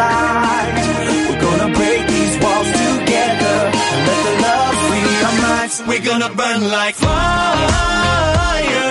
light. 0.00 0.74
We're 1.28 1.42
gonna 1.46 1.70
break 1.78 2.02
these 2.14 2.34
walls 2.42 2.70
together 2.84 3.56
and 3.92 4.00
let 4.08 4.20
the 4.26 4.34
love 4.46 4.74
free 4.86 5.12
our 5.26 5.36
minds. 5.46 5.76
We're 5.88 6.06
gonna 6.10 6.32
burn 6.40 6.60
like 6.78 6.94
fire, 7.06 8.90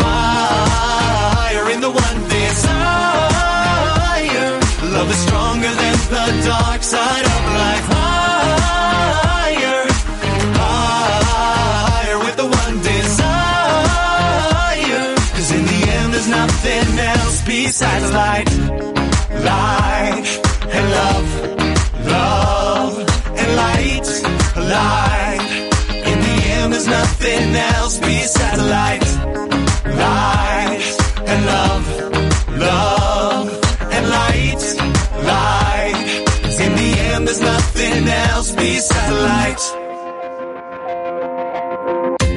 fire 0.00 1.66
in 1.74 1.80
the 1.86 1.92
one 2.06 2.18
desire. 2.38 3.32
Love 4.96 5.10
is 5.14 5.20
stronger 5.26 5.72
than 5.82 5.96
the 6.16 6.26
dark 6.50 6.80
side 6.94 7.26
of 7.34 7.40
life. 7.60 7.86
Higher, 7.96 9.80
higher 10.60 12.18
with 12.26 12.36
the 12.42 12.48
one 12.62 12.76
desire. 12.92 13.44
Cause 15.36 15.50
in 15.58 15.64
the 15.72 15.80
end, 15.96 16.08
there's 16.12 16.30
nothing 16.40 16.86
else 17.14 17.36
besides 17.46 18.08
light, 18.12 18.48
light 19.64 20.28
and 20.76 20.84
love, 20.98 21.28
love 22.14 22.94
and 23.40 23.50
light, 23.62 24.08
light. 24.74 25.44
In 26.10 26.16
the 26.26 26.36
end, 26.56 26.68
there's 26.72 26.90
nothing 27.00 27.46
else 27.74 27.94
besides 27.98 28.62
light, 28.76 29.06
light 30.04 30.86
and 31.30 31.40
love, 31.54 31.84
love 32.68 33.46
and 33.96 34.04
light, 34.18 34.62
light. 35.32 36.00
in 36.66 36.72
the 36.82 36.90
end, 37.10 37.22
there's 37.26 37.44
nothing 37.54 38.02
else 38.28 38.48
besides 38.52 39.12
light. 39.30 39.62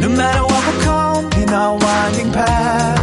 No 0.04 0.10
matter 0.20 0.44
what 0.52 0.64
will 0.68 0.82
come 0.92 1.26
in 1.42 1.50
our 1.62 1.76
winding 1.86 2.32
path, 2.38 2.97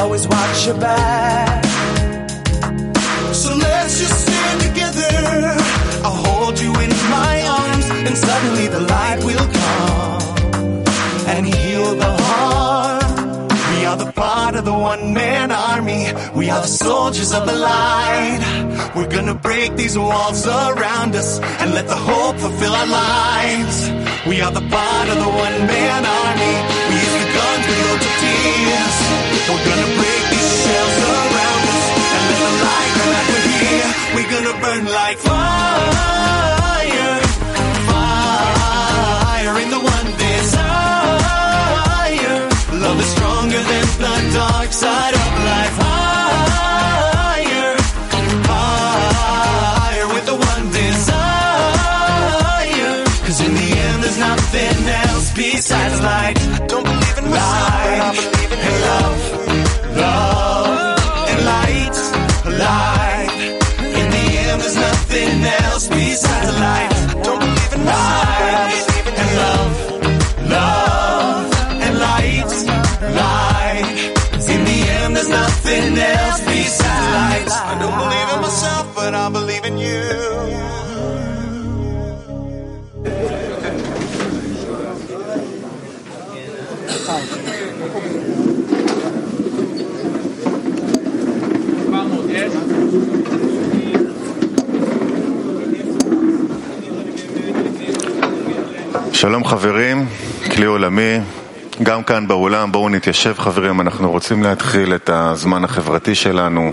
always 0.00 0.26
watch 0.26 0.66
your 0.66 0.78
back. 0.78 1.64
So 3.42 3.54
let's 3.54 3.98
just 4.00 4.16
stand 4.24 4.60
together. 4.68 5.12
I'll 6.04 6.20
hold 6.26 6.58
you 6.58 6.72
in 6.84 6.90
my 7.18 7.34
arms, 7.60 7.86
and 8.06 8.16
suddenly 8.16 8.66
the 8.68 8.80
light 8.80 9.20
will 9.28 9.48
come 9.60 10.22
and 11.34 11.46
heal 11.46 11.94
the 11.94 12.12
heart. 12.28 13.50
We 13.72 13.84
are 13.84 13.98
the 14.04 14.10
part 14.12 14.54
of 14.56 14.64
the 14.64 14.72
one 14.72 15.12
man 15.12 15.52
army. 15.52 16.04
We 16.34 16.48
are 16.48 16.62
the 16.62 16.74
soldiers 16.84 17.32
of 17.32 17.46
the 17.46 17.56
light. 17.56 18.40
We're 18.96 19.12
gonna 19.16 19.34
break 19.34 19.76
these 19.76 19.98
walls 19.98 20.46
around 20.46 21.14
us 21.14 21.40
and 21.60 21.74
let 21.74 21.86
the 21.86 22.00
hope 22.10 22.36
fulfill 22.36 22.72
our 22.72 22.90
lives. 23.04 23.76
We 24.26 24.40
are 24.40 24.52
the 24.60 24.66
part 24.76 25.08
of 25.12 25.18
the 25.24 25.30
one 25.46 25.56
man 25.72 26.02
army. 26.22 26.54
We 26.88 26.94
use 27.06 27.16
the 27.22 27.28
guns, 27.36 27.64
we 27.68 27.74
load 27.84 28.00
the 28.06 28.12
tears. 28.20 29.29
We're 29.50 29.66
gonna 29.66 29.90
break 29.98 30.22
these 30.30 30.52
shells 30.62 30.96
around 31.10 31.62
us 31.74 31.86
and 32.14 32.22
let 32.30 32.38
the 32.42 32.50
light 32.66 32.90
come 32.98 33.10
out 33.18 33.26
we're 33.30 33.46
here. 33.58 33.90
We're 34.14 34.30
gonna 34.34 34.54
burn 34.62 34.84
like 34.86 35.18
fire, 35.18 37.18
fire 37.90 39.54
in 39.62 39.68
the 39.74 39.80
one 39.96 40.08
desire. 40.26 42.38
Love 42.84 42.98
is 43.00 43.08
stronger 43.16 43.62
than 43.70 43.86
the 44.04 44.14
dark 44.38 44.70
side 44.72 45.14
of 45.14 45.30
life. 45.50 45.76
Higher, 45.82 47.72
higher 48.46 50.06
with 50.14 50.24
the 50.30 50.36
one 50.52 50.64
desire. 50.70 51.18
Cause 53.26 53.40
in 53.46 53.52
the 53.54 53.70
end, 53.86 53.98
there's 54.04 54.18
nothing 54.18 54.88
else 55.08 55.32
besides 55.34 56.00
light. 56.02 56.38
I 56.38 56.40
don't 56.66 56.84
believe 56.84 57.18
in 57.18 57.30
light, 57.30 58.00
I 58.00 58.02
believe 58.14 58.49
שלום 99.20 99.44
חברים, 99.44 100.06
כלי 100.54 100.66
עולמי, 100.66 101.18
גם 101.82 102.02
כאן 102.02 102.28
באולם, 102.28 102.72
בואו 102.72 102.88
נתיישב 102.88 103.34
חברים, 103.38 103.80
אנחנו 103.80 104.10
רוצים 104.10 104.42
להתחיל 104.42 104.94
את 104.94 105.10
הזמן 105.12 105.64
החברתי 105.64 106.14
שלנו, 106.14 106.72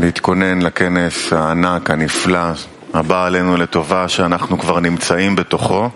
להתכונן 0.00 0.62
לכנס 0.62 1.32
הענק, 1.32 1.90
הנפלא, 1.90 2.38
הבא 2.94 3.26
עלינו 3.26 3.56
לטובה, 3.56 4.08
שאנחנו 4.08 4.58
כבר 4.58 4.80
נמצאים 4.80 5.36
בתוכו. 5.36 5.90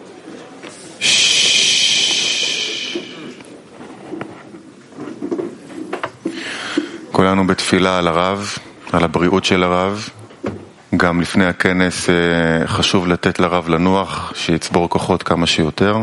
כולנו 7.12 7.46
בתפילה 7.46 7.98
על 7.98 8.08
הרב, 8.08 8.52
על 8.92 9.04
הבריאות 9.04 9.44
של 9.44 9.62
הרב. 9.62 10.08
גם 11.02 11.20
לפני 11.20 11.46
הכנס 11.46 12.10
אה, 12.10 12.66
חשוב 12.66 13.06
לתת 13.08 13.38
לרב 13.38 13.68
לנוח, 13.68 14.32
שיצבור 14.36 14.88
כוחות 14.88 15.22
כמה 15.22 15.46
שיותר. 15.46 15.96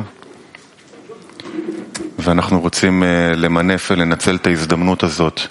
ואנחנו 2.19 2.61
רוצים 2.61 3.03
אה, 3.03 3.35
למנף 3.35 3.91
ולנצל 3.91 4.35
את 4.35 4.47
ההזדמנות 4.47 5.03
הזאת, 5.03 5.41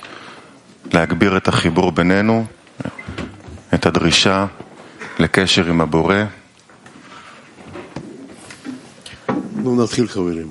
להגביר 0.92 1.36
את 1.36 1.48
החיבור 1.48 1.92
בינינו, 1.92 2.44
את 3.74 3.86
הדרישה 3.86 4.46
לקשר 5.18 5.66
עם 5.66 5.80
הבורא. 5.80 6.16
נו, 9.56 9.82
נתחיל 9.82 10.08
חברים. 10.08 10.48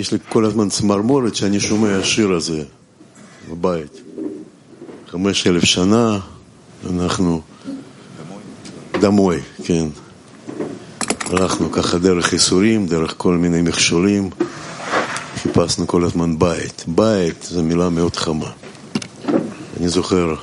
יש 0.00 0.12
לי 0.12 0.18
כל 0.28 0.44
הזמן 0.44 0.68
צמרמורת 0.68 1.34
שאני 1.34 1.60
שומע 1.60 1.98
השיר 1.98 2.32
הזה 2.32 2.62
בבית. 3.50 4.00
חמש 5.10 5.46
אלף 5.46 5.64
שנה, 5.64 6.18
אנחנו... 6.90 7.40
דמוי, 8.92 9.40
כן. 9.64 9.86
הלכנו 11.30 11.72
ככה 11.72 11.98
דרך 11.98 12.32
ייסורים, 12.32 12.86
דרך 12.86 13.14
כל 13.16 13.36
מיני 13.36 13.62
מכשולים, 13.62 14.30
חיפשנו 15.42 15.86
כל 15.86 16.04
הזמן 16.04 16.38
בית. 16.38 16.84
בית 16.86 17.42
זו 17.50 17.62
מילה 17.62 17.88
מאוד 17.88 18.16
חמה. 18.16 18.50
אני 19.80 19.88
זוכר 19.88 20.34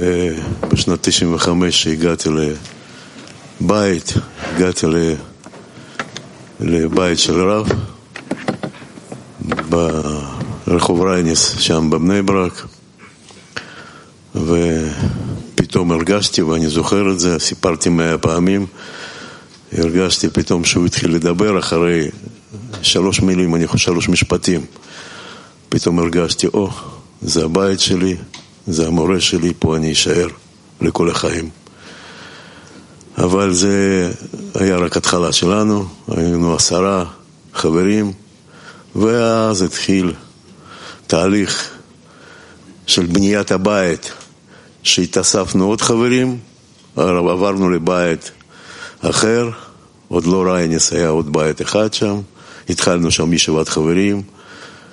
אה, 0.00 0.34
בשנת 0.68 0.98
95 1.02 1.82
שהגעתי 1.82 2.28
לבית, 3.60 4.12
הגעתי 4.42 4.86
לבית 6.60 7.18
של 7.18 7.40
רב 7.40 7.68
ברחוב 10.66 11.02
רייניס, 11.02 11.54
שם 11.58 11.90
בבני 11.90 12.22
ברק, 12.22 12.66
ופתאום 14.34 15.92
הרגשתי, 15.92 16.42
ואני 16.42 16.68
זוכר 16.68 17.12
את 17.12 17.20
זה, 17.20 17.38
סיפרתי 17.38 17.88
מאה 17.88 18.18
פעמים, 18.18 18.66
הרגשתי 19.72 20.28
פתאום 20.30 20.64
שהוא 20.64 20.86
התחיל 20.86 21.14
לדבר 21.14 21.58
אחרי 21.58 22.10
שלוש 22.82 23.20
מילים, 23.20 23.54
אני 23.54 23.66
חושב 23.66 23.84
שלוש 23.84 24.08
משפטים. 24.08 24.60
פתאום 25.68 25.98
הרגשתי, 25.98 26.46
או, 26.46 26.70
זה 27.22 27.44
הבית 27.44 27.80
שלי, 27.80 28.16
זה 28.66 28.86
המורה 28.86 29.20
שלי, 29.20 29.52
פה 29.58 29.76
אני 29.76 29.92
אשאר 29.92 30.28
לכל 30.80 31.10
החיים. 31.10 31.48
אבל 33.18 33.52
זה 33.52 34.10
היה 34.54 34.76
רק 34.76 34.96
התחלה 34.96 35.32
שלנו, 35.32 35.84
היינו 36.08 36.54
עשרה 36.54 37.04
חברים, 37.54 38.12
ואז 38.96 39.62
התחיל 39.62 40.12
תהליך 41.06 41.70
של 42.86 43.06
בניית 43.06 43.50
הבית, 43.52 44.12
שהתאספנו 44.82 45.66
עוד 45.66 45.80
חברים, 45.80 46.38
עברנו 46.96 47.70
לבית 47.70 48.30
אחר, 49.00 49.50
עוד 50.08 50.26
לא 50.26 50.42
רייניס, 50.42 50.92
היה 50.92 51.08
עוד 51.08 51.32
בית 51.32 51.62
אחד 51.62 51.94
שם, 51.94 52.20
התחלנו 52.68 53.10
שם 53.10 53.32
ישיבת 53.32 53.68
חברים, 53.68 54.22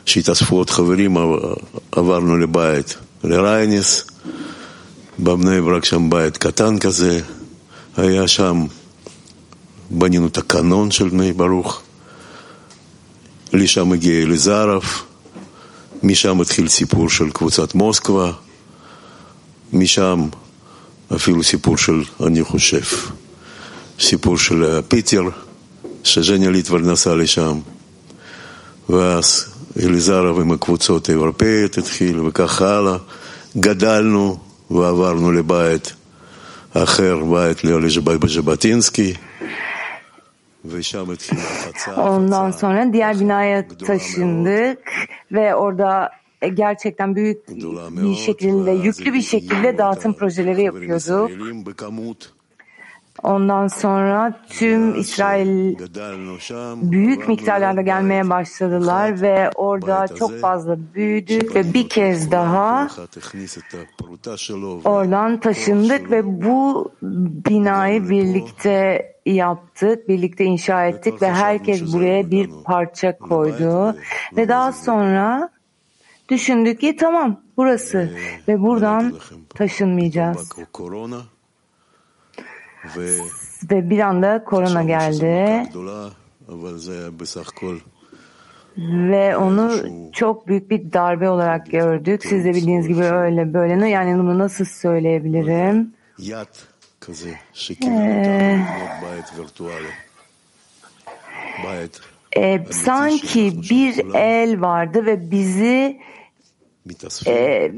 שהתאספו 0.05 0.55
עוד 0.55 0.69
חברים, 0.69 1.17
עברנו 1.91 2.37
לבית 2.37 2.95
לרייניס, 3.23 4.05
בבני 5.19 5.61
ברק 5.61 5.85
שם 5.85 6.09
בית 6.09 6.37
קטן 6.37 6.79
כזה, 6.79 7.19
היה 7.97 8.27
שם, 8.27 8.65
בנינו 9.89 10.27
את 10.27 10.37
הקנון 10.37 10.91
של 10.91 11.09
בני 11.09 11.33
ברוך, 11.33 11.81
לשם 13.53 13.91
הגיע 13.91 14.23
אליזרוב, 14.23 14.83
משם 16.03 16.41
התחיל 16.41 16.67
סיפור 16.67 17.09
של 17.09 17.29
קבוצת 17.29 17.75
מוסקבה, 17.75 18.31
משם 19.73 20.27
אפילו 21.15 21.43
סיפור 21.43 21.77
של, 21.77 22.03
אני 22.25 22.43
חושב, 22.43 22.81
סיפור 23.99 24.37
של 24.37 24.81
פיטר, 24.87 25.23
שז'ניה 26.03 26.49
ליטבר 26.49 26.77
נסע 26.77 27.15
לשם, 27.15 27.59
ואז 28.89 29.45
אליזרוב 29.83 30.39
עם 30.39 30.51
הקבוצות 30.51 31.09
האירופאיות 31.09 31.77
התחיל, 31.77 32.19
וכך 32.19 32.61
הלאה. 32.61 32.97
גדלנו 33.57 34.37
ועברנו 34.71 35.31
לבית 35.31 35.93
אחר, 36.73 37.17
בית 37.25 37.63
לז'בטינסקי. 37.63 39.13
Ondan 41.97 42.51
sonra 42.51 42.93
diğer 42.93 43.19
binaya 43.19 43.67
taşındık 43.67 44.91
ve 45.31 45.55
orada 45.55 46.09
gerçekten 46.53 47.15
büyük 47.15 47.47
bir 47.47 48.15
şekilde, 48.15 48.71
yüklü 48.71 49.13
bir 49.13 49.21
şekilde 49.21 49.77
dağıtım 49.77 50.13
projeleri 50.13 50.63
yapıyorduk. 50.63 51.31
Ondan 53.23 53.67
sonra 53.67 54.39
tüm 54.49 54.99
İsrail 54.99 55.75
büyük 56.91 57.27
miktarlarda 57.27 57.81
gelmeye 57.81 58.29
başladılar 58.29 59.21
ve 59.21 59.51
orada 59.55 60.07
çok 60.07 60.39
fazla 60.39 60.77
büyüdük 60.95 61.55
ve 61.55 61.73
bir 61.73 61.89
kez 61.89 62.31
daha 62.31 62.87
oradan 64.83 65.39
taşındık 65.39 66.11
ve 66.11 66.41
bu 66.43 66.91
binayı 67.49 68.09
birlikte 68.09 69.13
yaptık, 69.33 70.09
birlikte 70.09 70.45
inşa 70.45 70.85
ettik 70.85 71.21
ve 71.21 71.31
herkes 71.31 71.93
buraya 71.93 72.31
bir 72.31 72.49
parça 72.65 73.17
koydu 73.17 73.95
ve 74.37 74.47
daha 74.47 74.71
sonra 74.71 75.49
düşündük 76.29 76.81
ki 76.81 76.95
tamam 76.95 77.41
burası 77.57 78.11
ve 78.47 78.61
buradan 78.61 79.13
taşınmayacağız. 79.55 80.49
Ve 83.71 83.89
bir 83.89 83.99
anda 83.99 84.43
korona 84.43 84.83
geldi. 84.83 85.63
Ve 88.77 89.37
onu 89.37 89.71
çok 90.13 90.47
büyük 90.47 90.69
bir 90.69 90.93
darbe 90.93 91.29
olarak 91.29 91.71
gördük. 91.71 92.25
Siz 92.25 92.45
de 92.45 92.49
bildiğiniz 92.49 92.87
gibi 92.87 93.03
öyle 93.03 93.53
böyle. 93.53 93.89
Yani 93.89 94.19
bunu 94.19 94.39
nasıl 94.39 94.65
söyleyebilirim? 94.65 95.93
E, 102.37 102.65
sanki 102.71 103.61
bir 103.69 104.15
el 104.15 104.61
vardı 104.61 105.05
ve 105.05 105.31
bizi 105.31 105.99
e, 107.27 107.71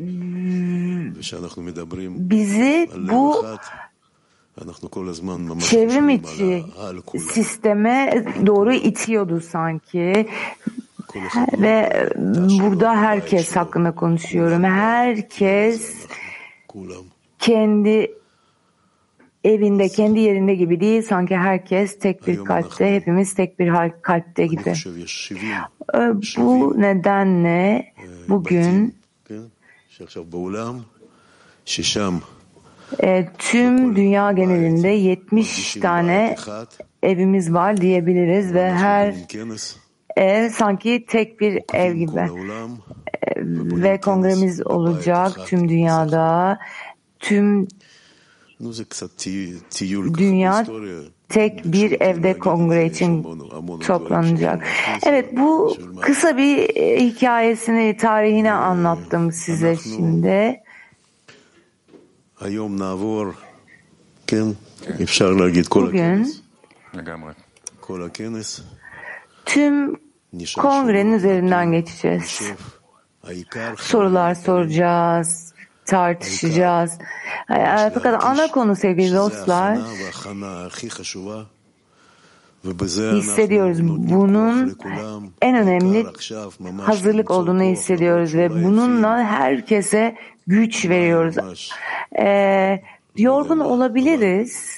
bizi 2.30 2.90
bu 3.12 3.46
çevrim 5.60 6.10
içi 6.10 6.64
sisteme 7.20 8.26
doğru 8.46 8.74
itiyordu 8.74 9.42
sanki. 9.42 10.30
Ve 11.54 12.10
burada 12.62 12.96
herkes 12.96 13.56
hakkında 13.56 13.96
konuşuyorum. 13.96 14.64
Herkes 14.64 15.96
kendi 17.40 18.21
evinde, 19.44 19.90
kendi 19.90 20.20
yerinde 20.20 20.56
gibi 20.56 20.80
değil. 20.80 21.02
Sanki 21.02 21.38
herkes 21.38 22.00
tek 22.00 22.28
bir 22.28 22.44
kalpte, 22.44 22.96
hepimiz 22.96 23.34
tek 23.34 23.60
bir 23.60 23.74
kalpte 24.02 24.48
gibi. 24.48 24.74
Bu 26.38 26.82
nedenle 26.82 27.94
bugün 28.30 28.96
e, 33.04 33.28
tüm 33.38 33.96
dünya 33.96 34.32
genelinde 34.32 34.88
70 34.88 35.74
tane 35.74 36.36
evimiz 37.04 37.54
var 37.54 37.78
diyebiliriz 37.78 38.54
ve 38.54 38.72
her 38.72 39.16
ev 40.16 40.50
sanki 40.50 41.06
tek 41.06 41.40
bir 41.40 41.60
ev 41.74 41.94
gibi. 41.94 42.28
Ve 43.84 44.00
kongremiz 44.00 44.68
olacak 44.68 45.32
tüm 45.46 45.70
dünyada. 45.70 46.60
Tüm 47.20 47.68
dünya 50.18 50.66
tek 51.30 51.66
bir 51.66 52.02
evde 52.02 52.40
kongre 52.40 52.86
için 52.86 53.26
toplanacak. 53.80 54.64
Evet 55.06 55.38
bu 55.38 55.78
kısa 56.02 56.38
bir 56.38 56.70
hikayesini, 57.00 57.98
tarihini 57.98 58.52
anlattım 58.52 59.32
size 59.32 59.76
şimdi. 59.76 60.62
Bugün 65.88 66.36
tüm 69.46 69.96
kongrenin 70.58 71.14
üzerinden 71.14 71.72
geçeceğiz. 71.72 72.42
Sorular 73.78 74.36
soracağız, 74.36 75.51
tartışacağız. 75.92 76.92
Fakat 77.94 78.24
ana 78.24 78.48
konu 78.48 78.76
sevgili 78.76 79.16
dostlar 79.16 79.78
hissediyoruz. 83.18 83.84
Bunun 83.88 84.78
en 85.42 85.56
önemli 85.56 86.06
hazırlık 86.82 87.32
olduğunu 87.32 87.64
hissediyoruz 87.64 88.34
ve 88.36 88.50
bununla 88.50 89.18
herkese 89.24 90.16
güç 90.48 90.90
veriyoruz. 90.90 91.72
Ee, 92.20 92.82
yorgun 93.18 93.60
olabiliriz. 93.60 94.78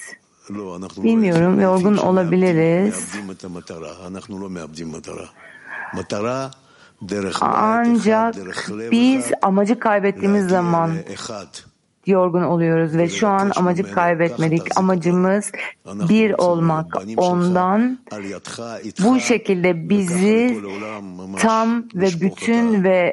Bilmiyorum, 1.04 1.60
yorgun 1.60 1.96
olabiliriz. 1.96 3.08
Ancak 7.40 8.34
biz 8.90 9.32
amacı 9.42 9.78
kaybettiğimiz 9.78 10.48
zaman 10.48 10.90
yorgun 12.06 12.42
oluyoruz 12.42 12.96
ve 12.96 13.08
şu 13.08 13.28
an 13.28 13.52
amacı 13.56 13.92
kaybetmedik. 13.92 14.78
Amacımız 14.78 15.52
bir 15.86 16.34
olmak. 16.38 16.86
Ondan 17.16 17.98
bu 19.04 19.20
şekilde 19.20 19.88
bizi 19.88 20.60
tam 21.38 21.84
ve 21.94 22.08
bütün 22.20 22.84
ve 22.84 23.12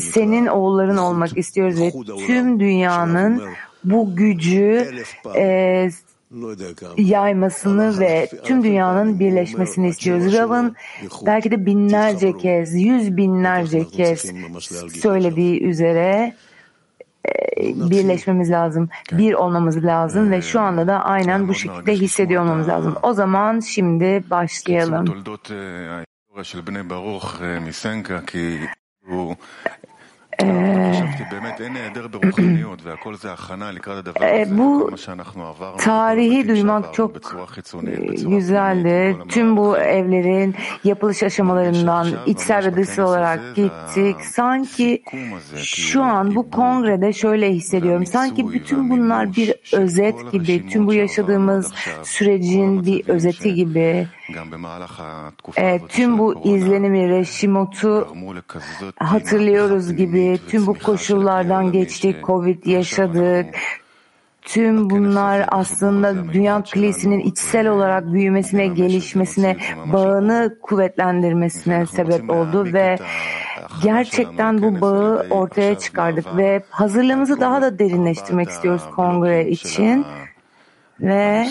senin 0.00 0.46
oğulların 0.46 0.96
olmak 0.96 1.38
istiyoruz 1.38 1.80
ve 1.80 1.92
tüm 2.26 2.60
dünyanın 2.60 3.42
bu 3.84 4.16
gücü 4.16 4.90
e, 5.36 5.90
yaymasını 6.96 8.00
ve 8.00 8.28
tüm 8.44 8.64
dünyanın 8.64 9.18
birleşmesini 9.18 9.88
istiyoruz. 9.88 10.32
Rav'ın 10.32 10.76
belki 11.26 11.50
de 11.50 11.66
binlerce 11.66 12.36
kez, 12.36 12.74
yüz 12.74 13.16
binlerce 13.16 13.88
kez 13.88 14.32
söylediği 15.02 15.62
üzere 15.62 16.34
birleşmemiz 17.90 18.50
lazım, 18.50 18.88
bir 19.12 19.34
olmamız 19.34 19.84
lazım 19.84 20.30
ve 20.30 20.42
şu 20.42 20.60
anda 20.60 20.86
da 20.86 21.04
aynen 21.04 21.48
bu 21.48 21.54
şekilde 21.54 21.92
hissediyor 21.92 22.42
olmamız 22.42 22.68
lazım. 22.68 22.96
O 23.02 23.12
zaman 23.12 23.60
şimdi 23.60 24.24
başlayalım. 24.30 25.24
Bu 34.58 34.90
tarihi 35.78 36.48
duymak 36.48 36.94
çok 36.94 37.14
güzeldi. 38.30 39.16
Tüm 39.28 39.56
bu 39.56 39.78
evlerin 39.78 40.54
yapılış 40.84 41.22
aşamalarından 41.22 42.08
içsel 42.26 42.66
ve 42.66 42.76
dışsal 42.76 43.08
olarak 43.08 43.40
gittik. 43.56 44.16
Sanki 44.20 45.02
şu 45.56 46.02
an 46.02 46.34
bu 46.34 46.50
kongrede 46.50 47.12
şöyle 47.12 47.50
hissediyorum. 47.52 48.06
Sanki 48.06 48.52
bütün 48.52 48.90
bunlar 48.90 49.36
bir 49.36 49.54
özet 49.72 50.32
gibi, 50.32 50.66
tüm 50.68 50.86
bu 50.86 50.94
yaşadığımız 50.94 51.72
sürecin 52.02 52.86
bir 52.86 53.08
özeti 53.08 53.54
gibi. 53.54 54.08
E, 55.56 55.80
tüm 55.88 56.18
bu 56.18 56.44
izlenimi, 56.44 57.08
Reşimot'u 57.08 58.08
hatırlıyoruz 58.98 59.96
gibi, 59.96 60.38
tüm 60.48 60.66
bu 60.66 60.74
koşullardan 60.74 61.72
geçtik, 61.72 62.16
Covid 62.24 62.66
yaşadık, 62.66 63.54
Tüm 64.42 64.90
bunlar 64.90 65.44
aslında 65.48 66.32
dünya 66.32 66.62
kilisinin 66.62 67.20
içsel 67.20 67.68
olarak 67.68 68.12
büyümesine, 68.12 68.66
gelişmesine, 68.66 69.56
bağını 69.92 70.56
kuvvetlendirmesine 70.62 71.86
sebep 71.86 72.30
oldu 72.30 72.72
ve 72.72 72.96
gerçekten 73.82 74.62
bu 74.62 74.80
bağı 74.80 75.26
ortaya 75.30 75.78
çıkardık 75.78 76.36
ve 76.36 76.62
hazırlığımızı 76.70 77.40
daha 77.40 77.62
da 77.62 77.78
derinleştirmek 77.78 78.48
istiyoruz 78.48 78.82
kongre 78.96 79.48
için. 79.48 80.06
ve 81.00 81.46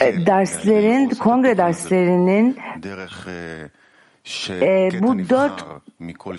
e, 0.00 0.26
derslerin, 0.26 1.08
kongre 1.08 1.56
derslerinin 1.56 2.58
e, 4.50 5.02
bu 5.02 5.18
dört 5.28 5.64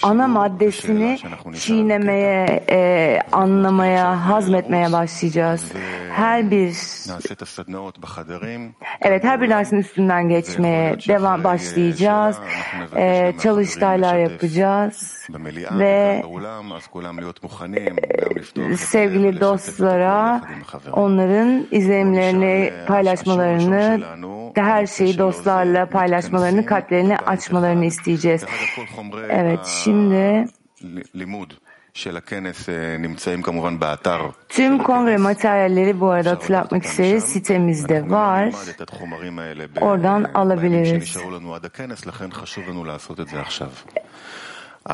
ana 0.03 0.27
maddesini 0.27 1.20
çiğnemeye, 1.60 2.63
e, 2.70 3.20
anlamaya, 3.32 4.29
hazmetmeye 4.29 4.91
başlayacağız. 4.91 5.72
Her 6.12 6.51
bir 6.51 6.72
evet 9.01 9.24
her 9.24 9.41
bir 9.41 9.50
dersin 9.50 9.77
üstünden 9.77 10.29
geçmeye 10.29 10.98
devam 11.08 11.44
başlayacağız. 11.44 12.38
E, 12.96 13.34
çalıştaylar 13.44 14.17
yapacağız 14.17 15.14
ve 15.79 16.24
sevgili 18.77 19.39
dostlara 19.39 20.41
onların 20.91 21.67
izlenimlerini 21.72 22.74
paylaşmalarını 22.88 24.01
her 24.55 24.88
şeyi 24.88 25.17
dostlarla 25.17 25.86
paylaşmalarını, 25.89 26.65
kalplerini 26.65 27.17
açmalarını 27.17 27.86
isteyeceğiz. 27.86 28.46
Evet, 29.29 29.65
şimdi 29.65 30.48
Tüm 34.50 34.77
kongre 34.77 35.17
materyalleri 35.17 36.00
bu 36.00 36.10
arada 36.10 36.32
hatırlatmak 36.32 36.84
isteriz. 36.84 37.24
Sitemizde 37.24 38.10
var. 38.10 38.51
Oradan 39.82 40.24
alabiliriz. 40.34 41.17
Ee, 44.89 44.94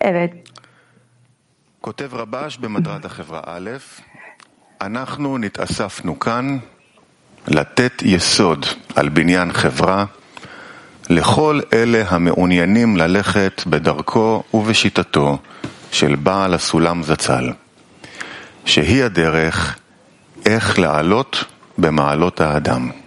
evet. 0.00 0.50
כותב 1.80 2.14
רבש 2.14 2.56
במטרת 2.56 3.04
החברה 3.04 3.40
א', 3.46 3.70
אנחנו 4.80 5.38
נתאספנו 5.38 6.18
כאן 6.18 6.58
לתת 7.48 8.02
יסוד 8.02 8.66
על 8.96 9.08
בניין 9.08 9.52
חברה 9.52 10.04
לכל 11.10 11.60
אלה 11.72 12.04
המעוניינים 12.08 12.96
ללכת 12.96 13.62
בדרכו 13.66 14.42
ובשיטתו 14.54 15.38
של 15.92 16.14
בעל 16.14 16.54
הסולם 16.54 17.02
זצ"ל, 17.02 17.52
שהיא 18.64 19.04
הדרך 19.04 19.78
איך 20.46 20.78
לעלות 20.78 21.44
במעלות 21.78 22.40
האדם. 22.40 23.01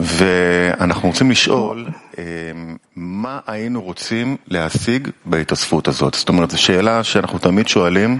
ואנחנו 0.00 1.08
רוצים 1.08 1.30
לשאול 1.30 1.86
מה 2.96 3.38
היינו 3.46 3.82
רוצים 3.82 4.36
להשיג 4.48 5.08
בהתאספות 5.24 5.88
הזאת. 5.88 6.14
זאת 6.14 6.28
אומרת, 6.28 6.50
זו 6.50 6.62
שאלה 6.62 7.04
שאנחנו 7.04 7.38
תמיד 7.38 7.68
שואלים, 7.68 8.18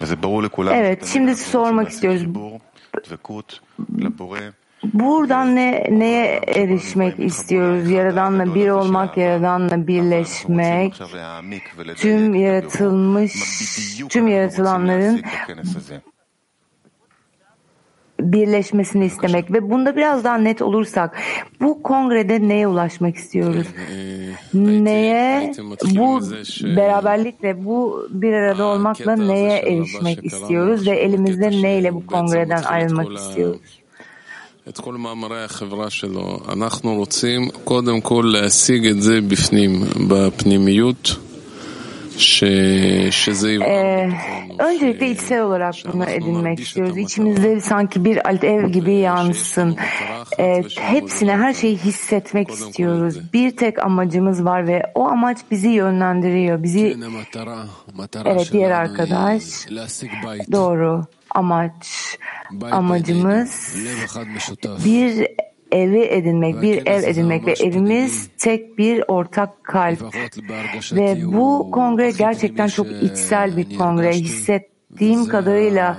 וזה 0.00 0.16
ברור 0.16 0.42
לכולם. 0.42 0.72
Evet, 0.72 1.06
şimdi 1.12 1.34
sormak 1.34 1.88
istiyoruz. 1.88 2.24
Buradan 4.94 5.56
ne, 5.56 5.86
neye 5.90 6.40
erişmek 6.46 7.18
istiyoruz? 7.18 7.90
Yaradanla 7.90 8.54
bir 8.54 8.68
olmak, 8.68 9.16
Yaradanla 9.16 9.86
birleşmek, 9.86 10.94
tüm 11.96 12.34
yaratılmış, 12.34 13.32
tüm 14.08 14.28
yaratılanların 14.28 15.22
birleşmesini 18.22 19.04
istemek 19.04 19.52
ve 19.52 19.70
bunda 19.70 19.96
biraz 19.96 20.24
daha 20.24 20.38
net 20.38 20.62
olursak 20.62 21.16
bu 21.60 21.82
kongrede 21.82 22.48
neye 22.48 22.68
ulaşmak 22.68 23.16
istiyoruz? 23.16 23.66
Neye 24.54 25.52
bu 25.84 26.20
beraberlikle 26.76 27.64
bu 27.64 28.08
bir 28.10 28.32
arada 28.32 28.64
olmakla 28.64 29.16
neye 29.16 29.58
erişmek 29.58 30.24
istiyoruz 30.24 30.86
ve 30.86 30.96
elimizde 30.96 31.50
neyle 31.50 31.94
bu 31.94 32.06
kongreden 32.06 32.62
ayrılmak 32.62 33.18
istiyoruz? 33.18 33.60
את 34.68 34.78
כל 34.80 34.96
מאמרי 34.96 35.44
החברה 35.44 35.90
שלו. 35.90 36.40
אנחנו 36.52 36.94
רוצים 36.94 37.50
קודם 37.64 38.00
כל 38.00 38.34
להשיג 38.34 38.86
את 38.86 39.02
זה 39.02 39.20
בפנים, 39.20 39.84
בפנימיות. 40.08 41.16
Ee, 43.65 44.09
öncelikle 44.59 45.09
içsel 45.11 45.41
olarak 45.41 45.75
bunu 45.93 46.05
edinmek 46.09 46.59
istiyoruz. 46.59 46.97
İçimizde 46.97 47.59
sanki 47.61 48.05
bir 48.05 48.27
alev 48.27 48.69
gibi 48.69 48.93
yansın. 48.93 49.77
Ee, 50.39 50.61
hepsine 50.79 51.37
her 51.37 51.53
şeyi 51.53 51.77
hissetmek 51.77 52.49
istiyoruz. 52.49 53.33
Bir 53.33 53.57
tek 53.57 53.79
amacımız 53.85 54.45
var 54.45 54.67
ve 54.67 54.83
o 54.95 55.07
amaç 55.07 55.37
bizi 55.51 55.69
yönlendiriyor. 55.69 56.63
Bizi 56.63 56.87
Evet 58.31 58.49
diğer 58.51 58.71
arkadaş. 58.71 59.43
Doğru. 60.51 61.05
Amaç. 61.29 62.17
Amacımız 62.71 63.75
bir 64.85 65.27
evi 65.73 66.01
edinmek, 66.01 66.61
bir 66.61 66.87
ev 66.87 67.03
edinmek 67.03 67.47
ve 67.47 67.53
evimiz 67.53 68.29
tek 68.37 68.77
bir 68.77 69.03
ortak 69.07 69.63
kalp. 69.63 70.15
Ve 70.91 71.25
bu 71.25 71.71
kongre 71.71 72.11
gerçekten 72.11 72.67
çok 72.67 72.87
içsel 72.87 73.57
bir 73.57 73.77
kongre. 73.77 74.11
Hissettiğim 74.11 75.27
kadarıyla 75.27 75.97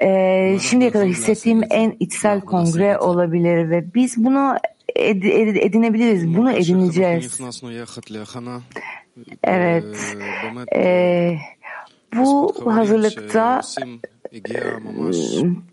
e, 0.00 0.58
şimdiye 0.58 0.90
kadar 0.90 1.06
hissettiğim 1.06 1.62
en 1.70 1.96
içsel 2.00 2.40
kongre 2.40 2.98
olabilir 2.98 3.70
ve 3.70 3.94
biz 3.94 4.24
bunu 4.24 4.56
ed 4.96 5.22
edinebiliriz. 5.56 6.36
Bunu 6.36 6.52
edineceğiz. 6.52 7.40
Evet. 9.44 10.16
E, 10.76 11.38
bu 12.16 12.54
hazırlıkta 12.66 13.60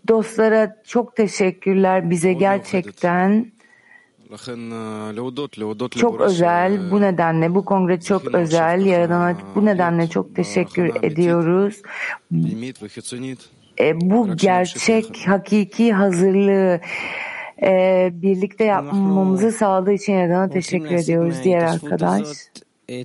Dostlara 0.08 0.76
çok 0.84 1.16
teşekkürler 1.16 2.10
bize 2.10 2.32
gerçekten 2.32 3.52
çok 6.00 6.20
özel. 6.20 6.90
Bu 6.90 7.00
nedenle 7.00 7.54
bu 7.54 7.64
kongre 7.64 8.00
çok 8.00 8.34
özel. 8.34 8.86
Yaradana 8.86 9.36
bu 9.54 9.64
nedenle 9.64 10.08
çok 10.08 10.36
teşekkür 10.36 10.90
ediyoruz. 11.02 11.82
E, 13.80 14.00
bu 14.00 14.36
gerçek, 14.36 15.26
hakiki 15.26 15.92
hazırlığı 15.92 16.80
e, 17.62 18.10
birlikte 18.12 18.64
yapmamızı 18.64 19.52
sağladığı 19.52 19.92
için 19.92 20.12
Yaradan'a 20.12 20.48
teşekkür 20.48 20.94
ediyoruz 20.94 21.36
diğer 21.44 21.62
arkadaş. 21.62 22.28
E, 22.88 23.04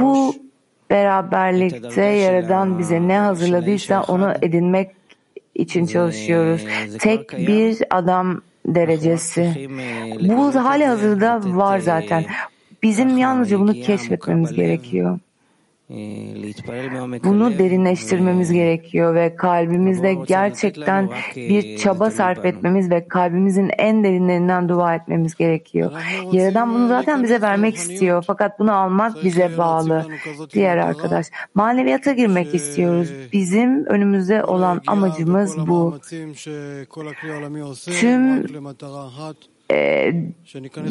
bu 0.00 0.34
beraberlikte 0.90 2.02
Yaradan 2.02 2.78
bize 2.78 3.08
ne 3.08 3.18
hazırladıysa 3.18 4.02
onu 4.02 4.34
edinmek 4.42 4.90
için 5.54 5.86
çalışıyoruz. 5.86 6.66
Tek 6.98 7.38
bir 7.38 7.78
adam 7.90 8.40
derecesi. 8.66 9.68
Bu 10.20 10.54
hali 10.54 10.86
hazırda 10.86 11.40
var 11.44 11.78
zaten. 11.78 12.24
Bizim 12.82 13.18
yalnızca 13.18 13.60
bunu 13.60 13.72
keşfetmemiz 13.72 14.52
gerekiyor. 14.52 15.18
Bunu 17.24 17.58
derinleştirmemiz 17.58 18.52
gerekiyor 18.52 19.14
ve 19.14 19.36
kalbimizde 19.36 20.14
gerçekten 20.14 21.10
bir 21.36 21.76
çaba 21.76 22.10
sarf 22.10 22.44
etmemiz 22.44 22.90
ve 22.90 23.08
kalbimizin 23.08 23.70
en 23.78 24.04
derinlerinden 24.04 24.68
dua 24.68 24.94
etmemiz 24.94 25.34
gerekiyor. 25.34 25.92
Yaradan 26.32 26.74
bunu 26.74 26.88
zaten 26.88 27.22
bize 27.22 27.40
vermek 27.40 27.74
istiyor 27.74 28.24
fakat 28.26 28.58
bunu 28.58 28.72
almak 28.72 29.24
bize 29.24 29.58
bağlı. 29.58 30.06
Diğer 30.52 30.76
arkadaş, 30.76 31.26
maneviyata 31.54 32.12
girmek 32.12 32.54
istiyoruz. 32.54 33.12
Bizim 33.32 33.86
önümüzde 33.86 34.44
olan 34.44 34.80
amacımız 34.86 35.66
bu. 35.66 35.98
Tüm 38.00 38.46
e, 39.70 40.12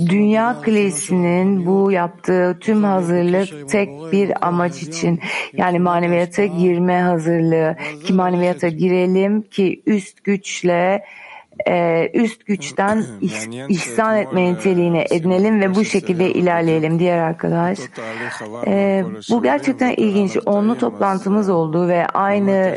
Dünya 0.10 0.62
Kilisi'nin 0.66 1.66
bu 1.66 1.92
yaptığı 1.92 2.58
tüm 2.60 2.84
hazırlık 2.84 3.70
tek 3.70 3.90
bir 4.12 4.48
amaç 4.48 4.84
için 4.84 5.20
yani 5.54 5.80
maneviyata 5.80 6.46
girme 6.46 7.02
hazırlığı 7.02 7.76
ki 8.06 8.14
maneviyata 8.14 8.68
girelim 8.68 9.42
ki 9.42 9.82
üst 9.86 10.24
güçle 10.24 11.04
e, 11.68 12.10
üst 12.14 12.46
güçten 12.46 13.06
ihsan 13.70 14.18
etme 14.18 14.54
niteliğini 14.54 15.06
edinelim 15.12 15.62
ve 15.62 15.76
bu 15.76 15.86
şekilde 15.86 16.34
ilerleyelim 16.34 17.00
diğer 17.00 17.18
arkadaş. 17.18 17.80
E, 18.68 19.04
bu 19.30 19.44
gerçekten 19.44 19.94
ilginç. 19.98 20.38
Onlu 20.46 20.78
toplantımız 20.78 21.50
oldu 21.50 21.88
ve 21.88 22.06
aynı 22.06 22.76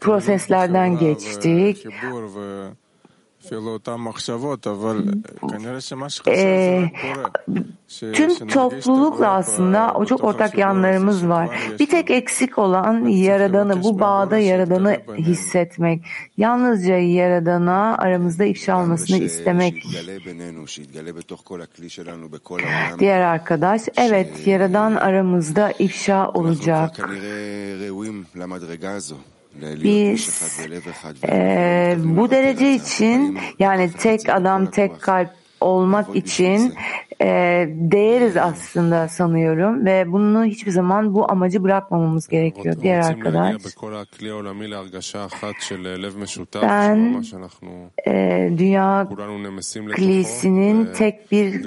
proseslerden 0.00 0.98
geçtik. 0.98 1.86
E, 6.30 6.90
tüm 8.12 8.46
toplulukla 8.48 9.28
aslında 9.30 9.92
o 9.94 10.04
çok 10.04 10.24
ortak 10.24 10.58
yanlarımız 10.58 11.28
var. 11.28 11.48
Bir 11.80 11.86
tek 11.86 12.10
eksik 12.10 12.58
olan 12.58 13.04
Yaradan'ı, 13.08 13.82
bu 13.82 13.98
bağda 14.00 14.38
Yaradan'ı 14.38 14.96
hissetmek. 15.18 16.04
Yalnızca 16.36 16.96
Yaradan'a 16.98 17.96
aramızda 17.98 18.44
ifşa 18.44 18.80
olmasını 18.82 19.16
istemek. 19.18 19.84
Diğer 22.98 23.20
arkadaş, 23.20 23.82
evet 23.96 24.46
Yaradan 24.46 24.94
aramızda 24.94 25.72
ifşa 25.78 26.28
olacak. 26.30 26.98
Biz 29.60 30.42
e, 31.28 31.96
bu 32.04 32.30
derece 32.30 32.74
için 32.74 33.38
yani 33.58 33.90
tek 33.92 34.28
adam 34.28 34.66
tek 34.66 35.00
kalp 35.00 35.30
olmak 35.62 36.16
için 36.16 36.74
e, 37.20 37.26
değeriz 37.68 38.36
aslında 38.36 39.08
sanıyorum 39.08 39.86
ve 39.86 40.12
bunu 40.12 40.44
hiçbir 40.44 40.70
zaman 40.70 41.14
bu 41.14 41.32
amacı 41.32 41.62
bırakmamamız 41.62 42.28
gerekiyor. 42.28 42.76
Diğer 42.82 43.02
arkadaş. 43.02 43.56
Ben 46.62 47.22
e, 48.06 48.50
Dünya 48.58 49.08
Kilisinin 49.96 50.92
tek 50.92 51.32
bir 51.32 51.64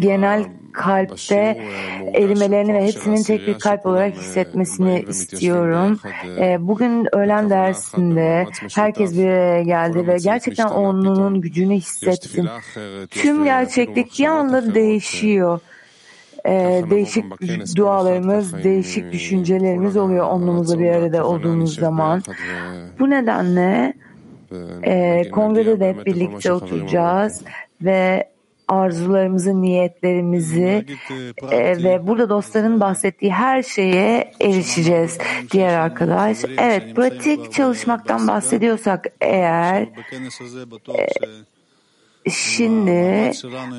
genel 0.00 0.44
kalpte 0.74 1.60
erimelerini 2.14 2.74
ve 2.74 2.86
hepsinin 2.86 3.22
tek 3.22 3.46
bir 3.46 3.58
kalp 3.58 3.86
olarak 3.86 4.14
hissetmesini 4.14 5.04
istiyorum. 5.08 6.00
E, 6.38 6.56
bugün 6.60 7.16
öğlen 7.16 7.50
dersinde 7.50 8.46
herkes 8.74 9.18
bir 9.18 9.26
araya 9.26 9.62
geldi 9.62 10.06
ve 10.06 10.16
gerçekten 10.22 10.68
onun 10.68 11.40
gücünü 11.40 11.74
hissettim. 11.74 12.48
Tüm 13.10 13.44
gerçeklik 13.44 14.18
bir 14.18 14.26
anda 14.26 14.74
değişiyor. 14.74 15.60
Ee, 16.46 16.82
değişik 16.90 17.24
dualarımız, 17.76 18.64
değişik 18.64 19.12
düşüncelerimiz 19.12 19.96
oluyor 19.96 20.26
onunla 20.26 20.78
bir 20.78 20.88
arada 20.88 21.26
olduğumuz 21.26 21.74
zaman. 21.74 22.22
Bu 22.98 23.10
nedenle 23.10 23.94
e, 24.82 25.22
kongrede 25.30 25.80
de 25.80 25.88
hep 25.88 26.06
birlikte 26.06 26.52
oturacağız 26.52 27.42
ve 27.82 28.28
arzularımızı, 28.68 29.62
niyetlerimizi 29.62 30.86
e, 31.50 31.84
ve 31.84 32.06
burada 32.06 32.28
dostların 32.28 32.80
bahsettiği 32.80 33.32
her 33.32 33.62
şeye 33.62 34.32
erişeceğiz 34.40 35.18
diğer 35.50 35.78
arkadaş. 35.78 36.38
Evet, 36.58 36.96
pratik 36.96 37.52
çalışmaktan 37.52 38.28
bahsediyorsak 38.28 39.06
eğer 39.20 39.82
e, 40.88 41.08
Şimdi 42.30 43.32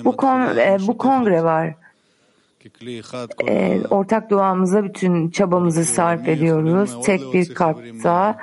bu, 0.05 0.17
kon, 0.17 0.57
e, 0.57 0.77
bu 0.87 0.97
kongre 0.97 1.43
var. 1.43 1.75
E, 3.47 3.81
ortak 3.89 4.29
duamıza 4.29 4.83
bütün 4.83 5.29
çabamızı 5.29 5.85
sarf 5.85 6.27
ediyoruz. 6.27 7.05
Tek 7.05 7.33
bir 7.33 7.53
kalpta 7.53 8.37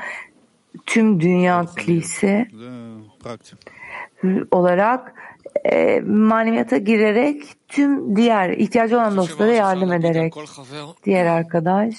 tüm 0.87 1.21
dünya 1.21 1.67
kilisi 1.79 2.49
olarak 4.51 5.15
e, 5.65 6.01
maneviyata 6.01 6.77
girerek 6.77 7.43
tüm 7.69 8.17
diğer 8.17 8.51
ihtiyacı 8.51 8.97
olan 8.97 9.17
dostlara 9.17 9.53
yardım 9.53 9.93
ederek 9.93 10.35
diğer 11.05 11.27
arkadaş. 11.27 11.95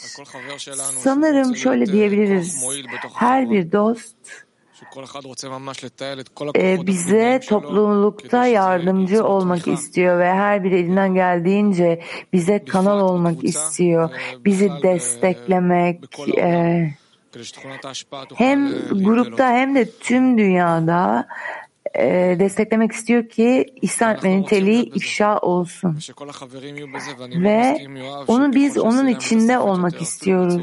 Sanırım 1.00 1.56
şöyle 1.56 1.86
diyebiliriz. 1.86 2.66
Her 3.14 3.52
bir 3.52 3.72
dost 3.72 4.16
e, 6.56 6.88
bize 6.88 7.40
toplulukta 7.48 8.46
yardımcı 8.48 9.26
olmak 9.26 9.68
istiyor 9.68 10.20
ve 10.20 10.34
her 10.34 10.64
bir 10.64 10.72
elinden 10.72 11.14
geldiğince 11.14 12.02
bize 12.34 12.66
kanal 12.66 13.00
olmak 13.00 13.44
istiyor. 13.44 14.10
Bizi 14.46 14.72
desteklemek, 14.84 16.20
e, 16.38 16.90
hem 18.36 18.72
grupta 18.92 19.50
hem 19.50 19.76
de 19.76 19.92
tüm 19.92 20.38
dünyada 20.38 21.28
e, 21.98 22.36
desteklemek 22.40 22.92
istiyor 22.92 23.30
ki 23.30 23.66
İslam 23.82 24.16
niteliği 24.24 24.84
ifşa 24.84 25.38
olsun. 25.38 26.00
Ve 27.44 27.88
onu 28.28 28.54
biz 28.54 28.78
onun 28.78 29.08
içinde 29.08 29.60
olmak 29.60 30.02
istiyoruz. 30.02 30.62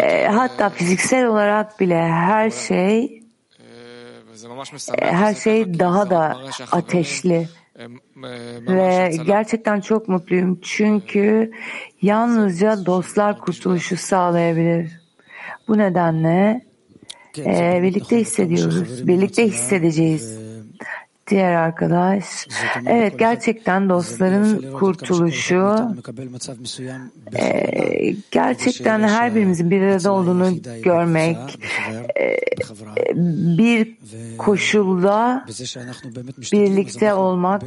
E, 0.00 0.26
hatta 0.26 0.70
fiziksel 0.70 1.26
olarak 1.26 1.80
bile 1.80 2.02
her 2.02 2.50
şey 2.50 3.22
her 4.98 5.34
şey 5.34 5.78
daha 5.78 6.10
da 6.10 6.36
ateşli. 6.72 7.48
Ve 8.68 9.12
gerçekten 9.26 9.80
çok 9.80 10.08
mutluyum 10.08 10.60
çünkü 10.62 11.52
yalnızca 12.02 12.86
dostlar 12.86 13.38
kurtuluşu 13.38 13.96
sağlayabilir. 13.96 15.00
Bu 15.68 15.78
nedenle 15.78 16.69
e, 17.38 17.82
birlikte 17.82 18.20
hissediyoruz, 18.20 19.06
birlikte 19.06 19.46
hissedeceğiz. 19.46 20.38
Diğer 21.30 21.52
arkadaş. 21.52 22.24
Evet 22.86 23.18
gerçekten 23.18 23.88
dostların 23.88 24.72
kurtuluşu. 24.72 25.76
e, 27.38 28.14
gerçekten 28.30 29.00
her 29.00 29.34
birimizin 29.34 29.70
bir 29.70 29.82
arada 29.82 30.12
olduğunu 30.12 30.62
görmek 30.82 31.36
e, 32.20 32.36
bir 33.58 33.96
koşulda 34.38 35.46
birlikte 36.52 37.14
olmak 37.14 37.62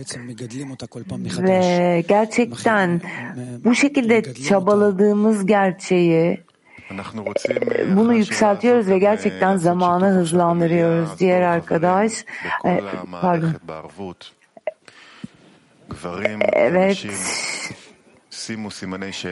ve 1.39 2.03
gerçekten 2.07 3.01
bu 3.63 3.75
şekilde 3.75 4.33
çabaladığımız 4.33 5.45
gerçeği 5.45 6.39
bunu 7.95 8.13
yükseltiyoruz 8.13 8.87
ve 8.89 8.99
gerçekten 8.99 9.57
zamanı 9.57 10.05
hızlandırıyoruz. 10.09 11.19
Diğer 11.19 11.41
arkadaş, 11.41 12.11
pardon. 13.21 13.53
Evet. 16.53 16.97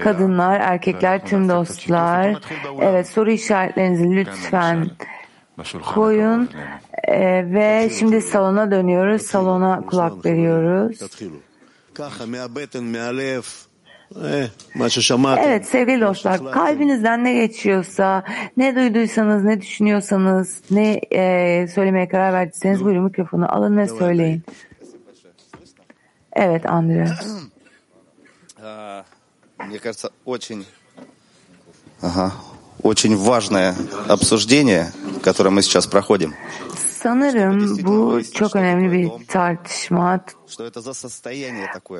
Kadınlar, 0.04 0.60
erkekler, 0.60 1.26
tüm 1.26 1.50
dostlar. 1.50 2.34
Evet, 2.82 3.08
soru 3.10 3.32
işaretlerinizi 3.32 4.15
lütfen 4.15 4.89
koyun 5.93 6.50
ve 7.54 7.89
şimdi 8.00 8.21
salona 8.21 8.71
dönüyoruz. 8.71 9.21
Salona 9.21 9.82
kulak 9.86 10.26
veriyoruz. 10.26 11.00
Evet 15.38 15.66
sevgili 15.66 16.00
dostlar 16.00 16.50
kalbinizden 16.52 17.24
ne 17.24 17.35
geçiyorsa 17.35 18.24
ne 18.56 18.76
duyduysanız 18.76 19.44
ne 19.44 19.61
düşünüyorsanız 19.61 20.61
ne 20.70 21.00
e, 21.11 21.68
söylemeye 21.68 22.09
karar 22.09 22.32
verdiyseniz 22.32 22.85
buyurun 22.85 23.04
mikrofonu 23.04 23.54
alın 23.54 23.76
ve 23.76 23.88
söyleyin. 23.88 24.42
Evet 26.32 26.66
Andre. 26.66 27.09
Мне 29.59 29.78
кажется, 29.78 30.11
очень, 30.24 30.66
ага, 32.02 32.32
очень 32.82 33.16
важное 33.16 33.74
обсуждение, 34.09 34.92
которое 35.22 35.50
мы 35.50 35.62
сейчас 35.62 35.87
проходим. 35.87 36.35
Sanırım 36.76 37.78
bu 37.85 38.22
çok 38.35 38.56
önemli 38.56 38.92
bir 38.92 39.26
tartışma. 39.26 40.20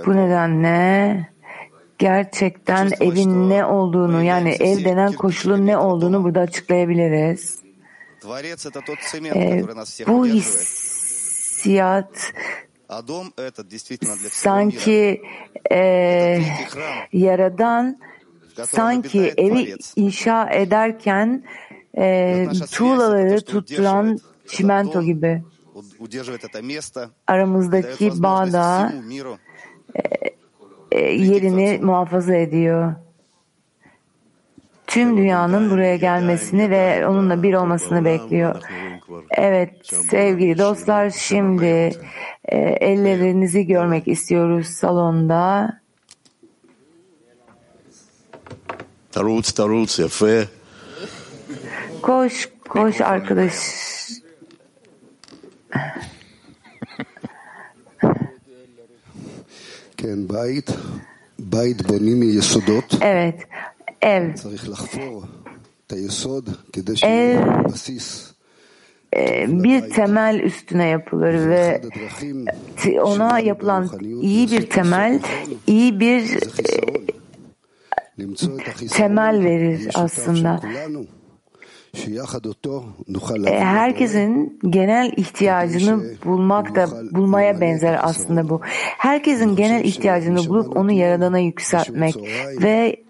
Bu 0.07 0.17
nedenle 0.17 1.29
gerçekten 2.02 2.92
evin 3.00 3.50
ne 3.50 3.66
olduğunu 3.66 4.24
yani 4.24 4.50
ev 4.50 4.86
denen 4.86 5.14
koşulun 5.14 5.68
ne 5.68 5.78
olduğunu 5.78 6.24
burada 6.24 6.40
açıklayabiliriz. 6.40 7.60
Ee, 9.36 9.64
bu 10.08 10.26
hissiyat 10.26 12.34
sanki 14.32 15.22
e, 15.72 15.78
yaradan 17.14 18.00
sanki 18.64 19.34
evi 19.38 19.76
inşa 19.96 20.50
ederken 20.50 21.44
e, 21.98 22.48
tuğlaları 22.72 23.42
tutturan 23.42 24.18
çimento 24.48 25.02
gibi. 25.02 25.44
aramızdaki 27.28 28.24
bağda 28.24 28.94
e, 29.96 30.02
yerini 31.00 31.80
muhafaza 31.82 32.36
ediyor. 32.36 32.94
Tüm 34.88 35.18
dünyanın 35.18 35.70
buraya 35.70 35.96
gelmesini 35.96 36.70
ve 36.70 37.08
onunla 37.08 37.44
bir 37.44 37.54
olmasını 37.54 38.06
bekliyor. 38.06 38.56
Evet 39.32 39.72
sevgili 40.10 40.58
dostlar 40.58 41.10
şimdi 41.10 41.92
e, 42.46 42.58
ellerinizi 42.58 43.68
görmek 43.68 44.08
istiyoruz 44.08 44.68
salonda. 44.68 45.82
Taruts, 49.12 49.52
taruts, 49.52 50.00
yafe. 50.00 50.48
Koş, 52.02 52.50
koş 52.70 53.02
arkadaş. 53.02 53.54
Evet, 63.02 63.48
ev. 64.02 64.36
Ev 67.04 67.40
e, 69.16 69.46
bir 69.64 69.90
temel 69.90 70.40
üstüne 70.40 70.88
yapılır 70.88 71.50
ve 71.50 71.82
ona 73.02 73.40
yapılan 73.40 73.90
iyi 74.22 74.52
bir 74.52 74.70
temel, 74.70 75.20
iyi 75.68 76.00
bir 76.00 76.38
e, 78.18 78.88
temel 78.88 79.44
verir 79.44 79.90
aslında. 79.94 80.62
E, 83.50 83.60
herkesin 83.60 84.60
genel 84.70 85.12
ihtiyacını 85.18 86.04
bulmak 86.26 86.76
da 86.76 86.88
bulmaya 87.12 87.62
benzer 87.62 88.00
aslında 88.02 88.50
bu. 88.50 88.62
Herkesin 88.98 89.56
genel 89.56 89.84
ihtiyacını 89.84 90.50
bulup 90.50 90.78
onu 90.78 90.92
yaradana 90.92 91.40
yükseltmek 91.40 92.16
ve 92.62 93.04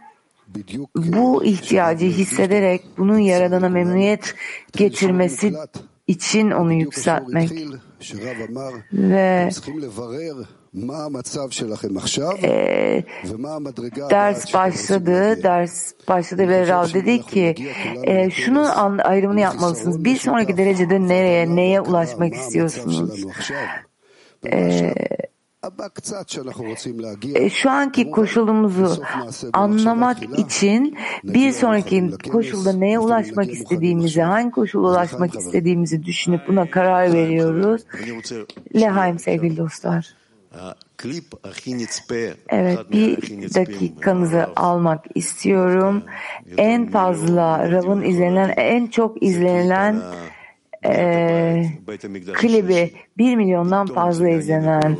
bu 0.96 1.44
ihtiyacı 1.44 2.06
hissederek 2.06 2.82
bunun 2.98 3.18
yaradana 3.18 3.70
memnuniyet 3.70 4.36
getirmesi 4.74 5.54
için 6.08 6.52
onu 6.52 6.74
yükseltmek 6.74 7.52
ve 8.94 9.50
e, 12.44 13.04
ders 14.10 14.54
başladı, 14.54 15.44
ders 15.44 15.94
başladı 16.08 16.48
ve 16.48 16.68
Rav 16.68 16.94
dedi 16.94 17.22
ki 17.22 17.56
e, 18.04 18.30
şunun 18.30 18.98
ayrımını 18.98 19.40
yapmalısınız. 19.40 20.04
Bir 20.04 20.18
sonraki 20.18 20.58
derecede 20.58 21.08
nereye, 21.08 21.56
neye 21.56 21.82
ulaşmak 21.82 22.34
istiyorsunuz? 22.34 23.26
E, 27.36 27.50
şu 27.50 27.70
anki 27.70 28.12
koşulumuzu 28.12 29.04
anlamak 29.54 30.40
için 30.40 30.98
bir 31.24 31.52
sonraki 31.52 32.12
koşulda 32.32 32.74
neye 32.74 33.00
ulaşmak 33.00 33.52
istediğimizi, 33.52 34.22
hangi 34.22 34.52
koşula 34.52 34.90
ulaşmak 34.90 35.36
istediğimizi 35.36 36.04
düşünüp 36.04 36.48
buna 36.48 36.70
karar 36.70 37.14
veriyoruz. 37.14 37.82
Lehaim 38.76 39.20
sevgili 39.20 39.58
dostlar. 39.58 40.21
Evet 42.50 42.92
bir 42.92 43.18
dakikanızı 43.56 44.48
almak 44.56 45.06
istiyorum. 45.16 46.04
En 46.58 46.92
fazla 46.92 47.72
Rav'ın 47.72 48.02
izlenen, 48.02 48.54
en 48.58 48.88
çok 48.88 49.24
izlenilen 49.24 50.02
e, 50.86 51.66
klibi 52.34 52.94
bir 53.18 53.36
milyondan 53.36 53.88
fazla 53.88 54.30
izlenen 54.30 54.98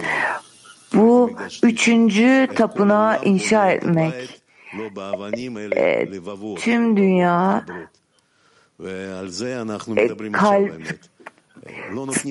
bu 0.94 1.32
üçüncü 1.64 2.48
tapınağı 2.56 3.24
inşa 3.24 3.72
etmek. 3.72 4.42
E, 5.76 6.10
tüm 6.56 6.98
dünya 6.98 7.66
e, 9.98 10.32
kalp 10.32 10.72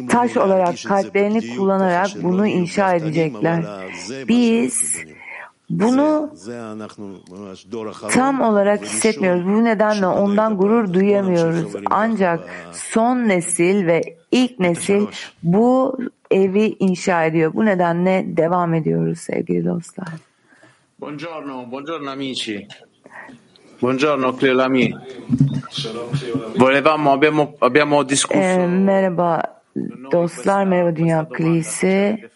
taş 0.09 0.37
olarak 0.37 0.75
kalplerini 0.87 1.57
kullanarak 1.57 2.09
bunu 2.23 2.47
inşa 2.47 2.95
edecekler. 2.95 3.65
Biz 4.29 4.97
bunu 5.71 6.35
tam 8.11 8.41
olarak 8.41 8.85
hissetmiyoruz. 8.85 9.47
Bu 9.47 9.65
nedenle 9.65 10.07
ondan 10.07 10.57
gurur 10.57 10.93
duyamıyoruz. 10.93 11.73
Ancak 11.91 12.41
son 12.73 13.29
nesil 13.29 13.87
ve 13.87 14.03
ilk 14.31 14.59
nesil 14.59 15.07
bu 15.43 15.99
evi 16.31 16.77
inşa 16.79 17.25
ediyor. 17.25 17.55
Bu 17.55 17.67
nedenle 17.67 18.25
devam 18.27 18.75
ediyoruz 18.75 19.19
sevgili 19.19 19.65
dostlar. 19.65 20.09
Buongiorno, 21.01 21.71
buongiorno 21.71 22.11
amici. 22.11 22.69
Buongiorno 23.81 24.35
Cleolami. 24.35 24.95
Volevamo, 26.57 27.13
abbiamo, 27.13 27.55
abbiamo 27.61 28.03
discusso. 28.03 28.39
Ee, 28.39 28.67
merhaba 28.67 29.63
dostlar, 30.11 30.67
merhaba 30.67 30.91
Dünya 30.91 31.27
Kilisi. 31.27 32.29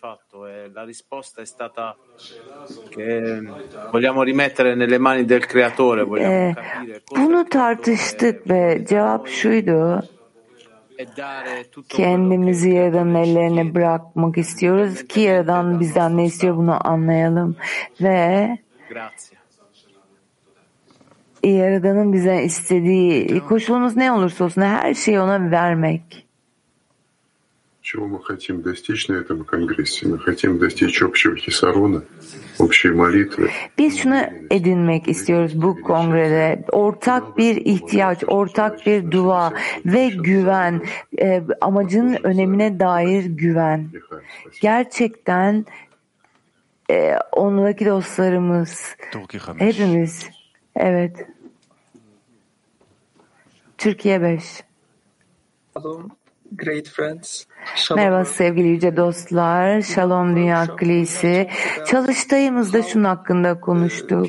La 0.72 0.84
risposta 0.84 1.42
è 1.42 1.44
stata 1.44 1.94
che 2.88 3.42
vogliamo 3.90 4.22
rimettere 4.22 4.74
nelle 4.74 4.98
mani 4.98 5.26
del 5.26 5.46
creatore. 5.46 6.06
Ee, 6.18 6.54
bunu 7.14 7.44
tartıştık 7.44 8.50
ve 8.50 8.84
cevap 8.88 9.28
şuydu. 9.28 10.02
Kendimizi 11.88 12.70
Yaradan'ın 12.70 13.14
ellerine 13.14 13.74
bırakmak 13.74 14.38
istiyoruz 14.38 15.06
ki 15.06 15.20
Yaradan 15.20 15.80
bizden 15.80 16.16
ne 16.16 16.24
istiyor 16.24 16.56
bunu 16.56 16.86
anlayalım 16.88 17.56
ve 18.00 18.58
Yaradan'ın 21.43 22.13
bize 22.13 22.43
istediği 22.43 23.39
koşulumuz 23.39 23.97
ne 23.97 24.11
olursa 24.11 24.45
olsun 24.45 24.61
her 24.61 24.93
şeyi 24.93 25.19
ona 25.19 25.51
vermek. 25.51 26.29
Чего 27.89 28.05
мы 28.07 28.19
хотим 28.19 28.61
достичь 28.61 29.07
на 29.07 29.13
этом 29.13 29.43
конгрессе? 29.43 30.07
Мы 30.07 30.19
хотим 30.19 30.59
достичь 30.59 31.01
общего 31.01 31.35
хисарона, 31.35 32.03
общей 32.59 32.91
молитвы. 32.91 33.49
Biz 33.77 33.99
şunu 33.99 34.21
edinmek 34.51 35.07
istiyoruz 35.07 35.61
bu 35.61 35.81
kongrede. 35.81 36.65
Ortak 36.71 37.37
bir 37.37 37.55
ihtiyaç, 37.55 38.23
ortak 38.27 38.85
bir 38.85 39.11
dua 39.11 39.53
ve 39.85 40.09
güven, 40.09 40.81
e, 41.21 41.43
amacın 41.61 42.17
önemine 42.23 42.79
dair 42.79 43.25
güven. 43.25 43.89
Gerçekten 44.61 45.65
e, 46.91 47.15
ondaki 47.31 47.85
dostlarımız, 47.85 48.95
hepimiz, 49.57 50.29
evet. 50.75 51.27
Türkiye 53.84 54.22
5. 54.22 54.64
Great 56.52 56.88
friends. 56.88 57.44
Merhaba 57.96 58.24
sevgili 58.24 58.68
yüce 58.68 58.96
dostlar. 58.96 59.82
Shalom 59.82 60.36
Dünya 60.36 60.76
Kilisi. 60.76 61.48
Çalıştayımızda 61.86 62.82
şunun 62.82 63.04
hakkında 63.04 63.60
konuştuk. 63.60 64.26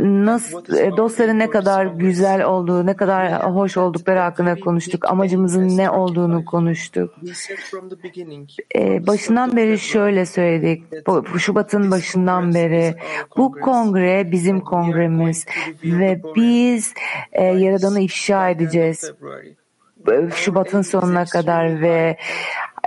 Nasıl, 0.00 0.76
e, 0.76 0.96
dostların 0.96 1.38
ne 1.38 1.50
kadar 1.50 1.86
güzel 1.86 2.44
olduğu, 2.44 2.86
ne 2.86 2.96
kadar 2.96 3.54
hoş 3.54 3.76
oldukları 3.76 4.18
hakkında 4.18 4.60
konuştuk. 4.60 5.10
Amacımızın 5.10 5.76
ne 5.76 5.90
olduğunu 5.90 6.44
konuştuk. 6.44 7.14
Ee, 8.74 9.06
başından 9.06 9.56
beri 9.56 9.78
şöyle 9.78 10.26
söyledik. 10.26 10.82
Şubat'ın 11.38 11.90
başından 11.90 12.54
beri 12.54 12.94
bu 13.36 13.52
kongre 13.52 14.32
bizim 14.32 14.60
kongremiz 14.60 15.46
ve 15.84 16.22
biz 16.36 16.94
e, 17.32 17.44
Yaradan'ı 17.44 18.00
ifşa 18.00 18.50
edeceğiz. 18.50 19.12
Şubat'ın 20.34 20.82
sonuna 20.82 21.24
kadar 21.24 21.80
ve 21.80 22.16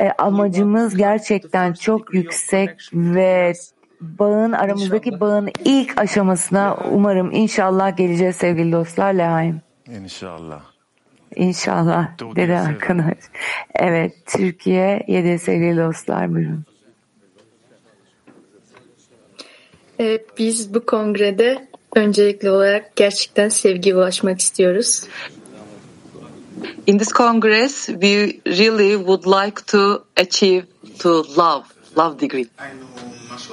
e, 0.01 0.09
amacımız 0.17 0.97
gerçekten 0.97 1.73
çok 1.73 2.13
yüksek 2.13 2.69
ve 2.93 3.53
bağın 4.01 4.51
aramızdaki 4.51 5.19
bağın 5.19 5.49
ilk 5.65 6.01
aşamasına 6.01 6.77
umarım 6.91 7.31
inşallah 7.31 7.97
geleceğiz 7.97 8.35
sevgili 8.35 8.71
dostlar 8.71 9.13
Lehaim. 9.13 9.61
İnşallah. 9.87 10.61
İnşallah 11.35 12.07
dedi 12.35 12.55
arkadaş. 12.55 13.17
Evet 13.75 14.13
Türkiye 14.25 15.03
yedi 15.07 15.39
sevgili 15.39 15.77
dostlar 15.77 16.33
buyurun. 16.33 16.65
Ee, 19.99 20.19
biz 20.37 20.73
bu 20.73 20.85
kongrede 20.85 21.67
öncelikli 21.95 22.49
olarak 22.49 22.95
gerçekten 22.95 23.49
sevgiye 23.49 23.95
ulaşmak 23.95 24.39
istiyoruz. 24.39 25.03
In 26.85 26.97
this 26.97 27.11
Congress, 27.11 27.89
we 27.89 28.41
really 28.45 28.95
would 28.95 29.25
like 29.25 29.65
to 29.67 30.03
achieve 30.17 30.65
to 30.99 31.23
love, 31.37 31.63
love 31.95 32.19
degree. 32.19 32.47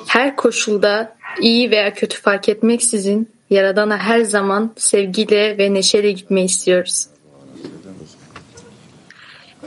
Her 0.06 0.36
koşulda 0.36 1.16
iyi 1.40 1.70
veya 1.70 1.94
kötü 1.94 2.20
fark 2.20 2.48
etmeksizin 2.48 3.28
Yaradan'a 3.50 3.98
her 3.98 4.20
zaman 4.20 4.72
sevgiyle 4.76 5.58
ve 5.58 5.74
neşeyle 5.74 6.12
gitmeyi 6.12 6.46
istiyoruz. 6.46 7.06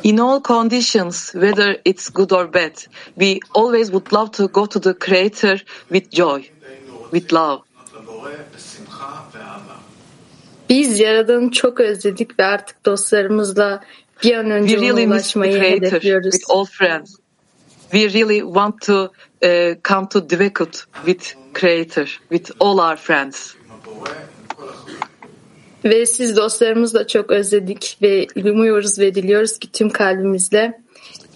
In 0.04 0.18
all 0.18 0.44
conditions, 0.44 1.32
whether 1.32 1.82
it's 1.86 2.10
good 2.10 2.32
or 2.32 2.54
bad, 2.54 2.76
we 3.16 3.40
always 3.54 3.92
would 3.92 4.14
love 4.14 4.32
to 4.32 4.48
go 4.48 4.66
to 4.66 4.82
the 4.82 4.94
Creator 4.94 5.64
with 5.90 6.12
joy, 6.12 6.44
with 7.12 7.34
love. 7.34 7.62
Biz 10.70 11.00
Yaradan'ı 11.00 11.52
çok 11.52 11.80
özledik 11.80 12.40
ve 12.40 12.46
artık 12.46 12.86
dostlarımızla 12.86 13.84
bir 14.24 14.36
an 14.36 14.52
önce 14.52 14.76
we 14.76 14.88
really 14.88 15.08
ulaşmayı 15.08 15.60
hedefliyoruz. 15.60 16.32
With 16.32 16.52
all 16.52 16.66
friends. 16.66 17.16
We 17.92 18.14
really 18.14 18.40
want 18.40 18.82
to 18.82 19.04
uh, 19.04 19.76
come 19.84 20.10
to 20.10 20.30
Dvekut 20.30 20.84
with 21.06 21.36
Creator, 21.60 22.20
with 22.30 22.52
all 22.60 22.78
our 22.78 22.96
friends. 22.96 23.54
Ve 25.86 26.06
siz 26.06 26.38
dostlarımızla 26.38 27.08
çok 27.08 27.32
özledik 27.32 27.98
ve 28.02 28.28
umuyoruz 28.36 29.00
ve 29.00 29.16
diliyoruz 29.16 29.60
ki 29.60 29.72
tüm 29.72 29.90
kalbimizle 29.90 30.84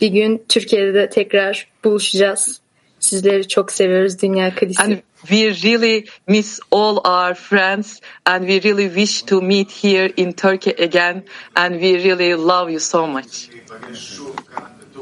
Bir 0.02 0.08
gün 0.08 0.46
Türkiye'de 0.50 0.94
de 0.94 1.10
tekrar 1.10 1.68
buluşacağız. 1.84 2.62
Sizleri 3.08 3.48
çok 3.48 3.72
seviyoruz 3.72 4.22
Dünya 4.22 4.56
Kalisi. 4.56 4.82
And 4.82 4.98
we 5.22 5.50
really 5.64 6.06
miss 6.28 6.60
all 6.72 6.98
our 6.98 7.34
friends 7.34 8.00
and 8.26 8.48
we 8.48 8.62
really 8.62 8.88
wish 8.88 9.22
to 9.22 9.42
meet 9.42 9.84
here 9.84 10.14
in 10.18 10.32
Turkey 10.32 10.84
again 10.84 11.24
and 11.56 11.74
we 11.74 12.04
really 12.04 12.34
love 12.34 12.72
you 12.72 12.80
so 12.80 13.08
much. 13.08 13.50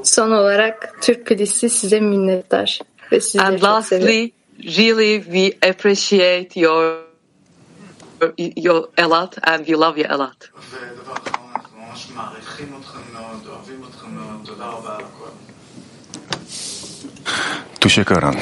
Son 0.04 0.32
olarak 0.32 1.02
Türk 1.02 1.28
Kalisi 1.28 1.70
size 1.70 2.00
minnettar 2.00 2.80
ve 3.12 3.22
sizleri 3.22 3.48
And 3.48 3.60
çok 3.60 3.64
lastly, 3.64 4.32
really 4.64 5.24
we 5.24 5.70
appreciate 5.70 6.60
your 6.60 7.06
your 8.38 8.90
a 8.98 9.10
lot 9.10 9.38
and 9.48 9.66
we 9.66 9.76
love 9.76 10.02
you 10.02 10.08
a 10.10 10.18
lot. 10.18 10.50
טושקרן. 17.85 18.33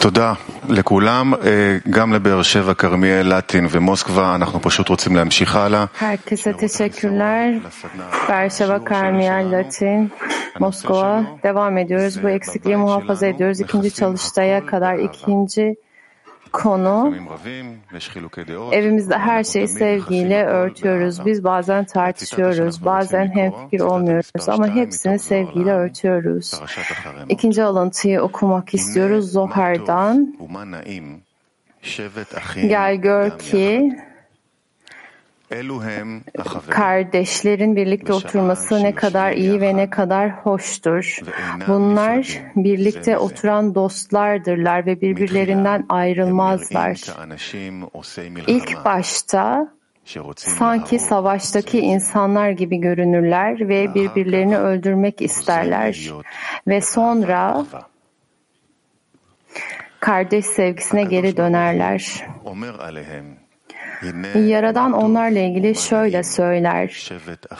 תודה 0.00 0.32
לכולם, 0.68 1.34
אה, 1.34 1.40
גם 1.90 2.12
לבאר 2.12 2.42
שבע, 2.42 2.74
כרמיאל, 2.74 3.36
לטין 3.36 3.66
ומוסקבה, 3.70 4.34
אנחנו 4.34 4.62
פשוט 4.62 4.88
רוצים 4.88 5.16
להמשיך 5.16 5.56
הלאה. 5.56 5.84
Herkese 6.00 6.52
teşekkürler. 6.52 7.44
Berşeva, 8.28 8.84
Karmiyel, 8.84 9.44
Latin, 9.52 10.10
Moskova. 10.60 11.24
Devam 11.44 11.78
ediyoruz. 11.78 12.22
Bu 12.22 12.28
eksikliği 12.30 12.76
muhafaza 12.76 13.26
ediyoruz. 13.26 13.60
İkinci 13.60 13.94
çalıştaya 13.94 14.66
kadar 14.66 14.94
ikinci 14.94 15.74
konu 16.57 17.15
evimizde 18.71 19.17
her 19.17 19.43
şeyi 19.43 19.67
sevgiyle 19.67 20.45
örtüyoruz. 20.45 21.25
Biz 21.25 21.43
bazen 21.43 21.85
tartışıyoruz, 21.85 22.85
bazen 22.85 23.35
hemfikir 23.35 23.79
olmuyoruz 23.79 24.49
ama 24.49 24.67
hepsini 24.67 25.19
sevgiyle 25.19 25.71
örtüyoruz. 25.71 26.61
İkinci 27.29 27.63
alıntıyı 27.63 28.21
okumak 28.21 28.73
istiyoruz 28.73 29.31
Zohar'dan. 29.31 30.37
Gel 32.67 32.95
gör 32.95 33.39
ki 33.39 33.97
Kardeşlerin 36.69 37.75
birlikte 37.75 38.13
oturması 38.13 38.83
ne 38.83 38.95
kadar 38.95 39.31
iyi 39.31 39.61
ve 39.61 39.77
ne 39.77 39.89
kadar 39.89 40.31
hoştur. 40.31 41.19
Bunlar 41.67 42.41
birlikte 42.55 43.17
oturan 43.17 43.75
dostlardırlar 43.75 44.85
ve 44.85 45.01
birbirlerinden 45.01 45.85
ayrılmazlar. 45.89 47.01
İlk 48.47 48.85
başta 48.85 49.67
sanki 50.35 50.99
savaştaki 50.99 51.79
insanlar 51.79 52.49
gibi 52.49 52.77
görünürler 52.77 53.69
ve 53.69 53.93
birbirlerini 53.95 54.57
öldürmek 54.57 55.21
isterler 55.21 56.09
ve 56.67 56.81
sonra 56.81 57.65
kardeş 59.99 60.45
sevgisine 60.45 61.03
geri 61.03 61.37
dönerler. 61.37 62.25
Yaradan 64.35 64.93
onlarla 64.93 65.39
ilgili 65.39 65.75
şöyle 65.75 66.23
söyler. 66.23 67.09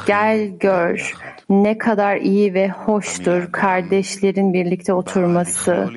Gel 0.07 0.47
gör 0.59 1.13
ne 1.49 1.77
kadar 1.77 2.17
iyi 2.17 2.53
ve 2.53 2.69
hoştur 2.69 3.51
kardeşlerin 3.51 4.53
birlikte 4.53 4.93
oturması. 4.93 5.89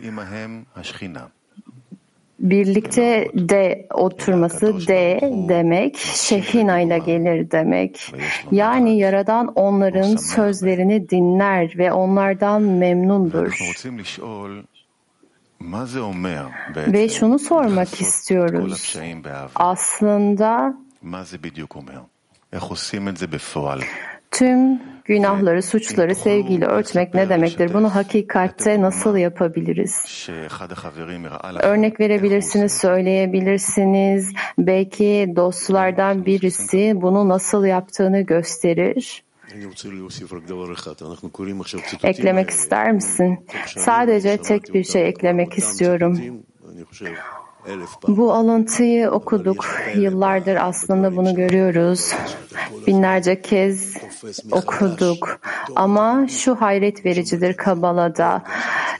Birlikte 2.38 3.28
de 3.34 3.86
oturması 3.94 4.86
de 4.88 5.20
demek 5.48 5.96
şehina 5.96 6.80
ile 6.80 6.98
gelir 6.98 7.50
demek. 7.50 8.12
Yani 8.50 8.98
Yaradan 8.98 9.52
onların 9.54 10.16
sözlerini 10.16 11.10
dinler 11.10 11.72
ve 11.78 11.92
onlardan 11.92 12.62
memnundur. 12.62 13.58
Ve 16.92 17.08
şunu 17.08 17.38
sormak 17.38 18.00
istiyoruz. 18.00 18.96
Aslında 19.54 20.74
tüm 24.30 24.80
günahları, 25.04 25.62
suçları 25.62 26.14
sevgiyle 26.14 26.66
örtmek 26.66 27.14
ne 27.14 27.28
demektir? 27.28 27.74
Bunu 27.74 27.94
hakikatte 27.94 28.80
nasıl 28.80 29.16
yapabiliriz? 29.16 30.04
Örnek 31.62 32.00
verebilirsiniz, 32.00 32.72
söyleyebilirsiniz. 32.72 34.32
Belki 34.58 35.32
dostlardan 35.36 36.26
birisi 36.26 36.92
bunu 36.94 37.28
nasıl 37.28 37.64
yaptığını 37.64 38.20
gösterir. 38.20 39.22
Eklemek 42.08 42.50
ister 42.50 42.92
misin? 42.92 43.46
Sadece 43.66 44.36
tek 44.36 44.74
bir 44.74 44.84
şey 44.84 45.08
eklemek 45.08 45.58
istiyorum. 45.58 46.20
Bu 48.08 48.32
alıntıyı 48.32 49.10
okuduk. 49.10 49.66
Yıllardır 49.96 50.56
aslında 50.56 51.16
bunu 51.16 51.34
görüyoruz. 51.34 52.12
Binlerce 52.86 53.42
kez 53.42 53.96
okuduk. 54.52 55.40
Ama 55.76 56.26
şu 56.28 56.54
hayret 56.54 57.06
vericidir 57.06 57.54
Kabala'da. 57.54 58.42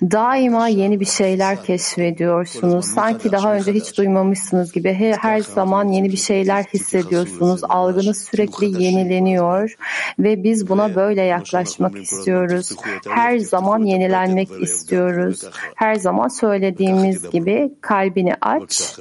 Daima 0.03 0.69
yeni 0.69 1.01
bir 1.01 1.05
şeyler 1.05 1.63
keşfediyorsunuz. 1.63 2.85
Sanki 2.85 3.33
daha 3.33 3.55
önce 3.55 3.73
hiç 3.73 3.99
duymamışsınız 3.99 4.73
gibi 4.73 5.17
her 5.21 5.41
zaman 5.41 5.89
yeni 5.89 6.09
bir 6.13 6.17
şeyler 6.17 6.63
hissediyorsunuz. 6.63 7.61
Algınız 7.69 8.25
sürekli 8.25 8.83
yenileniyor 8.83 9.77
ve 10.19 10.45
biz 10.45 10.69
buna 10.69 10.95
böyle 10.95 11.23
yaklaşmak 11.23 11.97
istiyoruz. 11.97 12.77
Her 13.09 13.39
zaman 13.39 13.83
yenilenmek 13.83 14.49
istiyoruz. 14.61 15.45
Her 15.75 15.95
zaman 15.95 16.29
söylediğimiz 16.29 17.31
gibi 17.31 17.73
kalbini 17.81 18.35
aç 18.41 18.60
aç, 18.65 18.99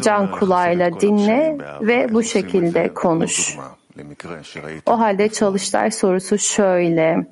can 0.00 0.30
kulağıyla 0.30 1.00
dinle 1.00 1.58
ve 1.80 2.14
bu 2.14 2.22
şekilde 2.22 2.94
konuş. 2.94 3.56
O 4.86 4.98
halde 4.98 5.28
çalıştay 5.28 5.90
sorusu 5.90 6.38
şöyle. 6.38 7.26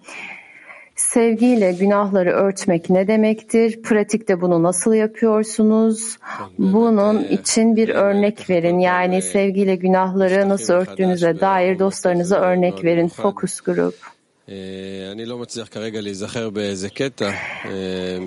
Sevgiyle 0.97 1.73
günahları 1.73 2.31
örtmek 2.31 2.91
ne 2.91 3.09
demektir? 3.09 3.83
Pratikte 3.83 4.41
bunu 4.41 4.63
nasıl 4.63 4.95
yapıyorsunuz? 4.95 6.19
Bunun 6.59 7.25
için 7.25 7.77
bir 7.77 7.89
örnek 7.89 8.51
verin. 8.51 8.79
Yani 8.79 9.23
sevgiyle 9.23 9.77
günahları 9.77 10.49
nasıl 10.49 10.75
örttüğünüze 10.75 11.41
dair 11.41 11.79
dostlarınıza 11.79 12.37
örnek 12.37 12.85
verin. 12.85 13.09
Fokus 13.09 13.61
grup. 13.61 14.16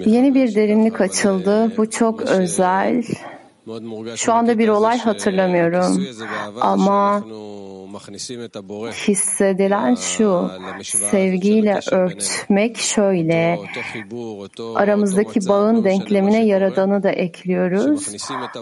Yeni 0.05 0.35
bir 0.35 0.55
derinlik 0.55 1.01
açıldı. 1.01 1.77
Bu 1.77 1.89
çok 1.89 2.21
özel. 2.21 3.03
Şu 4.15 4.33
anda 4.33 4.57
bir 4.59 4.67
olay 4.67 4.99
hatırlamıyorum 4.99 6.05
ama 6.61 7.23
hissedilen 9.07 9.95
şu, 9.95 10.51
sevgiyle 11.11 11.79
örtmek 11.91 12.77
şöyle, 12.77 13.59
aramızdaki 14.75 15.39
bağın 15.49 15.83
denklemine 15.83 16.45
yaradanı 16.45 17.03
da 17.03 17.11
ekliyoruz. 17.11 18.07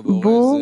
Bu 0.05 0.61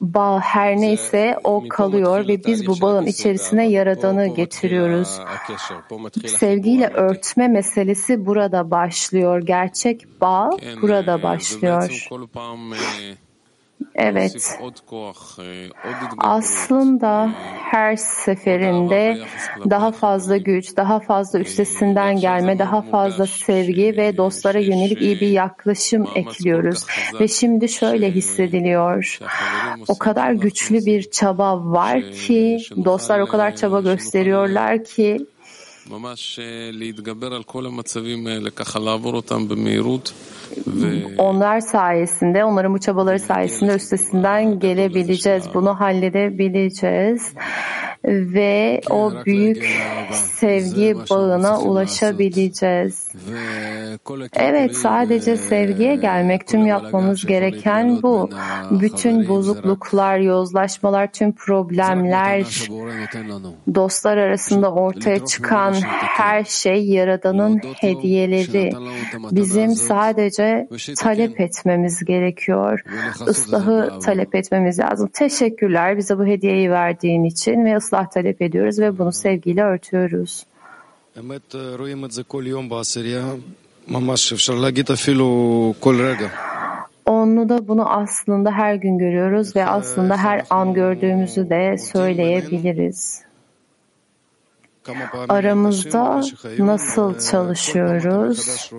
bağ 0.00 0.40
her 0.40 0.76
neyse 0.76 1.38
o 1.44 1.64
kalıyor 1.68 2.28
ve 2.28 2.44
biz 2.44 2.66
bu 2.66 2.80
bağın 2.80 3.06
içerisine 3.06 3.68
yaradanı 3.68 4.26
getiriyoruz. 4.26 5.20
Sevgiyle 6.28 6.86
örtme 6.88 7.48
meselesi 7.48 8.26
burada 8.26 8.70
başlıyor. 8.70 9.42
Gerçek 9.46 10.20
bağ 10.20 10.50
burada 10.82 11.22
başlıyor. 11.22 12.06
Evet. 13.98 14.58
Aslında 16.18 17.30
her 17.70 17.96
seferinde 17.96 19.18
daha 19.70 19.92
fazla 19.92 20.36
güç, 20.36 20.76
daha 20.76 21.00
fazla 21.00 21.38
üstesinden 21.38 22.20
gelme, 22.20 22.58
daha 22.58 22.82
fazla 22.82 23.26
sevgi 23.26 23.96
ve 23.96 24.16
dostlara 24.16 24.58
yönelik 24.58 25.02
iyi 25.02 25.20
bir 25.20 25.28
yaklaşım 25.28 26.06
ekliyoruz. 26.14 26.86
Ve 27.20 27.28
şimdi 27.28 27.68
şöyle 27.68 28.10
hissediliyor. 28.10 29.18
O 29.88 29.98
kadar 29.98 30.32
güçlü 30.32 30.86
bir 30.86 31.10
çaba 31.10 31.64
var 31.64 32.12
ki, 32.12 32.58
dostlar 32.84 33.20
o 33.20 33.26
kadar 33.26 33.56
çaba 33.56 33.80
gösteriyorlar 33.80 34.84
ki, 34.84 35.26
onlar 41.18 41.60
sayesinde, 41.60 42.44
onların 42.44 42.74
bu 42.74 42.78
çabaları 42.78 43.20
sayesinde 43.20 43.74
üstesinden 43.74 44.58
gelebileceğiz, 44.58 45.44
bunu 45.54 45.80
halledebileceğiz. 45.80 47.32
Ve 48.04 48.80
o 48.90 49.12
büyük 49.26 49.78
sevgi 50.12 50.96
bağına 51.10 51.60
ulaşabileceğiz. 51.60 53.08
Evet, 54.36 54.76
sadece 54.76 55.36
sevgiye 55.36 55.96
gelmek, 55.96 56.46
tüm 56.46 56.66
yapmamız 56.66 57.26
gereken 57.26 58.02
bu. 58.02 58.30
Bütün 58.70 59.28
bozukluklar, 59.28 60.18
yozlaşmalar, 60.18 61.12
tüm 61.12 61.32
problemler, 61.32 62.68
dostlar 63.74 64.16
arasında 64.16 64.72
ortaya 64.72 65.26
çıkan 65.26 65.74
her 65.90 66.44
şey 66.44 66.86
Yaradan'ın 66.86 67.60
hediyeleri. 67.80 68.72
Bizim 69.30 69.70
sadece 69.70 70.35
talep 70.98 71.40
etmemiz 71.40 72.04
gerekiyor. 72.04 72.82
Islahı 73.28 74.00
talep 74.00 74.34
etmemiz 74.34 74.78
lazım. 74.78 75.08
Teşekkürler 75.12 75.96
bize 75.96 76.18
bu 76.18 76.26
hediyeyi 76.26 76.70
verdiğin 76.70 77.24
için 77.24 77.64
ve 77.64 77.76
ıslah 77.76 78.10
talep 78.10 78.42
ediyoruz 78.42 78.78
ve 78.78 78.98
bunu 78.98 79.12
sevgiyle 79.12 79.62
örtüyoruz. 79.62 80.46
Onu 87.06 87.48
da 87.48 87.68
bunu 87.68 87.90
aslında 87.90 88.50
her 88.50 88.74
gün 88.74 88.98
görüyoruz 88.98 89.56
ve 89.56 89.66
aslında 89.66 90.16
her 90.16 90.42
an 90.50 90.74
gördüğümüzü 90.74 91.50
de 91.50 91.78
söyleyebiliriz 91.78 93.25
aramızda 95.28 96.22
nasıl 96.58 97.18
çalışıyoruz? 97.18 98.70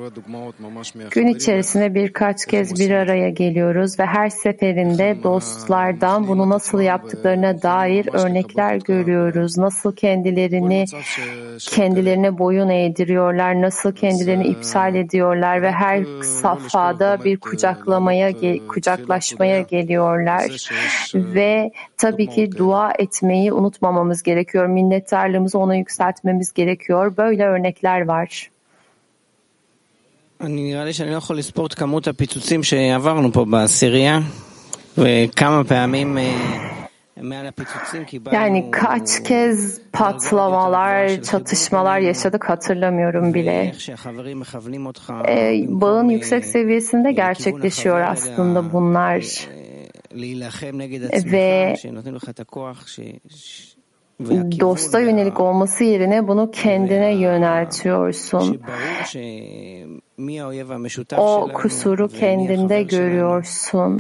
Gün 1.12 1.28
içerisinde 1.28 1.96
birkaç 1.96 2.46
kez 2.46 2.80
bir 2.80 2.92
araya 2.92 3.30
geliyoruz 3.30 4.00
ve 4.00 4.06
her 4.06 4.30
seferinde 4.30 5.18
dostlardan 5.24 6.28
bunu 6.28 6.50
nasıl 6.50 6.82
yaptıklarına 6.82 7.62
dair 7.62 8.10
örnekler 8.14 8.76
görüyoruz. 8.76 9.58
Nasıl 9.58 9.96
kendilerini 9.96 10.86
kendilerine 11.60 12.38
boyun 12.38 12.70
eğdiriyorlar, 12.70 13.62
nasıl 13.62 13.92
kendilerini 13.92 14.48
iptal 14.48 14.96
ediyorlar 14.96 15.62
ve 15.62 15.72
her 15.72 16.04
safhada 16.24 17.24
bir 17.24 17.38
kucaklamaya, 17.38 18.32
kucaklaşmaya 18.68 19.62
geliyorlar. 19.62 20.68
Ve 21.16 21.72
tabii 21.98 22.28
ki 22.28 22.58
dua 22.58 22.92
etmeyi 23.00 23.54
unutmamamız 23.54 24.24
gerekiyor. 24.24 24.68
Minnettarlığımızı 24.68 25.60
ona 25.60 25.76
yükseltmemiz 25.76 25.97
yükseltmemiz 25.97 26.53
gerekiyor. 26.53 27.17
Böyle 27.17 27.45
örnekler 27.45 28.01
var. 28.01 28.49
נראה 30.49 30.85
לי 30.85 30.93
שאני 30.93 31.11
לא 31.11 31.17
יכול 31.17 31.39
לספור 31.39 31.67
את 31.67 31.75
כמות 31.75 32.09
הפיצוצים 32.09 32.63
שעברנו 32.63 33.33
פה 33.33 33.45
בעשירייה 33.45 34.21
וכמה 34.99 35.65
פעמים 35.65 36.19
yani 38.33 38.71
kaç 38.71 39.23
kez 39.23 39.81
patlamalar, 39.93 41.23
çatışmalar 41.23 41.99
yaşadık 41.99 42.49
hatırlamıyorum 42.49 43.35
bile. 43.35 43.73
Ee, 45.29 45.65
bağın 45.69 46.09
yüksek 46.09 46.45
seviyesinde 46.45 47.13
gerçekleşiyor 47.13 48.01
aslında 48.01 48.73
bunlar. 48.73 49.49
Ve 51.33 51.75
dosta 54.60 55.00
yönelik 55.00 55.40
olması 55.40 55.84
yerine 55.84 56.28
bunu 56.28 56.52
kendine 56.52 57.16
yöneltiyorsun. 57.16 58.62
O 61.18 61.50
kusuru 61.54 62.08
kendinde 62.08 62.84
görüyorsun 62.84 63.98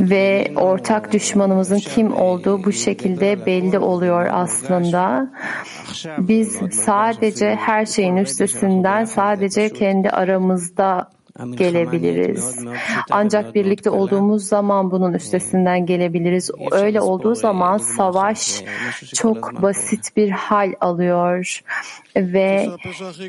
ve 0.00 0.52
ortak 0.56 1.12
düşmanımızın 1.12 1.78
kim 1.78 2.16
olduğu 2.16 2.64
bu 2.64 2.72
şekilde 2.72 3.46
belli 3.46 3.78
oluyor 3.78 4.28
aslında. 4.32 5.30
Biz 6.18 6.60
sadece 6.72 7.54
her 7.54 7.86
şeyin 7.86 8.16
üstesinden 8.16 9.04
sadece 9.04 9.72
kendi 9.72 10.10
aramızda 10.10 11.10
gelebiliriz. 11.56 12.58
Ancak 13.10 13.54
birlikte 13.54 13.90
olduğumuz 13.90 14.44
zaman 14.44 14.90
bunun 14.90 15.12
üstesinden 15.12 15.86
gelebiliriz. 15.86 16.50
Öyle 16.70 17.00
olduğu 17.00 17.34
zaman 17.34 17.78
savaş 17.78 18.62
çok 19.14 19.62
basit 19.62 20.16
bir 20.16 20.30
hal 20.30 20.72
alıyor 20.80 21.60
ve 22.16 22.68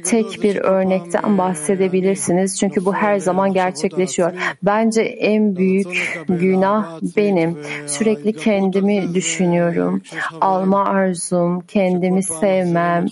tek 0.06 0.44
bir 0.44 0.56
örnekten 0.56 1.38
bahsedebilirsiniz. 1.38 2.60
Çünkü 2.60 2.86
bu 2.86 2.94
her 2.94 3.20
zaman 3.20 3.54
gerçekleşiyor. 3.54 4.32
Bence 4.64 5.02
en 5.02 5.56
büyük 5.56 6.22
günah 6.30 7.02
benim. 7.18 7.58
Sürekli 7.88 8.34
kendimi 8.34 9.14
düşünüyorum. 9.14 10.02
Alma 10.42 10.86
arzum, 10.86 11.62
kendimi 11.62 12.24
sevmem 12.24 13.06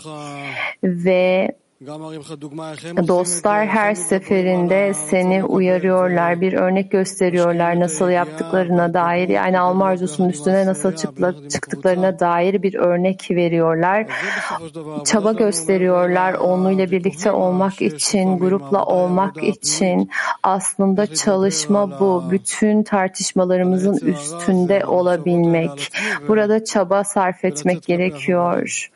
ve 0.84 1.52
Dostlar 3.08 3.68
her 3.68 3.96
seferinde 3.96 4.94
seni 4.94 5.44
uyarıyorlar, 5.44 6.42
bir 6.42 6.54
örnek 6.54 6.92
gösteriyorlar 6.92 7.80
nasıl 7.80 8.10
yaptıklarına 8.10 8.94
dair. 8.94 9.30
Yani 9.30 9.60
alma 9.60 9.86
arzusunun 9.86 10.30
üstüne 10.30 10.65
nasıl 10.65 10.96
çıktıklarına 11.50 12.20
dair 12.20 12.63
bir 12.63 12.74
örnek 12.74 13.32
veriyorlar. 13.32 14.08
Çaba 15.06 15.32
gösteriyorlar 15.32 16.34
onunla 16.34 16.92
birlikte 16.92 17.32
olmak 17.32 17.82
için, 17.82 18.38
grupla 18.38 18.86
olmak 18.86 19.44
için. 19.44 20.10
Aslında 20.44 21.13
çalışma 21.13 22.00
bu. 22.00 22.24
Bütün 22.32 22.84
tartışmalarımızın 22.84 23.98
üstünde 23.98 24.86
olabilmek. 24.86 25.92
Burada 26.28 26.63
çaba 26.65 27.04
sarf 27.04 27.46
etmek 27.46 27.84
gerekiyor 27.84 28.89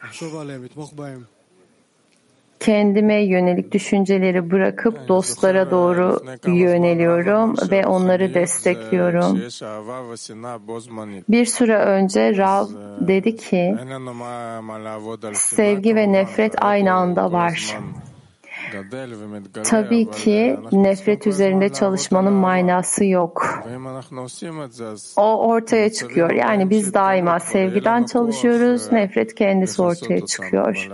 kendime 2.64 3.24
yönelik 3.24 3.72
düşünceleri 3.72 4.52
bırakıp 4.52 5.08
dostlara 5.08 5.72
doğru 5.72 6.20
yöneliyorum 6.48 7.56
ve 7.72 7.88
onları 7.88 8.34
destekliyorum. 8.34 9.38
Bir 11.30 11.46
süre 11.46 11.78
önce 11.78 12.38
Rav 12.38 12.68
dedi 13.08 13.36
ki 13.36 13.76
sevgi 15.34 15.96
ve 15.96 16.12
nefret 16.12 16.64
aynı 16.64 16.94
anda 16.94 17.32
var. 17.32 17.78
Tabii 19.64 20.12
ki 20.12 20.60
nefret 20.72 21.28
üzerinde 21.28 21.70
çalışmanın 21.70 22.34
manası 22.34 23.06
yok. 23.06 23.64
O 25.18 25.48
ortaya 25.48 25.92
çıkıyor. 25.92 26.32
Yani 26.32 26.70
biz 26.70 26.94
daima 26.94 27.40
sevgiden 27.40 28.04
çalışıyoruz, 28.04 28.92
nefret 28.92 29.36
kendisi 29.36 29.82
ortaya 29.82 30.26
çıkıyor. 30.26 30.90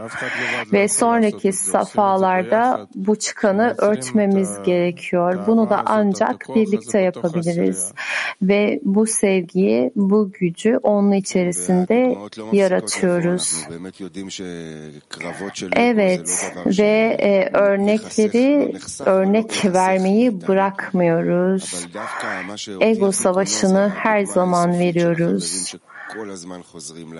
Ve 0.73 0.87
sonraki 0.87 1.53
safhalarda 1.53 2.87
bu 2.95 3.15
çıkanı 3.15 3.75
örtmemiz 3.77 4.63
gerekiyor. 4.65 5.39
Bunu 5.47 5.69
da 5.69 5.83
ancak 5.85 6.45
birlikte 6.55 6.99
yapabiliriz. 6.99 7.93
Ve 8.41 8.79
bu 8.83 9.05
sevgiyi, 9.05 9.91
bu 9.95 10.31
gücü 10.31 10.77
onun 10.83 11.11
içerisinde 11.11 12.17
yaratıyoruz. 12.51 13.65
Evet 15.75 16.53
ve 16.65 17.17
e, 17.19 17.49
örnekleri 17.69 18.73
örnek 19.05 19.65
vermeyi 19.65 20.47
bırakmıyoruz. 20.47 21.87
Ego 22.81 23.11
savaşını 23.11 23.93
her 23.95 24.25
zaman 24.25 24.79
veriyoruz. 24.79 25.73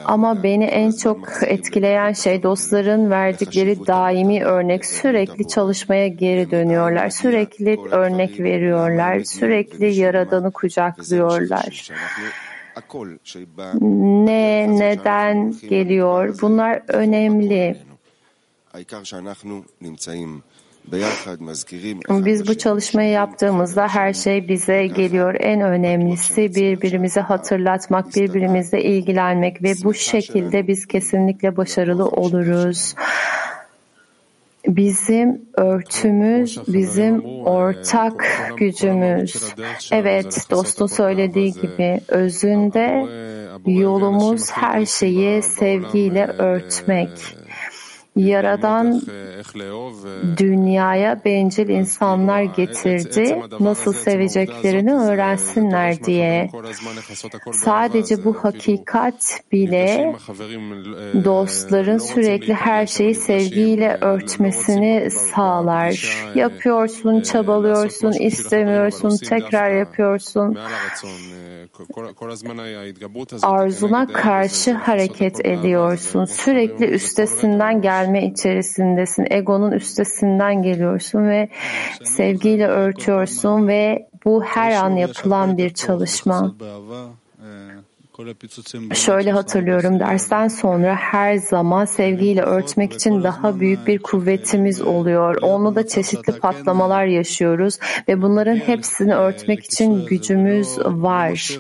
Ama 0.06 0.44
beni 0.44 0.66
en 0.66 0.92
çok 0.92 1.30
etkileyen 1.42 2.14
şey 2.14 2.44
dostların 2.44 3.10
verdikleri 3.10 3.88
daimi 3.88 4.44
örnek. 4.44 4.86
Sürekli 4.86 5.48
çalışmaya 5.48 6.08
geri 6.08 6.52
dönüyorlar. 6.52 7.10
Sürekli 7.10 7.80
örnek 7.92 8.40
veriyorlar. 8.40 9.20
Sürekli 9.20 9.94
Yaradan'ı 9.94 10.52
kucaklıyorlar. 10.52 11.90
Ne, 13.82 14.68
neden 14.80 15.56
geliyor? 15.70 16.38
Bunlar 16.42 16.82
önemli. 16.88 17.78
Biz 22.10 22.48
bu 22.48 22.58
çalışmayı 22.58 23.12
yaptığımızda 23.12 23.88
her 23.88 24.14
şey 24.14 24.48
bize 24.48 24.88
geliyor. 24.88 25.36
En 25.40 25.62
önemlisi 25.62 26.56
birbirimizi 26.56 27.20
hatırlatmak, 27.20 28.16
birbirimizle 28.16 28.84
ilgilenmek 28.84 29.64
ve 29.64 29.74
bu 29.84 29.94
şekilde 29.94 30.68
biz 30.68 30.86
kesinlikle 30.86 31.58
başarılı 31.58 32.08
oluruz. 32.08 32.96
Bizim 34.68 35.42
örtümüz, 35.54 36.60
bizim 36.68 37.26
ortak 37.46 38.26
gücümüz. 38.58 39.54
Evet, 39.92 40.46
dostun 40.52 40.88
söylediği 40.88 41.54
gibi 41.54 42.02
özünde 42.08 43.06
yolumuz 43.66 44.52
her 44.52 44.86
şeyi 44.86 45.44
sevgiyle 45.44 46.26
örtmek. 46.28 47.39
Yaradan 48.16 49.02
dünyaya 50.38 51.22
bencil 51.26 51.70
insanlar 51.70 52.42
getirdi, 52.42 53.42
nasıl 53.60 53.94
seveceklerini 53.94 54.94
öğrensinler 54.94 56.04
diye. 56.04 56.50
Sadece 57.54 58.24
bu 58.26 58.34
hakikat 58.34 59.42
bile 59.52 60.16
dostların 61.26 61.98
sürekli 61.98 62.54
her 62.54 62.86
şeyi 62.88 63.16
sevgiyle 63.16 63.98
örtmesini 64.02 65.12
sağlar. 65.12 66.18
Yapıyorsun, 66.36 67.22
çabalıyorsun, 67.22 68.12
istemiyorsun, 68.12 69.18
tekrar 69.18 69.72
yapıyorsun. 69.72 70.58
Arzuna 73.44 74.08
karşı 74.08 74.74
hareket 74.74 75.46
ediyorsun. 75.46 76.26
Sürekli 76.26 76.86
üstesinden 76.86 77.82
gelme 77.82 78.26
içerisindesin. 78.26 79.26
Egonun 79.30 79.72
üstesinden 79.72 80.62
geliyorsun 80.62 81.30
ve 81.30 81.50
sevgiyle 82.04 82.68
örtüyorsun 82.68 83.68
ve 83.68 84.10
bu 84.26 84.44
her 84.44 84.72
an 84.72 84.96
yapılan 84.96 85.58
bir 85.58 85.74
çalışma. 85.74 86.56
Şöyle 88.94 89.32
hatırlıyorum 89.32 90.00
dersten 90.00 90.48
sonra 90.48 90.96
her 90.96 91.36
zaman 91.38 91.86
sevgiyle 91.86 92.42
örtmek 92.42 92.94
için 92.94 93.24
daha 93.24 93.60
büyük 93.60 93.88
bir 93.88 94.00
kuvvetimiz 94.00 94.82
oluyor. 94.82 95.36
Onunla 95.42 95.76
da 95.76 95.88
çeşitli 95.88 96.40
patlamalar 96.40 97.06
yaşıyoruz 97.06 97.80
ve 98.08 98.22
bunların 98.22 98.56
hepsini 98.56 99.16
örtmek 99.16 99.66
için 99.66 100.06
gücümüz 100.06 100.78
var. 100.86 101.60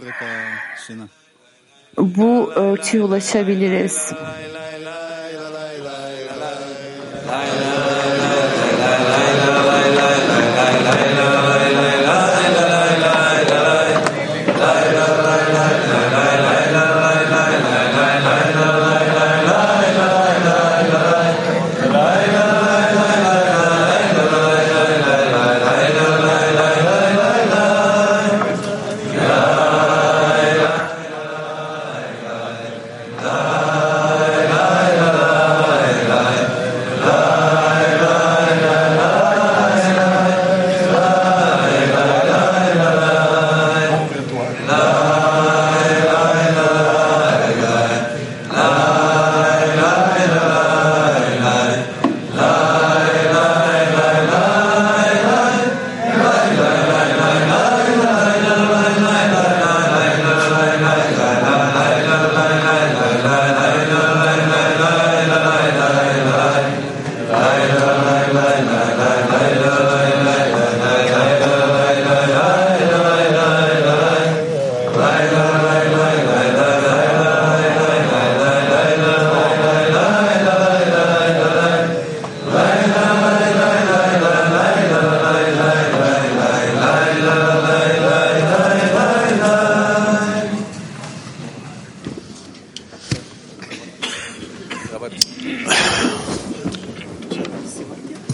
Bu 1.98 2.52
örtüye 2.56 3.04
ulaşabiliriz. 3.04 4.14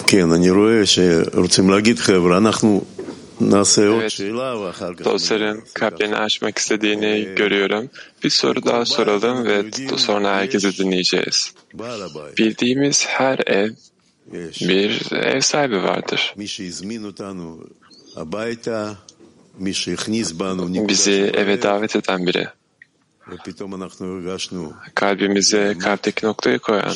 כן, 0.06 0.32
אני 0.32 0.50
רואה 0.50 0.86
שרוצים 0.86 1.70
להגיד, 1.70 1.98
חבר'ה, 1.98 2.38
אנחנו 2.38 2.84
נעשה 3.40 3.86
עוד 3.86 4.00
Evet, 4.00 4.10
שאלה 4.10 4.56
ואחר 4.58 4.94
כך... 4.94 5.04
dostların 5.04 5.62
kalplerini 5.74 6.16
açmak 6.16 6.58
istediğini 6.58 7.34
görüyorum. 7.36 7.90
Bir 8.24 8.30
soru 8.30 8.64
daha 8.66 8.84
soralım 8.84 9.44
ve 9.44 9.64
sonra 9.96 10.36
herkesi 10.36 10.78
dinleyeceğiz. 10.78 11.52
בעל 11.74 12.02
הבית, 12.02 12.38
Bildiğimiz 12.38 13.06
her 13.06 13.38
ev 13.46 13.70
יש 14.32 14.68
bir 14.68 15.12
ev 15.12 15.40
sahibi 15.40 15.82
vardır. 15.82 16.20
מי 16.36 16.46
שהזמין 16.46 17.04
אותנו 17.04 17.58
הביתה, 18.16 18.92
מי 19.58 19.74
שהכניס 19.74 20.32
בנו 20.32 20.68
נקודה 20.68 20.92
Bizi 20.92 21.30
eve 21.40 21.62
davet 21.62 21.96
eden 21.96 22.26
biri. 22.26 22.46
kalbimize, 24.95 25.75
kalpteki 25.79 26.25
noktaya 26.25 26.59
koyan 26.59 26.93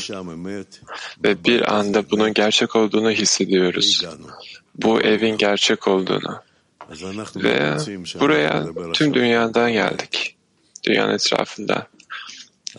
ve 1.24 1.44
bir 1.44 1.76
anda 1.76 2.10
bunun 2.12 2.34
gerçek 2.34 2.76
olduğunu 2.76 3.12
hissediyoruz. 3.12 4.06
Bu 4.76 5.02
evin 5.02 5.38
gerçek 5.38 5.88
olduğunu. 5.88 6.42
Ve 7.36 7.78
buraya 8.20 8.66
tüm 8.94 9.14
dünyadan 9.14 9.72
geldik. 9.72 10.36
Dünyanın 10.84 11.14
etrafında. 11.14 11.88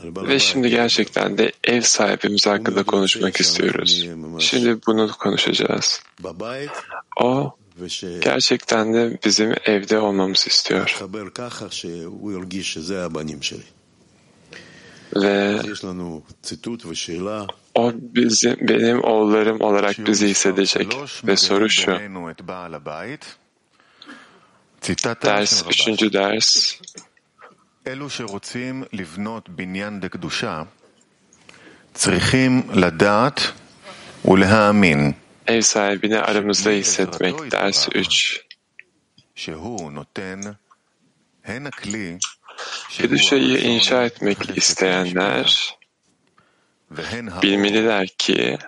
Ve 0.04 0.38
şimdi 0.38 0.70
gerçekten 0.70 1.38
de 1.38 1.52
ev 1.64 1.80
sahibimiz 1.80 2.46
hakkında 2.46 2.82
konuşmak 2.82 3.40
istiyoruz. 3.40 4.08
Şimdi 4.38 4.78
bunu 4.86 5.10
konuşacağız. 5.12 6.02
O 7.20 7.56
gerçekten 8.21 8.93
de 8.93 9.17
bizim 9.25 9.53
evde 9.65 9.99
olmamızı 9.99 10.49
istiyor. 10.49 10.97
ככה 11.35 11.69
שהוא 11.69 12.31
ירגיש 12.31 12.73
שזה 12.73 13.05
הבנים 13.05 13.41
שלי. 13.41 13.63
Ve 15.15 15.59
אז 15.59 15.65
יש 15.65 15.83
לנו 15.83 16.21
ציטוט 16.41 16.85
ושאלה, 16.85 17.45
o 17.75 17.91
bizim, 17.95 18.55
benim 18.61 19.03
oğullarım 19.03 19.61
olarak 19.61 20.07
bizi 20.07 20.27
hissedecek. 20.27 20.87
Ve 21.23 21.35
soru 21.37 21.69
şu. 21.69 21.91
Ders, 25.23 25.63
üçüncü 25.69 26.13
ders. 26.13 26.75
אלו 27.87 28.09
שרוצים 28.09 28.83
לבנות 28.93 29.49
בניין 29.49 29.99
דקדושה 29.99 30.63
צריכים 31.93 32.61
לדעת 32.73 33.41
ולהאמין 34.25 35.11
ev 35.46 35.60
sahibini 35.60 36.18
aramızda 36.18 36.70
hissetmek. 36.70 37.52
Ders 37.52 37.88
3. 37.94 38.44
Keduşa'yı 42.90 43.58
inşa 43.58 44.04
etmek 44.04 44.58
isteyenler 44.58 45.76
bilmeliler 47.42 48.08
ki 48.08 48.58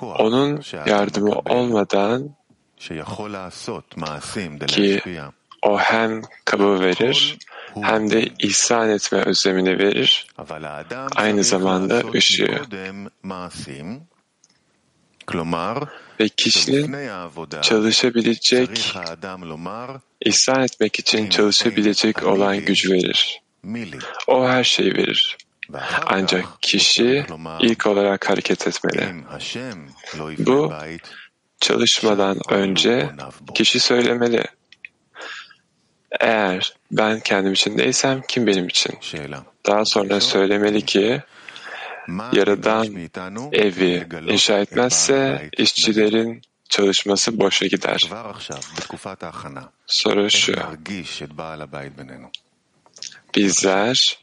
onun 0.00 0.62
yardımı 0.86 1.32
olmadan 1.32 2.36
ki 4.66 5.00
o 5.62 5.78
hem 5.78 6.22
kabul 6.44 6.80
verir 6.80 7.38
hem 7.82 8.10
de 8.10 8.28
ihsan 8.38 8.90
etme 8.90 9.18
özlemini 9.18 9.78
verir. 9.78 10.26
Aynı 11.16 11.44
zamanda 11.44 12.02
ışığı. 12.14 12.62
Ve 16.20 16.28
kişinin 16.28 16.96
çalışabilecek, 17.62 18.94
ihsan 20.20 20.62
etmek 20.62 20.98
için 20.98 21.28
çalışabilecek 21.28 22.26
olan 22.26 22.64
gücü 22.64 22.92
verir. 22.92 23.40
O 24.26 24.48
her 24.48 24.64
şeyi 24.64 24.94
verir. 24.94 25.36
Ancak 26.06 26.44
kişi 26.62 27.26
ilk 27.60 27.86
olarak 27.86 28.30
hareket 28.30 28.66
etmeli. 28.66 29.24
Bu 30.38 30.72
çalışmadan 31.60 32.38
önce 32.50 33.10
kişi 33.54 33.80
söylemeli. 33.80 34.44
Eğer 36.20 36.74
ben 36.90 37.20
kendim 37.20 37.52
için 37.52 37.78
değilsem 37.78 38.22
kim 38.28 38.46
benim 38.46 38.68
için? 38.68 38.94
Daha 39.66 39.84
sonra 39.84 40.20
söylemeli 40.20 40.82
ki 40.82 41.22
Yaradan 42.32 42.86
evi 43.52 44.06
inşa 44.28 44.58
etmezse 44.58 45.50
işçilerin 45.58 46.42
çalışması 46.68 47.38
boşa 47.38 47.66
gider. 47.66 48.10
Soru 49.86 50.30
şu. 50.30 50.54
Bizler 53.34 54.18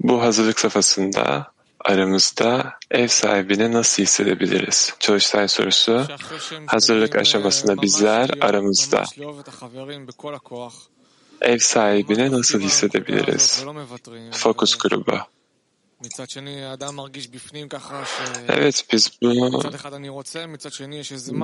bu 0.00 0.22
hazırlık 0.22 0.60
safhasında 0.60 1.52
aramızda 1.80 2.78
ev 2.90 3.08
sahibini 3.08 3.72
nasıl 3.72 4.02
hissedebiliriz? 4.02 4.94
Çalıştay 4.98 5.48
sorusu 5.48 6.06
hazırlık 6.66 7.16
aşamasında 7.16 7.82
bizler 7.82 8.30
aramızda 8.40 9.04
ev 11.40 11.58
sahibini 11.58 12.32
nasıl 12.32 12.60
hissedebiliriz? 12.60 13.64
Fokus 14.32 14.78
grubu. 14.78 15.18
Evet 18.48 18.84
biz 18.92 19.10
bunu 19.22 19.62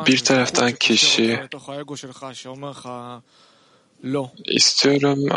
bir 0.06 0.24
taraftan 0.24 0.72
kişi 0.72 1.40
istiyorum 4.44 5.28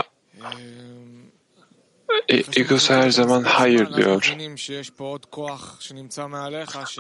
e, 2.30 2.44
egosu 2.56 2.94
her 2.94 3.10
zaman 3.10 3.44
hayır 3.44 3.94
diyor. 3.94 4.22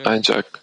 Ancak 0.05 0.61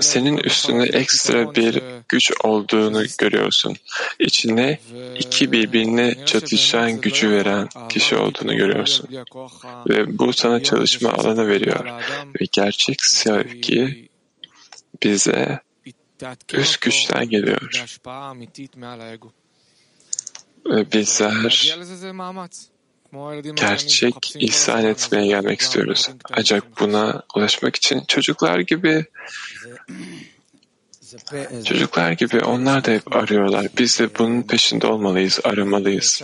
senin 0.00 0.36
üstünde 0.36 0.84
ekstra 0.84 1.54
bir 1.54 1.82
güç 2.08 2.32
olduğunu 2.44 3.04
görüyorsun. 3.18 3.76
İçine 4.18 4.80
iki 5.18 5.52
birbirine 5.52 6.26
çatışan 6.26 7.00
gücü 7.00 7.30
veren 7.30 7.68
kişi 7.88 8.16
olduğunu 8.16 8.56
görüyorsun. 8.56 9.08
Ve 9.88 10.18
bu 10.18 10.32
sana 10.32 10.62
çalışma 10.62 11.10
alanı 11.10 11.48
veriyor. 11.48 11.86
Ve 12.40 12.44
gerçek 12.52 13.04
sevgi 13.04 14.08
bize 15.02 15.60
üst 16.52 16.80
güçten 16.80 17.28
geliyor. 17.28 17.88
Ve 20.66 20.92
bizler 20.92 21.76
gerçek 23.56 24.36
ihsan 24.36 24.84
etmeye 24.84 25.26
gelmek 25.26 25.60
istiyoruz. 25.60 26.10
Ancak 26.32 26.80
buna 26.80 27.22
ulaşmak 27.36 27.76
için 27.76 28.04
çocuklar 28.08 28.58
gibi 28.58 29.04
çocuklar 31.64 32.12
gibi 32.12 32.40
onlar 32.40 32.84
da 32.84 32.90
hep 32.90 33.16
arıyorlar. 33.16 33.66
Biz 33.78 34.00
de 34.00 34.18
bunun 34.18 34.42
peşinde 34.42 34.86
olmalıyız, 34.86 35.40
aramalıyız. 35.44 36.22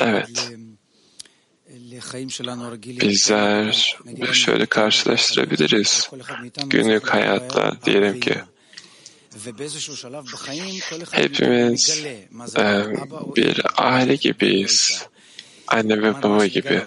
Evet. 0.00 0.50
Bizler 3.00 3.96
şöyle 4.32 4.66
karşılaştırabiliriz. 4.66 6.10
Günlük 6.66 7.08
hayatta 7.08 7.76
diyelim 7.84 8.20
ki 8.20 8.34
hepimiz 11.10 12.04
bir 13.36 13.62
aile 13.76 14.14
gibiyiz 14.14 15.08
anne 15.70 16.02
ve 16.02 16.22
baba 16.22 16.46
gibi. 16.46 16.82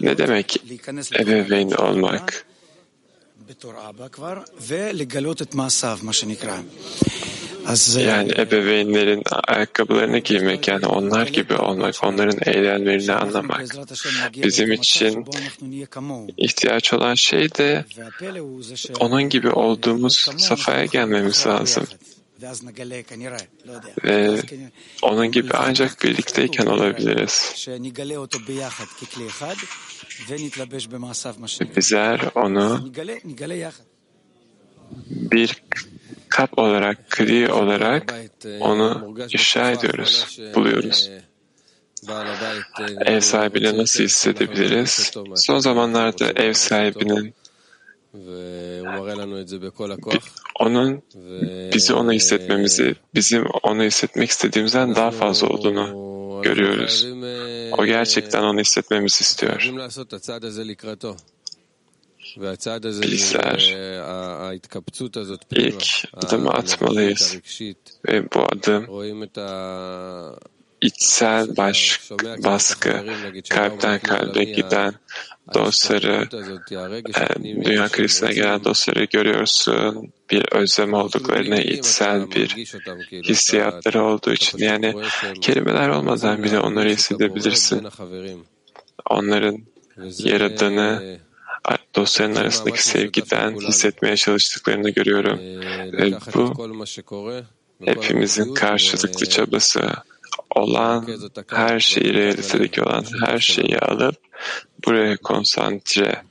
Ne 0.00 0.18
demek? 0.18 0.56
Ebeveyn 1.20 1.70
olmak? 1.70 2.46
Yani 7.96 8.32
ebeveynlerin 8.38 9.22
ayakkabılarını 9.48 10.18
giymek, 10.18 10.68
yani 10.68 10.86
onlar 10.86 11.26
gibi 11.26 11.54
olmak, 11.54 11.94
onların 12.04 12.38
eylemlerini 12.54 13.12
anlamak. 13.12 13.64
Bizim 14.36 14.72
için 14.72 15.26
ihtiyaç 16.36 16.92
olan 16.92 17.14
şey 17.14 17.54
de 17.54 17.84
onun 19.00 19.22
gibi 19.22 19.50
olduğumuz 19.50 20.30
safhaya 20.38 20.84
gelmemiz 20.84 21.46
lazım. 21.46 21.86
Ve 24.04 24.40
onun 25.02 25.30
gibi 25.32 25.50
ancak 25.54 26.04
birlikteyken 26.04 26.66
olabiliriz. 26.66 27.66
Bizler 31.76 32.20
onu 32.34 32.90
bir 35.08 35.62
kap 36.28 36.58
olarak, 36.58 37.10
kli 37.10 37.52
olarak 37.52 38.14
onu 38.60 39.16
ifşa 39.30 39.70
ediyoruz, 39.70 40.38
buluyoruz. 40.54 41.10
Ev 43.06 43.20
sahibini 43.20 43.78
nasıl 43.78 44.04
hissedebiliriz? 44.04 45.12
Son 45.34 45.58
zamanlarda 45.58 46.30
ev 46.30 46.52
sahibinin 46.52 47.34
onun 50.60 51.02
bizi 51.74 51.94
onu 51.94 52.12
hissetmemizi, 52.12 52.94
bizim 53.14 53.44
onu 53.62 53.82
hissetmek 53.82 54.30
istediğimizden 54.30 54.94
daha 54.94 55.10
fazla 55.10 55.48
olduğunu 55.48 56.04
görüyoruz. 56.42 57.06
O 57.78 57.86
gerçekten 57.86 58.42
onu 58.42 58.60
hissetmemizi 58.60 59.20
istiyor. 59.22 59.72
Bizler 63.02 63.74
ilk 65.50 65.82
adımı 66.12 66.50
atmalıyız 66.50 67.38
ve 68.08 68.32
bu 68.34 68.40
adım 68.40 68.88
içsel 70.84 71.56
baş, 71.56 72.00
baskı, 72.44 73.04
kalpten 73.50 73.98
kalbe 73.98 74.44
giden 74.44 74.94
dostları, 75.54 76.28
e, 77.20 77.64
dünya 77.64 77.88
krizine 77.88 78.32
gelen 78.32 78.64
dostları 78.64 79.04
görüyorsun. 79.04 80.12
Bir 80.30 80.52
özlem 80.52 80.92
olduklarını, 80.92 81.60
içsel 81.60 82.30
bir 82.30 82.48
hissiyatları 83.24 84.04
olduğu 84.04 84.32
için. 84.32 84.58
Yani 84.58 84.94
kelimeler 85.40 85.88
olmadan 85.88 86.42
bile 86.42 86.60
onları 86.60 86.88
hissedebilirsin. 86.88 87.86
Onların 89.10 89.58
yaradanı, 90.18 91.18
dostların 91.94 92.34
arasındaki 92.34 92.84
sevgiden 92.84 93.54
hissetmeye 93.54 94.16
çalıştıklarını 94.16 94.90
görüyorum. 94.90 95.38
Ve 95.92 96.12
bu 96.34 96.54
hepimizin 97.84 98.54
karşılıklı 98.54 99.26
çabası 99.26 99.90
olan 100.54 101.08
her 101.50 101.80
şeyi, 101.80 102.14
realitedeki 102.14 102.82
olan 102.82 103.04
her 103.26 103.38
şeyi 103.38 103.78
alıp 103.78 104.16
buraya 104.86 105.16
konsantre 105.16 106.22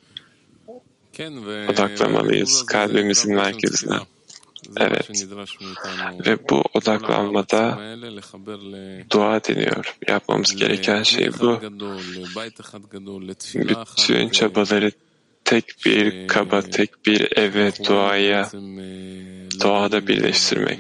odaklamalıyız 1.69 2.65
kalbimizin 2.65 3.36
merkezine. 3.36 3.97
Evet. 4.78 5.26
Ve 6.26 6.49
bu 6.49 6.63
odaklanmada 6.74 7.80
dua 9.11 9.43
deniyor. 9.43 9.97
Yapmamız 10.07 10.55
gereken 10.55 11.03
şey 11.03 11.30
bu. 11.39 11.59
Bütün 13.55 14.30
çabaları 14.30 14.91
tek 15.45 15.65
bir 15.86 16.28
kaba, 16.28 16.61
tek 16.61 17.05
bir 17.05 17.38
eve, 17.38 17.71
duaya, 17.88 18.49
doğada 19.61 20.07
birleştirmek. 20.07 20.80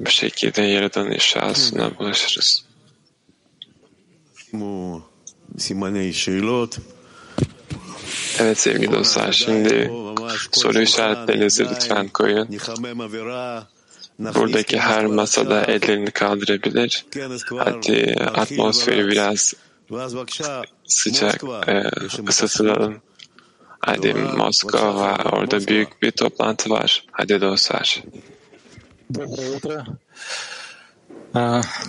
Bu 0.00 0.10
şekilde 0.10 0.62
Yaradan 0.62 1.12
inşasına 1.12 1.98
bulaşırız. 1.98 2.64
Evet 8.38 8.58
sevgili 8.58 8.92
dostlar, 8.92 9.32
şimdi 9.32 9.90
soru 10.52 10.80
işaretlerinizi 10.80 11.64
lütfen 11.70 12.08
koyun. 12.08 12.48
Buradaki 14.18 14.80
her 14.80 15.06
masada 15.06 15.64
ellerini 15.64 16.10
kaldırabilir. 16.10 17.06
Hadi 17.58 18.14
atmosferi 18.34 19.08
biraz 19.08 19.54
sıcak 20.86 21.44
e, 21.68 21.82
ısıtılalım. 22.28 23.02
Hadi 23.80 24.14
Moskova, 24.14 25.16
orada 25.32 25.66
büyük 25.66 26.02
bir 26.02 26.10
toplantı 26.10 26.70
var. 26.70 27.04
Hadi 27.12 27.40
dostlar. 27.40 28.02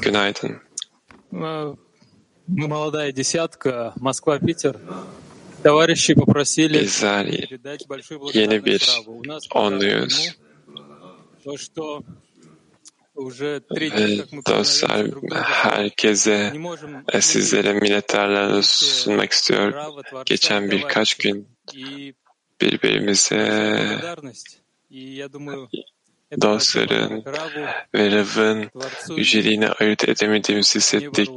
Günaydın. 0.03 0.61
Мы 1.33 1.77
молодая 2.69 3.13
десятка, 3.13 3.93
Москва-Питер. 3.97 4.79
Товарищи 5.63 6.15
попросили 6.15 6.81
Bizler 6.81 7.27
yeni 8.35 8.65
bir 8.65 9.03
onluyuz. 9.55 10.37
Ve 13.71 14.25
dostlar 14.47 15.07
herkese 15.43 16.53
sizlere 17.21 17.73
minnettarlarını 17.73 18.63
sunmak 18.63 19.33
istiyor. 19.33 19.75
Geçen 20.27 20.71
birkaç 20.71 21.15
gün 21.15 21.49
birbirimize 22.61 23.99
dostların 26.42 27.24
ve 27.96 28.12
Rav'ın 28.12 28.70
yüceliğini 29.18 29.70
ayırt 29.70 30.10
edemediğimizi 30.10 30.76
hissettik. 30.76 31.30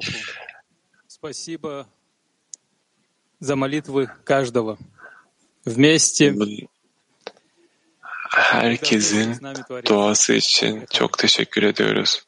Herkesin 8.31 9.37
duası 9.87 10.33
için 10.35 10.85
çok 10.93 11.19
teşekkür 11.19 11.63
ediyoruz. 11.63 12.23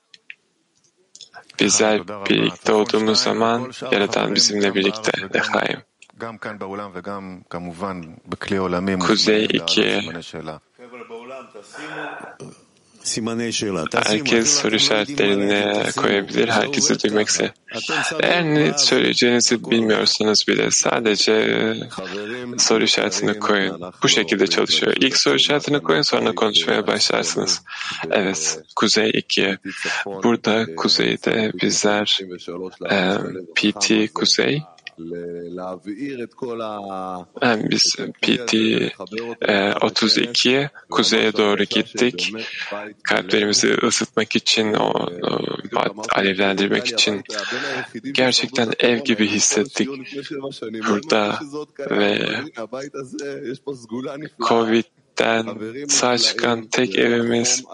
Bizler 1.60 2.08
birlikte 2.08 2.72
olduğumuz 2.72 3.20
zaman 3.20 3.72
Yaratan 3.92 4.34
bizimle 4.34 4.74
birlikte. 4.74 5.12
Dehaim. 5.32 5.82
Kuzey 8.98 9.44
2 9.44 10.00
Herkes 14.06 14.60
soru 14.60 14.76
işaretlerini 14.76 15.92
koyabilir, 15.96 16.48
herkesi 16.48 17.02
duymak 17.02 17.28
ister. 17.28 17.50
Eğer 18.20 18.44
ne 18.44 18.78
söyleyeceğinizi 18.78 19.70
bilmiyorsanız 19.70 20.44
bile 20.48 20.70
sadece 20.70 21.74
soru 22.58 22.84
işaretini 22.84 23.38
koyun. 23.38 23.80
Bu 24.02 24.08
şekilde 24.08 24.46
çalışıyor. 24.46 24.94
İlk 25.00 25.16
soru 25.16 25.36
işaretini 25.36 25.82
koyun 25.82 26.02
sonra 26.02 26.34
konuşmaya 26.34 26.86
başlarsınız. 26.86 27.62
Evet, 28.10 28.60
Kuzey 28.76 29.10
2. 29.14 29.58
Burada 30.06 30.74
Kuzey'de 30.76 31.52
bizler 31.62 32.18
e, 32.90 33.16
PT 33.54 34.14
Kuzey 34.14 34.62
biz 37.70 37.96
PT 38.22 38.54
e, 39.48 39.72
32 39.80 40.70
kuzeye 40.90 41.32
doğru 41.32 41.64
gittik. 41.64 42.32
Kalplerimizi 43.02 43.74
ısıtmak 43.82 44.36
için, 44.36 44.74
o 44.74 45.08
alevlendirmek 46.14 46.86
için 46.86 47.22
gerçekten 48.12 48.72
ev 48.78 48.98
gibi 48.98 49.26
hissettik 49.28 49.88
burada 50.88 51.38
ve 51.90 52.18
Covid'den 54.48 55.58
sağ 55.88 56.18
çıkan 56.18 56.66
tek 56.66 56.96
evimiz 56.96 57.64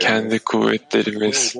kendi 0.00 0.38
kuvvetlerimiz 0.38 1.56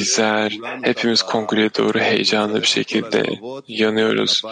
Bizler 0.00 0.58
hepimiz 0.82 1.22
kongreye 1.22 1.70
doğru 1.74 1.98
heyecanlı 1.98 2.60
bir 2.62 2.66
şekilde 2.66 3.22
yanıyoruz. 3.68 4.42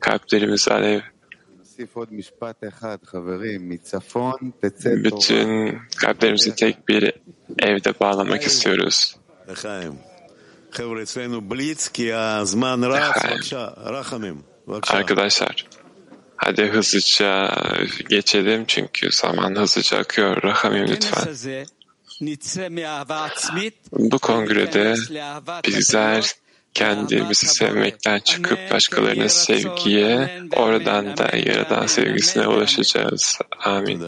Kalplerimiz 0.00 0.68
alev. 0.68 1.00
Bütün 5.04 5.78
kalplerimizi 5.96 6.54
tek 6.54 6.88
bir 6.88 7.12
evde 7.58 8.00
bağlamak 8.00 8.42
istiyoruz. 8.42 9.16
Arkadaşlar, 14.98 15.66
hadi 16.36 16.62
hızlıca 16.66 17.50
geçelim 18.08 18.64
çünkü 18.66 19.12
zaman 19.12 19.56
hızlıca 19.56 19.98
akıyor. 19.98 20.42
Rahamim 20.42 20.88
lütfen. 20.88 21.20
Bu 23.92 24.18
kongrede 24.18 24.94
bizler 25.66 26.32
kendimizi 26.74 27.46
sevmekten 27.46 28.18
çıkıp 28.18 28.70
başkalarına 28.70 29.28
sevgiye, 29.28 30.40
oradan 30.56 31.16
da 31.16 31.36
Yaradan 31.36 31.86
sevgisine 31.86 32.46
ulaşacağız. 32.48 33.38
Amin. 33.64 34.02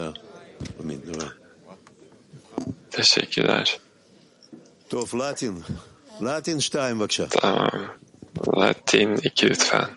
Teşekkürler. 2.91 3.79
Tamam. 7.41 7.71
Latin 8.57 9.15
2 9.15 9.49
lütfen. 9.49 9.89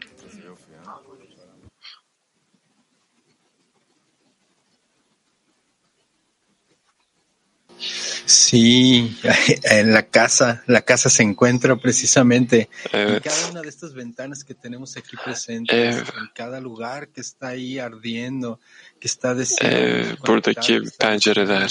Sí, 7.78 9.18
en 9.64 9.92
la 9.92 10.06
casa, 10.06 10.62
la 10.66 10.82
casa 10.82 11.10
se 11.10 11.22
encuentra 11.22 11.76
precisamente 11.76 12.68
en 12.92 13.20
cada 13.20 13.50
una 13.50 13.62
de 13.62 13.68
estas 13.68 13.94
ventanas 13.94 14.44
que 14.44 14.54
tenemos 14.54 14.96
aquí 14.96 15.16
presentes, 15.22 15.96
en 15.96 16.30
cada 16.34 16.60
lugar 16.60 17.08
que 17.08 17.20
está 17.20 17.48
ahí 17.48 17.78
ardiendo, 17.78 18.60
que 19.00 19.08
está 19.08 19.34
deseando 19.34 20.16
buradaki 20.24 20.80
pencereler 20.98 21.70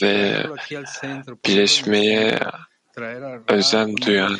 ve 0.00 0.46
birleşmeye 1.44 2.38
özlem 3.48 3.94
duyan, 3.96 4.34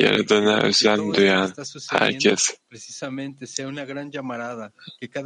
Yaradana 0.00 0.62
özlem 0.62 1.14
duyan 1.14 1.52
herkes 1.90 2.56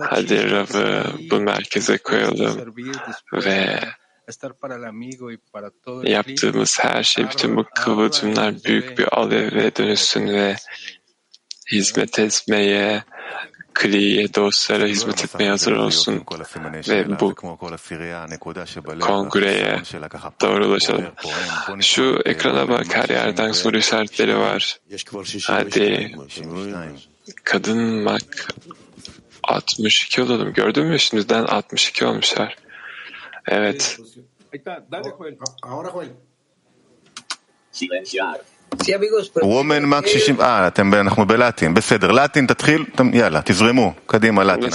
hadi 0.01 0.51
Rab'ı 0.51 1.05
bu 1.31 1.41
merkeze 1.41 1.99
koyalım 1.99 2.75
ve. 3.33 3.81
Yaptığımız 6.05 6.79
her 6.81 7.03
şey, 7.03 7.31
bütün 7.31 7.57
bu 7.57 7.65
kıvılcımlar 7.75 8.65
büyük 8.65 8.99
bir 8.99 9.19
aleve 9.19 9.77
dönüşsün 9.77 10.29
ve 10.29 10.57
hizmet 11.73 12.19
etmeye, 12.19 13.05
Kri'ye, 13.75 14.35
dostlara 14.35 14.87
hizmet 14.87 15.25
etmeye 15.25 15.51
hazır 15.51 15.73
olsun 15.73 16.25
ve 16.89 17.21
bu 17.21 17.35
kongreye 19.01 19.83
doğru 20.41 20.67
ulaşalım. 20.67 21.05
Şu 21.81 22.21
ekrana 22.25 22.69
bak, 22.69 22.87
her 22.97 23.09
yerden 23.09 23.53
soru 23.53 23.79
işaretleri 23.79 24.39
var. 24.39 24.79
Hadi, 25.47 26.13
kadın 27.45 27.79
mak 28.03 28.49
62 29.43 30.23
olalım. 30.23 30.53
Gördün 30.53 30.87
mü? 30.87 30.99
Şimdiden 30.99 31.45
62 31.45 32.05
olmuşlar. 32.07 32.57
Evet. 33.49 33.99
וומן 39.43 39.85
מק 39.85 40.07
60, 40.07 40.41
אה, 40.41 40.69
אתם, 40.69 40.95
אנחנו 40.95 41.27
בלטין, 41.27 41.75
בסדר, 41.75 42.11
לטין 42.11 42.47
תתחיל, 42.47 42.85
יאללה, 43.13 43.41
תזרמו, 43.45 43.93
קדימה 44.07 44.45
לטין. 44.45 44.71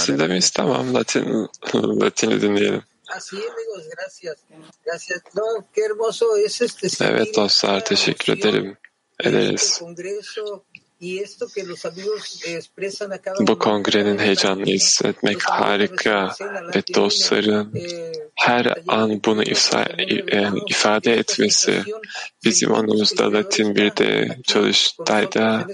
Evet 7.00 7.36
dostlar, 7.36 7.84
teşekkür 7.84 8.32
ederim. 8.32 8.76
Ederiz. 9.26 9.82
Bu 13.40 13.58
kongrenin 13.58 14.18
heyecanını 14.18 14.66
hissetmek 14.66 15.42
harika 15.42 16.34
ve 16.74 16.94
dostların 16.94 17.72
her 18.34 18.74
an 18.88 19.20
bunu 19.24 19.42
ifade 20.68 21.12
etmesi 21.12 21.82
bizim 22.44 22.70
onumuzda 22.70 23.32
Latin 23.32 23.74
bir 23.74 23.96
de 23.96 24.38
çalıştayda 24.44 25.66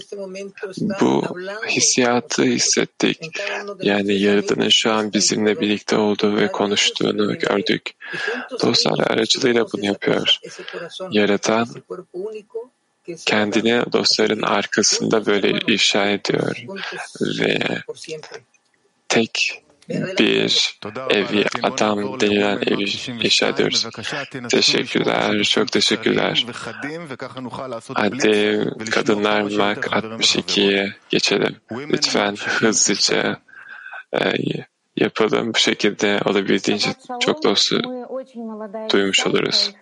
bu 1.01 1.23
hissiyatı 1.69 2.43
hissettik. 2.43 3.19
Yani 3.83 4.21
Yaradan'ın 4.21 4.69
şu 4.69 4.93
an 4.93 5.13
bizimle 5.13 5.61
birlikte 5.61 5.97
olduğu 5.97 6.37
ve 6.37 6.53
konuştuğunu 6.53 7.39
gördük. 7.39 7.91
Dostlar 8.63 9.11
aracılığıyla 9.11 9.67
bunu 9.73 9.87
yapıyor. 9.87 10.39
Yaradan 11.11 11.69
kendini 13.27 13.93
dostların 13.93 14.43
arkasında 14.43 15.27
böyle 15.27 15.59
ifşa 15.67 16.07
ediyor 16.07 16.65
ve 17.39 17.59
tek 19.09 19.65
bir 20.19 20.79
evi 21.11 21.45
adam 21.63 22.21
denilen 22.21 22.57
evi 22.57 22.85
inşa 23.25 23.49
ediyoruz. 23.49 23.87
Teşekkürler, 24.49 25.43
çok 25.43 25.73
teşekkürler. 25.73 26.47
Hadi 27.95 28.65
kadınlar 28.91 29.43
Mak 29.43 29.85
62'ye 29.87 30.95
geçelim. 31.09 31.57
Lütfen 31.73 32.37
hızlıca 32.37 33.41
e, 34.13 34.21
yapalım. 34.97 35.55
Bu 35.55 35.59
şekilde 35.59 36.21
olabildiğince. 36.25 36.91
Çok 37.21 37.45
dostu 37.45 37.83
duymuş 38.91 39.27
oluruz. 39.27 39.73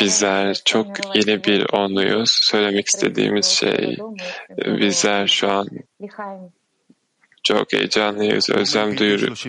Bizler 0.00 0.54
çok 0.64 1.16
yeni 1.16 1.44
bir 1.44 1.66
onluyuz. 1.72 2.30
Söylemek 2.30 2.86
istediğimiz 2.86 3.46
şey, 3.46 3.98
bizler 4.58 5.26
şu 5.26 5.50
an 5.50 5.68
çok 7.42 7.72
heyecanlıyız, 7.72 8.50
özlem 8.50 8.98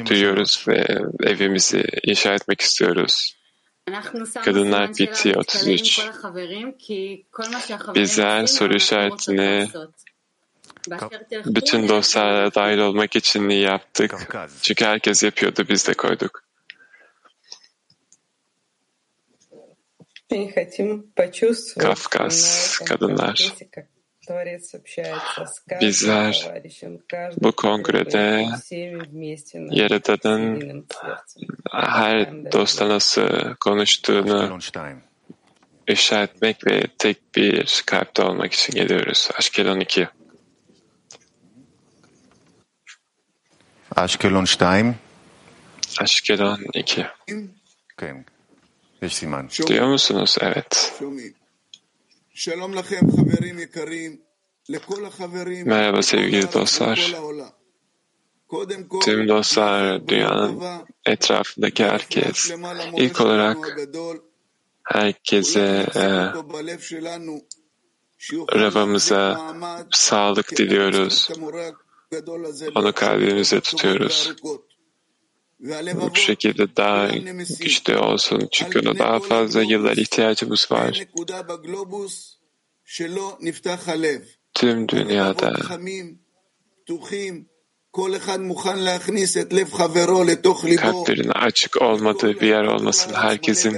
duyuyoruz 0.06 0.66
ve 0.68 0.86
evimizi 1.24 1.84
inşa 2.04 2.34
etmek 2.34 2.62
istiyoruz. 2.62 3.38
Kadınlar 4.44 4.94
PT 4.94 5.26
33. 5.38 6.10
Bizler 7.96 8.46
soru 8.46 8.76
işaretini 8.76 9.68
bütün 11.46 11.88
dostlara 11.88 12.56
dahil 12.56 12.78
olmak 12.78 13.16
için 13.16 13.50
yaptık. 13.50 14.36
Çünkü 14.62 14.86
herkes 14.86 15.24
yapıyordu, 15.24 15.66
biz 15.70 15.88
de 15.88 15.94
koyduk. 15.94 16.44
Kafkas 21.80 22.80
kadınlar. 22.80 23.54
Bizler 25.82 26.54
bu 27.42 27.52
kongrede 27.52 28.46
Yaradan'ın 29.72 30.86
her 31.72 32.52
dostla 32.52 32.90
nasıl 32.90 33.56
konuştuğunu 33.60 34.60
ifşa 35.88 36.24
etmek 36.24 36.68
ve 36.68 36.84
tek 36.98 37.36
bir 37.36 37.84
kalpte 37.86 38.24
olmak 38.24 38.54
için 38.54 38.74
geliyoruz. 38.74 39.30
Aşkelon 39.38 39.80
2. 39.80 40.08
Aşkelon 43.98 44.44
2. 44.46 44.96
Aşkelon 46.00 46.60
2. 46.74 47.06
Duyuyor 49.68 49.88
musunuz? 49.88 50.38
Evet. 50.42 51.02
Merhaba 55.66 56.02
sevgili 56.02 56.54
dostlar. 56.54 57.16
Tüm 59.04 59.28
dostlar, 59.28 60.08
dünyanın 60.08 60.64
etrafındaki 61.06 61.86
herkes. 61.86 62.52
İlk 62.98 63.22
olarak 63.22 63.58
herkese 64.84 65.88
e, 65.96 66.02
Rabamıza 68.60 69.56
sağlık 69.92 70.58
diliyoruz. 70.58 71.30
Onu 72.76 72.94
kalbimize 72.94 73.60
tutuyoruz. 73.60 74.34
Bu 75.60 76.16
şekilde 76.16 76.76
daha 76.76 77.08
güçlü 77.60 77.98
olsun. 77.98 78.48
Çünkü 78.52 78.80
ona 78.80 79.00
daha 79.00 79.20
fazla 79.20 79.64
yıllar 79.64 79.98
ihtiyacımız 79.98 80.68
var. 80.72 81.04
Tüm 84.54 84.88
dünyada 84.90 85.54
kalplerin 90.78 91.30
açık 91.30 91.82
olmadığı 91.82 92.40
bir 92.40 92.48
yer 92.48 92.64
olmasın. 92.64 93.14
Herkesin 93.14 93.78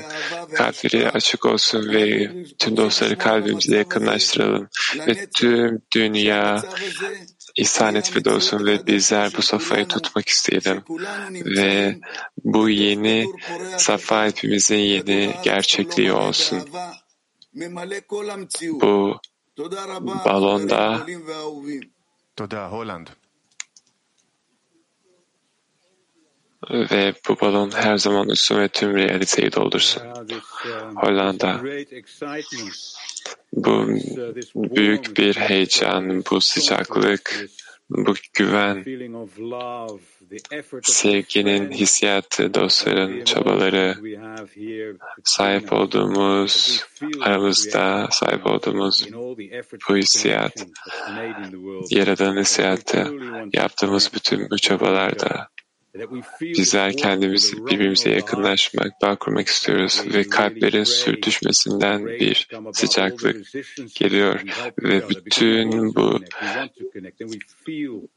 kalpleri 0.54 1.10
açık 1.10 1.46
olsun 1.46 1.94
ve 1.94 2.32
tüm 2.60 2.78
dostları 2.78 3.18
kalbimize 3.18 3.78
yakınlaştıralım. 3.78 4.70
Ve 5.08 5.30
tüm 5.30 5.82
dünya 5.96 6.64
ihsan 7.60 7.96
etmede 7.96 8.30
olsun 8.30 8.66
ve 8.66 8.88
bizler 8.88 9.32
bu 9.38 9.42
safhayı 9.42 9.88
tutmak 9.88 10.28
isteyelim. 10.28 10.84
Ve 11.46 12.00
bu 12.44 12.70
yeni 12.70 13.26
safa 13.78 14.26
hepimizin 14.26 14.78
yeni 14.78 15.34
gerçekliği 15.44 16.14
olsun. 16.14 16.60
Bu 18.82 19.20
balonda 20.26 21.06
ve 26.70 27.14
bu 27.30 27.40
balon 27.40 27.72
her 27.72 27.98
zaman 27.98 28.30
üstüme 28.30 28.68
tüm 28.68 28.96
realiteyi 28.96 29.52
doldursun. 29.52 30.04
Hollanda. 30.96 31.62
Bu 33.54 33.88
büyük 34.56 35.18
bir 35.18 35.36
heyecan, 35.36 36.24
bu 36.32 36.42
sıcaklık, 36.42 37.50
bu 37.90 38.14
güven, 38.34 38.86
sevginin 40.84 41.72
hissiyatı, 41.72 42.54
dostların 42.54 43.24
çabaları, 43.24 43.96
sahip 45.24 45.74
olduğumuz, 45.74 46.84
aramızda 47.22 48.08
sahip 48.12 48.46
olduğumuz 48.46 49.08
bu 49.90 49.98
hissiyat, 49.98 50.66
Yaradan 51.90 52.38
hissiyatı, 52.38 53.14
yaptığımız 53.54 54.12
bütün 54.14 54.50
bu 54.50 54.58
çabalarda 54.58 55.50
Bizler 56.42 56.98
kendimiz 56.98 57.54
birbirimize 57.66 58.10
yakınlaşmak, 58.10 59.02
bağ 59.02 59.16
kurmak 59.16 59.48
istiyoruz 59.48 60.04
ve 60.14 60.24
kalplerin 60.24 60.84
sürtüşmesinden 60.84 62.06
bir 62.06 62.48
sıcaklık 62.74 63.46
geliyor 63.96 64.42
ve 64.84 65.10
bütün 65.10 65.96
bu 65.96 66.20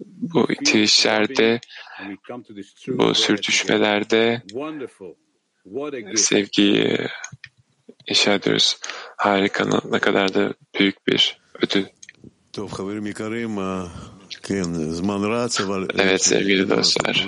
bu 0.07 0.53
itişlerde, 0.53 1.61
bu 2.89 3.15
sürtüşmelerde 3.15 4.43
sevgiyi 6.15 6.99
inşa 8.07 8.35
ediyoruz. 8.35 8.79
Harika, 9.17 9.81
ne 9.85 9.99
kadar 9.99 10.35
da 10.35 10.55
büyük 10.79 11.07
bir 11.07 11.39
ödül. 11.63 11.85
Evet 15.99 16.25
sevgili 16.25 16.71
dostlar, 16.71 17.27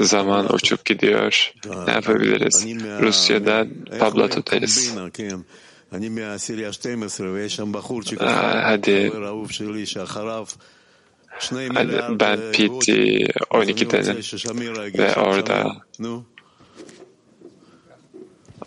zaman 0.00 0.54
uçup 0.54 0.84
gidiyor. 0.84 1.52
Ne 1.86 1.92
yapabiliriz? 1.92 2.66
Rusya'da 3.00 3.66
tabla 3.98 4.28
tutarız. 4.28 4.92
Hadi, 8.62 9.12
hadi 11.74 11.92
ben 12.20 12.38
PT 12.52 12.88
12'denim 12.88 14.22
ve 14.98 15.14
orada 15.16 15.76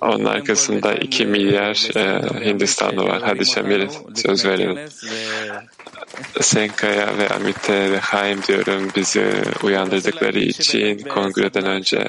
onun 0.01 0.25
arkasında 0.25 0.93
2 0.95 1.25
milyar 1.25 1.97
e, 1.97 2.21
Hindistanlı 2.45 3.03
var. 3.03 3.21
Hadi 3.25 3.45
Şamil 3.45 3.87
söz 4.15 4.45
verelim. 4.45 4.77
Senka'ya 6.41 7.17
ve 7.17 7.29
Amit'e 7.29 7.91
ve 7.91 7.99
Haim 7.99 8.43
diyorum 8.43 8.89
bizi 8.95 9.33
uyandırdıkları 9.63 10.39
için 10.39 10.99
kongreden 10.99 11.65
önce 11.65 12.07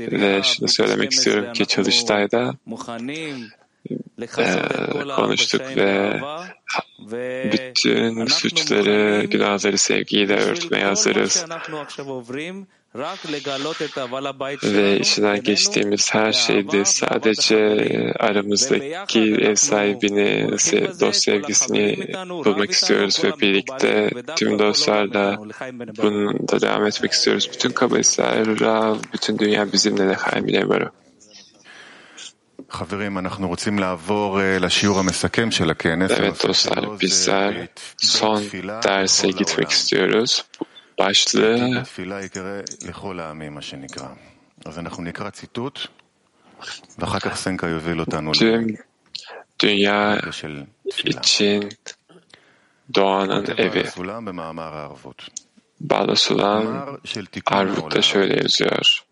ve 0.00 0.42
şunu 0.42 0.68
söylemek 0.68 1.12
istiyorum 1.12 1.52
ki 1.52 1.66
çalıştayda 1.66 2.54
e, 4.38 4.54
konuştuk 5.16 5.62
ve 5.76 6.20
bütün 7.52 8.26
suçları, 8.26 9.24
günahları 9.24 9.78
sevgiyle 9.78 10.36
örtmeye 10.36 10.84
hazırız. 10.84 11.46
Ve 14.64 14.98
içinden 14.98 15.42
geçtiğimiz 15.42 16.14
her 16.14 16.32
şeyde 16.32 16.84
sadece 16.84 17.56
aramızdaki 18.18 19.20
ev 19.20 19.54
sahibini, 19.54 20.50
dost 21.00 21.22
sevgisini 21.22 22.14
bulmak 22.28 22.70
istiyoruz 22.70 23.24
ve 23.24 23.32
birlikte 23.40 24.10
tüm 24.36 24.58
dostlarla 24.58 25.36
bunda 25.96 26.60
devam 26.60 26.86
etmek 26.86 27.12
istiyoruz. 27.12 27.50
Bütün 27.52 27.70
kabalistler, 27.70 28.60
Rav, 28.60 28.96
bütün 29.12 29.38
dünya 29.38 29.72
bizimle 29.72 30.08
de 30.08 30.14
Haim 30.14 30.68
Baro. 30.68 30.90
Evet 36.20 36.46
dostlar, 36.48 37.00
bizler 37.00 37.68
son 37.96 38.42
derse 38.82 39.28
gitmek 39.28 39.70
istiyoruz. 39.70 40.44
Başlığı 40.98 41.84
tüm 48.32 48.76
dünya 49.60 50.20
için 51.06 51.68
doğanın 52.94 53.46
evi. 53.56 53.84
Bala 55.80 56.16
Sulam 56.16 56.98
Arvut'ta 57.52 58.02
şöyle 58.02 58.36
yazıyor. 58.36 59.04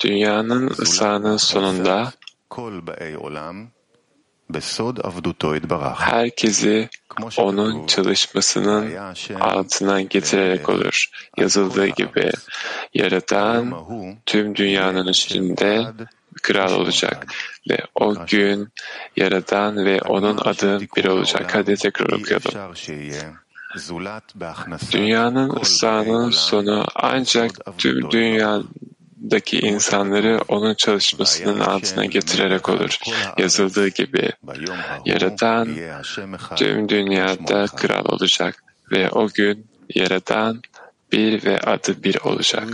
Dünyanın 0.00 0.68
ıslahının 0.68 1.36
sonunda 1.36 2.12
herkesi 5.98 6.88
onun 7.36 7.86
çalışmasının 7.86 8.94
altına 9.40 10.02
getirerek 10.02 10.68
olur. 10.68 11.06
Yazıldığı 11.36 11.86
gibi 11.86 12.30
Yaradan 12.94 13.74
tüm 14.26 14.56
dünyanın 14.56 15.06
üstünde 15.06 15.86
kral 16.42 16.72
olacak. 16.72 17.26
ve 17.70 17.78
o 17.94 18.14
gün 18.26 18.68
Yaradan 19.16 19.84
ve 19.84 20.00
onun 20.00 20.38
adı 20.38 20.80
bir 20.96 21.04
olacak. 21.04 21.54
Hadi 21.54 21.76
tekrar 21.76 22.06
okuyalım. 22.06 22.78
Dünyanın 24.92 25.60
ıslahının 25.60 26.30
sonu 26.30 26.84
ancak 26.94 27.50
tüm 27.78 28.10
dünyadaki 29.30 29.58
insanları 29.58 30.40
onun 30.48 30.74
çalışmasının 30.74 31.60
altına 31.60 32.04
getirerek 32.04 32.68
olur. 32.68 32.98
Yazıldığı 33.38 33.88
gibi 33.88 34.32
Yaradan 35.04 35.68
tüm 36.56 36.88
dünyada 36.88 37.66
kral 37.66 38.04
olacak 38.04 38.64
ve 38.92 39.10
o 39.10 39.28
gün 39.28 39.66
Yaradan 39.94 40.62
bir 41.12 41.44
ve 41.44 41.60
adı 41.60 42.02
bir 42.02 42.16
olacak. 42.24 42.68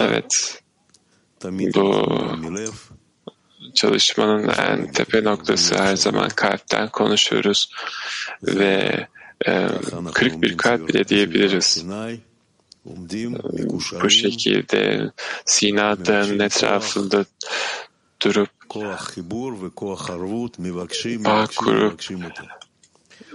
Evet. 0.00 0.62
Bu 1.74 2.08
çalışmanın 3.74 4.48
en 4.48 4.92
tepe 4.92 5.24
noktası 5.24 5.74
her 5.78 5.96
zaman 5.96 6.28
kalpten 6.28 6.88
konuşuyoruz 6.88 7.70
ve 8.42 9.06
e, 9.46 9.68
kırık 10.14 10.42
bir 10.42 10.56
kalp 10.56 10.88
bile 10.88 11.08
diyebiliriz. 11.08 11.84
Bu 14.02 14.10
şekilde 14.10 15.10
Sina 15.44 16.06
Dağı'nın 16.06 16.38
etrafında 16.38 17.24
durup 18.24 18.48
bağ 21.24 21.46
kurup 21.56 22.00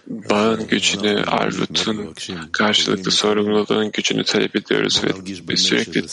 bağın 0.08 0.68
gücünü, 0.68 1.24
arvutun 1.24 2.14
karşılıklı 2.52 3.12
sorumluluğun 3.12 3.92
gücünü 3.92 4.24
talep 4.24 4.56
ediyoruz 4.56 5.02
ve 5.50 5.58
sürekli 5.58 6.06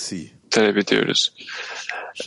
talep 0.50 0.76
ediyoruz. 0.76 1.32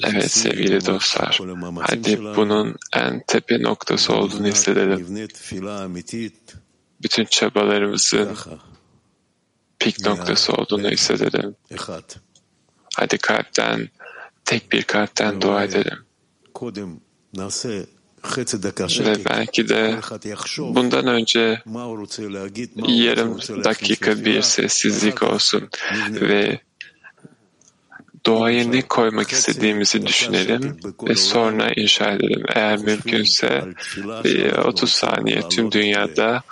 Evet 0.04 0.32
sevgili 0.32 0.86
dostlar, 0.86 1.40
hadi 1.82 2.20
bunun 2.36 2.76
en 2.94 3.24
tepe 3.28 3.62
noktası 3.62 4.14
olduğunu 4.14 4.48
hissedelim. 4.48 5.28
Bütün 7.02 7.26
çabalarımızın 7.26 8.38
pik 9.80 10.06
noktası 10.06 10.54
olduğunu 10.54 10.90
hissedelim. 10.90 11.56
Hadi 12.96 13.18
kalpten, 13.18 13.90
tek 14.46 14.72
bir 14.72 14.84
kalpten 14.84 15.42
dua 15.42 15.64
edelim. 15.64 15.98
Ve 19.00 19.26
belki 19.26 19.70
de 19.70 20.00
bundan 20.60 21.08
önce 21.08 21.62
yarım 22.88 23.38
dakika 23.64 24.26
bir 24.26 24.42
sessizlik 24.42 25.24
olsun 25.24 25.70
ve 26.12 26.60
doğaya 28.26 28.68
ne 28.68 28.82
koymak 28.82 29.32
istediğimizi 29.32 30.08
düşünelim 30.08 30.78
ve 31.08 31.16
sonra 31.16 31.72
inşa 31.76 32.12
edelim. 32.12 32.44
Eğer 32.56 32.78
mümkünse 32.78 33.64
30 34.66 34.92
saniye 34.92 35.50
tüm 35.50 35.72
dünyada 35.72 36.44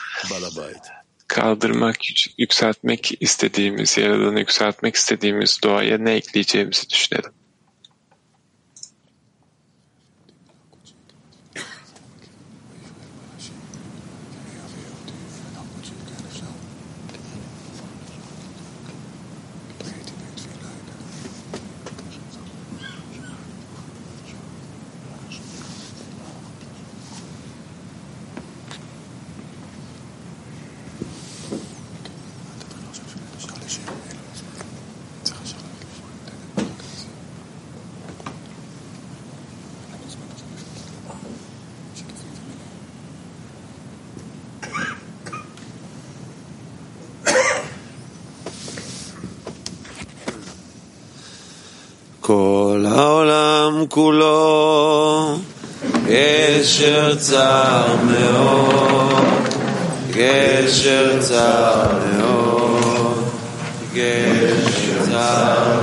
kaldırmak, 1.27 1.97
yükseltmek 2.37 3.11
istediğimiz, 3.19 3.97
yaradanı 3.97 4.39
yükseltmek 4.39 4.95
istediğimiz 4.95 5.59
doğaya 5.63 5.97
ne 5.97 6.11
ekleyeceğimizi 6.11 6.89
düşünelim. 6.89 7.31
כולו 53.95 55.37
גשר 56.05 57.15
צר 57.15 57.95
מאוד, 58.05 59.23
גשר 60.11 61.19
צר 61.19 61.83
מאוד, 62.17 63.23
גשר 63.93 65.05
צר 65.11 65.11
מאוד, 65.11 65.74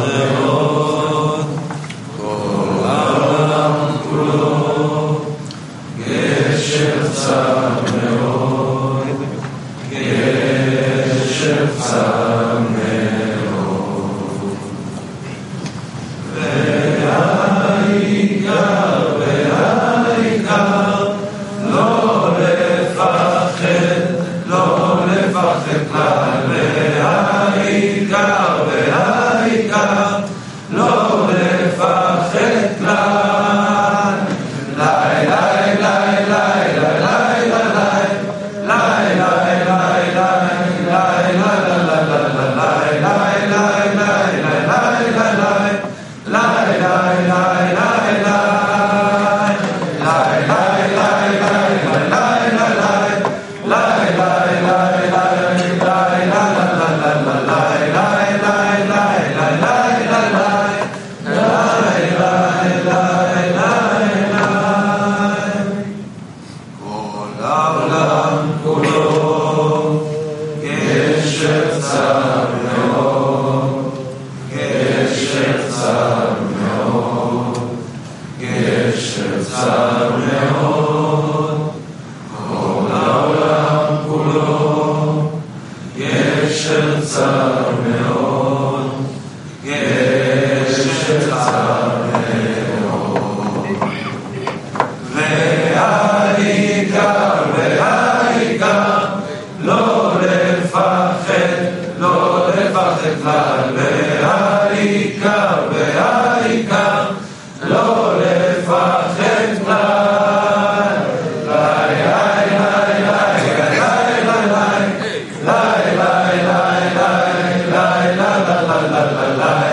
la 118.91 119.05
la 119.05 119.27
la 119.37 119.61
la. 119.63 119.72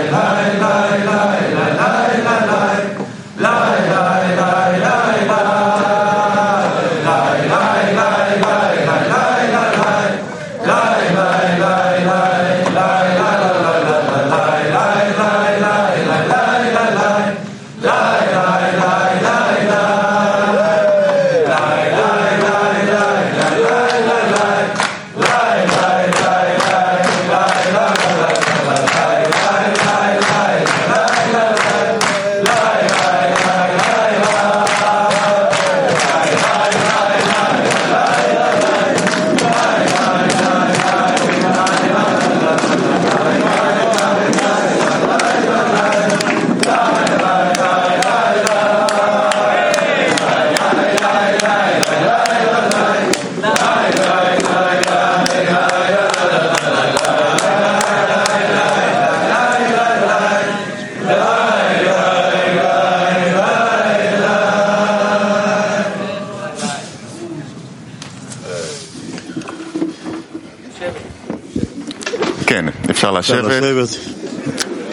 לשבת. 73.18 73.88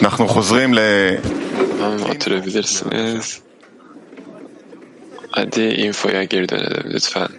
אנחנו 0.02 0.28
חוזרים 0.28 0.74
ל... 0.74 0.78
Oturabilirsiniz. 2.10 3.26
Hadi 5.36 5.66
infoya 5.86 6.22
geri 6.24 6.48
dönelim 6.48 6.86
lütfen. 6.94 7.30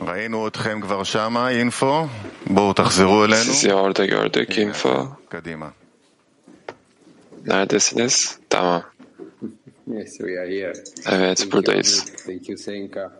ראינו 0.00 0.48
אתכם 0.48 0.80
כבר 0.80 1.02
שמה, 1.02 1.48
אינפו. 1.50 2.06
בואו 2.46 2.72
תחזרו 2.72 3.24
אלינו. 3.24 3.52
Sizi 3.52 3.72
orada 3.72 4.06
gördük 4.06 4.50
info. 4.50 5.06
קדימה. 5.28 5.68
Neredesiniz? 7.44 8.38
Tamam. 8.48 8.82
Yes, 9.86 10.20
we 10.20 10.36
are 10.38 10.48
here. 10.48 10.72
Evet 11.06 11.38
Thank 11.38 11.52
buradayız. 11.52 11.96
You, 11.96 12.02
Amit. 12.02 12.20
Thank 12.26 12.48
you, 12.48 12.58
Senka. 12.58 13.12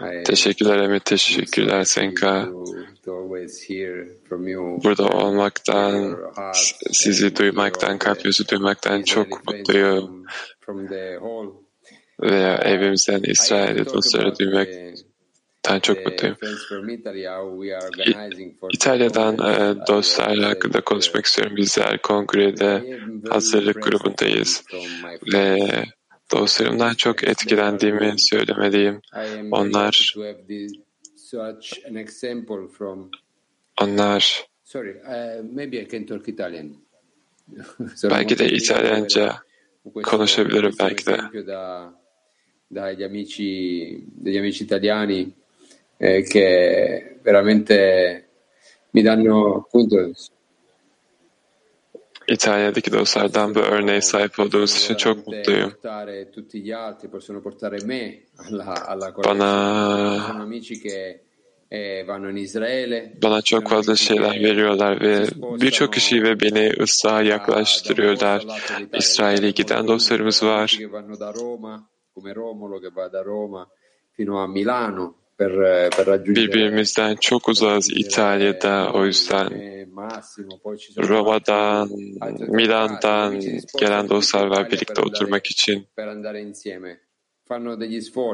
I 0.00 0.22
Teşekkürler 0.24 0.78
Emir, 0.78 1.00
teşekkürler 1.00 1.84
Senka. 1.84 2.48
Burada 4.83 5.07
olmaktan, 5.07 6.17
sizi 6.91 7.35
duymaktan, 7.35 7.99
yüzü 8.23 8.47
duymaktan 8.47 9.03
çok 9.03 9.47
mutluyum. 9.47 10.25
From 10.59 10.87
the 10.87 11.13
whole 11.13 11.49
Ve 12.21 12.59
evimizden 12.63 13.21
İsrail'de 13.23 13.85
dostları 13.85 14.39
duymaktan 14.39 15.79
çok 15.79 16.05
mutluyum. 16.05 16.37
İtalya'dan 18.73 19.33
e, 19.33 19.87
dostlar 19.87 20.39
hakkında 20.39 20.81
konuşmak 20.81 21.25
istiyorum. 21.25 21.55
Bizler 21.57 22.01
kongrede 22.01 22.99
hazırlık 23.29 23.83
grubundayız. 23.83 24.63
Ve 25.33 25.57
dostlarımdan 26.31 26.93
çok 26.93 27.23
etkilendiğimi 27.23 28.13
söylemeliyim. 28.17 29.01
Onlar, 29.51 30.15
Sorry, 34.63 34.95
uh, 35.01 35.43
maybe 35.43 35.81
I 35.81 35.85
can 35.85 36.05
talk. 36.05 36.25
Sono 37.95 38.13
belki 38.13 38.39
de 38.39 38.45
İtalyanca 38.45 39.35
konuşabilirim 40.03 40.71
belki 40.79 41.05
de. 41.05 41.17
dagli 42.75 43.03
amici, 43.03 44.03
degli 44.25 44.37
amici 44.37 44.63
italiani 44.63 45.33
eh, 45.97 46.23
che 46.23 47.19
veramente 47.23 48.27
mi 48.91 49.01
danno 49.03 49.55
appunto 49.55 50.11
İtalya'daki 52.27 52.91
dostlardan 52.91 53.55
bu 53.55 53.59
örneğe 53.59 54.01
sahip 54.01 54.39
olduğumuz 54.39 54.77
için 54.77 54.95
çok 54.95 55.27
mutluyum. 55.27 55.73
Bana- 59.25 60.47
Eh, 61.71 62.05
Israele, 62.35 63.13
Bana 63.23 63.41
çok 63.41 63.69
fazla 63.69 63.95
şeyler 63.95 64.43
veriyorlar 64.43 65.01
ve 65.01 65.25
birçok 65.61 65.93
kişi 65.93 66.23
ve 66.23 66.39
beni 66.39 66.71
ıslaha 66.81 67.21
yaklaştırıyorlar. 67.21 68.45
İsrail'e 68.93 69.51
giden 69.51 69.87
dostlarımız 69.87 70.43
var. 70.43 70.67
che 70.67 70.91
vanno 70.91 71.19
da 71.19 71.33
Roma, 71.33 71.89
come 72.15 72.35
Romolo 72.35 72.81
che 72.81 72.89
va 72.95 73.13
da 73.13 73.23
Roma 73.23 73.67
fino 74.11 74.37
a 74.37 74.47
Milano 74.47 75.15
per, 75.37 75.51
eh, 75.51 75.89
per 75.89 76.05
raggiungere 76.05 76.47
Birbirimizden 76.47 77.15
çok 77.21 77.49
uzağız 77.49 77.89
İtalya'da 77.89 78.91
o 78.93 79.05
yüzden 79.05 79.49
poi 80.63 80.77
ci 80.77 80.91
sono 80.91 81.07
Roma'dan, 81.07 81.89
Milan'dan 82.47 83.39
gelen 83.79 84.09
dostlar 84.09 84.47
var 84.47 84.71
birlikte 84.71 85.01
oturmak 85.01 85.45
için. 85.45 85.87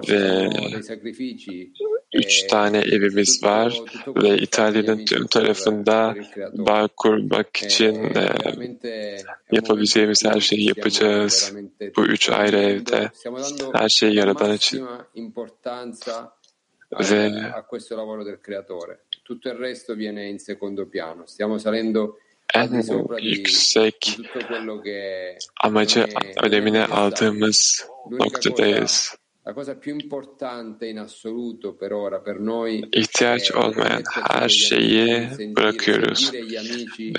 Ve 0.10 0.84
sacrifici. 0.84 1.72
üç 2.14 2.48
tane 2.48 2.78
evimiz 2.78 3.44
var 3.44 3.82
ve 4.08 4.38
İtalya'nın 4.38 5.06
tüm 5.06 5.28
tarafında 5.28 6.16
bağ 6.54 6.88
kurmak 6.98 7.58
için 7.58 7.96
e, 7.96 9.18
yapabileceğimiz 9.52 10.26
her 10.26 10.40
şeyi 10.40 10.68
yapacağız. 10.68 11.54
Bu 11.98 12.06
üç 12.06 12.30
ayrı 12.30 12.58
evde 12.58 13.12
her 13.74 13.90
şeyi 13.90 14.16
yaradan 14.16 14.54
için. 14.54 14.86
Ve 17.00 17.52
a, 17.56 17.62
questo 17.62 17.98
lavoro 17.98 18.26
del 18.26 18.38
creatore. 18.46 18.98
Tutto 19.26 19.50
il 19.50 19.58
resto 19.58 19.96
viene 19.96 20.30
in 20.30 20.38
secondo 20.38 20.86
piano. 20.86 21.26
Stiamo 21.26 21.58
salendo 21.58 22.18
en 22.54 22.84
yüksek 23.22 24.18
amacı, 25.64 26.08
önemine 26.44 26.86
aldığımız 26.86 27.88
noktadayız. 28.12 29.16
İhtiyaç 32.92 33.52
olmayan 33.52 34.04
her 34.12 34.50
şeyi 34.50 35.28
bırakıyoruz 35.56 36.32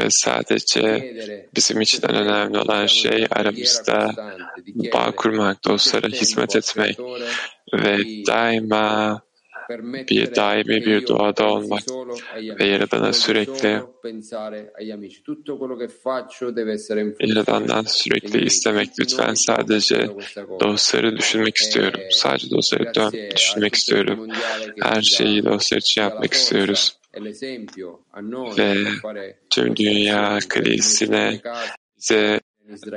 ve 0.01 0.11
sadece 0.11 1.15
bizim 1.57 1.81
için 1.81 2.03
en 2.09 2.15
önemli 2.15 2.59
olan 2.59 2.87
şey 2.87 3.27
aramızda 3.31 4.11
bağ 4.95 5.11
kurmak, 5.17 5.65
dostlara 5.65 6.09
hizmet 6.09 6.57
etmek 6.57 6.99
ve 7.75 7.99
daima 8.27 9.21
bir 10.11 10.35
daimi 10.35 10.87
bir 10.87 11.07
duada 11.07 11.49
olmak 11.49 11.83
ve 12.61 12.67
Yaradan'a 12.67 13.13
sürekli 13.13 13.81
Yaradan'dan 17.21 17.83
sürekli 17.83 18.45
istemek. 18.45 18.89
Lütfen 19.01 19.35
sadece 19.35 20.09
dostları 20.61 21.17
düşünmek 21.17 21.57
istiyorum. 21.57 22.01
Sadece 22.11 22.51
dostları 22.51 22.95
dön, 22.95 23.13
düşünmek 23.37 23.75
istiyorum. 23.75 24.29
Her 24.83 25.03
şeyi 25.03 25.45
dostlar 25.45 25.79
için 25.79 26.01
yapmak 26.01 26.33
istiyoruz. 26.33 26.97
Ve 28.59 28.75
tüm 29.51 29.77
dünya 29.77 30.39
krizine 30.49 31.41
bize 31.97 32.41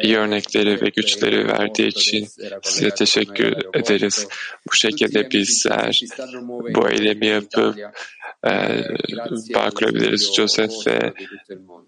iyi 0.02 0.18
örnekleri 0.18 0.82
ve 0.82 0.90
güçleri 0.90 1.48
verdiği 1.48 1.88
için 1.88 2.28
size 2.64 2.90
teşekkür 2.90 3.54
ederiz. 3.74 4.28
Bu 4.72 4.76
şekilde 4.76 5.32
bizler 5.32 6.02
bu 6.76 6.90
eylemi 6.90 7.28
yapıp 7.28 7.78
e, 8.46 8.52
bağ 9.56 9.70
kurabiliriz. 9.70 10.34
Joseph 10.36 10.88
ve 10.88 11.14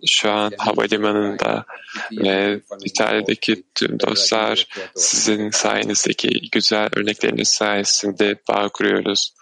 şu 0.08 0.32
an 0.32 0.52
havalimanında 0.58 1.66
ve 2.12 2.62
İtalya'daki 2.86 3.64
tüm 3.76 4.00
dostlar 4.00 4.68
sizin 4.96 5.50
sayenizdeki 5.50 6.50
güzel 6.52 6.90
örnekleriniz 6.96 7.50
sayesinde 7.50 8.36
bağ 8.50 8.70
kuruyoruz. 8.70 9.34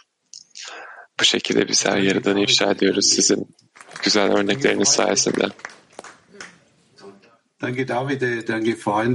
Bu 1.19 1.23
şekilde 1.23 1.67
bizler 1.67 1.97
yaradanı 1.97 2.39
ifşa 2.39 2.71
ediyoruz 2.71 3.05
sizin 3.05 3.47
güzel 4.03 4.31
örnekleriniz 4.31 4.89
sayesinde. 4.89 5.45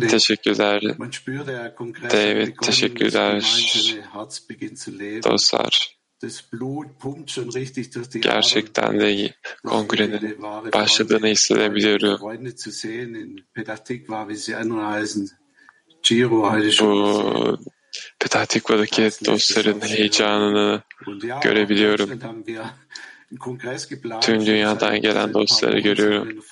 Teşekkürler 0.09 0.83
spürt 1.11 1.47
der 1.47 1.75
Kongress 1.75 2.13
David, 2.13 2.57
teşekkürler 2.63 3.33
gemeinsame 3.33 4.03
Herz 4.13 4.49
beginnt 4.49 4.79
zu 4.79 4.99
leben. 4.99 5.23
dostlar. 5.23 5.99
Das 6.23 6.43
Blut 6.53 6.99
pumpt 7.01 7.31
schon 7.31 7.51
richtig 7.51 7.95
durch 7.95 8.11
die 8.11 8.21
Gerçekten 8.21 9.01
de 9.01 9.35
kongrenin 9.65 10.43
başladığını 10.73 11.27
hissedebiliyorum. 11.27 12.19
Freunde 12.19 12.57
zu 12.57 12.73
sehen 12.73 13.15
in 13.15 13.45
Petah 13.55 13.77
Tikva, 13.77 14.29
wie 14.29 14.37
sie 14.37 14.57
anreisen. 14.57 15.29
Giro 16.03 16.51
heute 16.51 16.73
schon 16.73 16.89
Bu 16.89 17.59
Petah 18.19 18.47
Tikva'daki 18.47 19.11
dostların 19.27 19.81
heyecanını 19.81 20.83
görebiliyorum. 21.43 22.21
Tüm 24.21 24.47
dünyadan 24.47 25.01
gelen 25.01 25.35
dostları 25.35 25.81
görüyorum. 25.81 26.43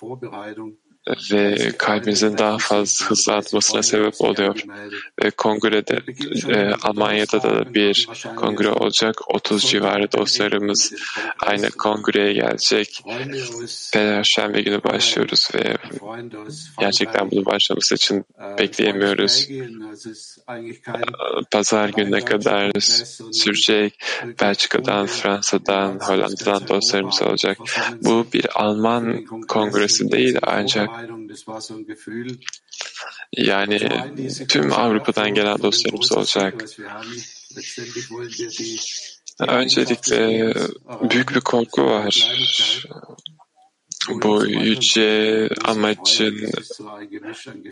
Ve 1.33 1.73
kalbimizin 1.79 2.39
daha 2.39 2.59
fazla 2.59 3.07
hızlı 3.07 3.35
atmasına 3.35 3.83
sebep 3.83 4.21
oluyor. 4.21 4.65
Ve 5.25 5.31
kongrede 5.31 6.01
e, 6.49 6.75
Almanya'da 6.83 7.43
da 7.43 7.75
bir 7.75 8.09
kongre 8.37 8.71
olacak. 8.71 9.15
30 9.27 9.63
civarı 9.63 10.13
dostlarımız 10.13 10.93
aynı 11.39 11.71
kongreye 11.71 12.33
gelecek. 12.33 13.05
Perşembe 13.93 14.61
günü 14.61 14.85
başlıyoruz 14.85 15.49
ve 15.55 15.77
gerçekten 16.79 17.31
bunu 17.31 17.47
başlaması 17.47 17.95
için 17.95 18.25
bekleyemiyoruz. 18.59 19.49
Pazar 21.51 21.89
gününe 21.89 22.21
kadar 22.21 22.73
sürecek. 23.33 24.03
Belçika'dan, 24.41 25.07
Fransa'dan, 25.07 25.99
Hollanda'dan 26.01 26.69
dostlarımız 26.69 27.23
olacak. 27.23 27.59
Bu 28.03 28.27
bir 28.33 28.47
Alman 28.55 29.25
kongresi 29.49 30.13
değil 30.13 30.39
ancak 30.43 30.91
Yani 33.37 33.79
tüm 34.49 34.73
Avrupa'dan 34.73 35.35
gelen 35.35 35.59
dostlarımız 35.63 36.13
olacak. 36.13 36.65
Öncelikle 39.49 40.53
büyük 41.11 41.35
bir 41.35 41.41
korku 41.41 41.85
var. 41.85 42.33
Bu 44.09 44.47
yüce 44.47 45.49
amacın 45.65 46.51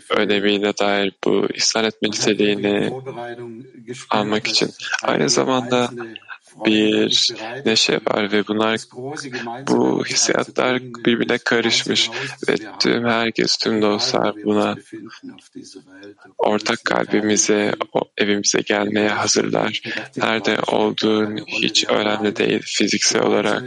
önemine 0.09 0.73
dair 0.77 1.13
bu 1.25 1.47
ihsan 1.53 1.85
etme 1.85 2.09
niteliğini 2.09 2.91
almak 4.09 4.47
için. 4.47 4.69
Aynı 5.03 5.29
zamanda 5.29 5.89
bir 6.65 7.33
neşe 7.65 7.99
var 8.07 8.31
ve 8.31 8.47
bunlar 8.47 8.79
bu 9.67 10.05
hissiyatlar 10.05 10.81
birbirine 10.81 11.37
karışmış 11.37 12.09
ve 12.49 12.55
tüm 12.79 13.05
herkes, 13.05 13.57
tüm 13.57 13.81
dostlar 13.81 14.35
buna 14.43 14.75
ortak 16.37 16.85
kalbimize, 16.85 17.73
evimize 18.17 18.61
gelmeye 18.61 19.09
hazırlar. 19.09 19.81
Nerede 20.17 20.57
olduğun 20.71 21.37
hiç 21.37 21.85
önemli 21.89 22.35
değil 22.35 22.61
fiziksel 22.65 23.21
olarak 23.21 23.63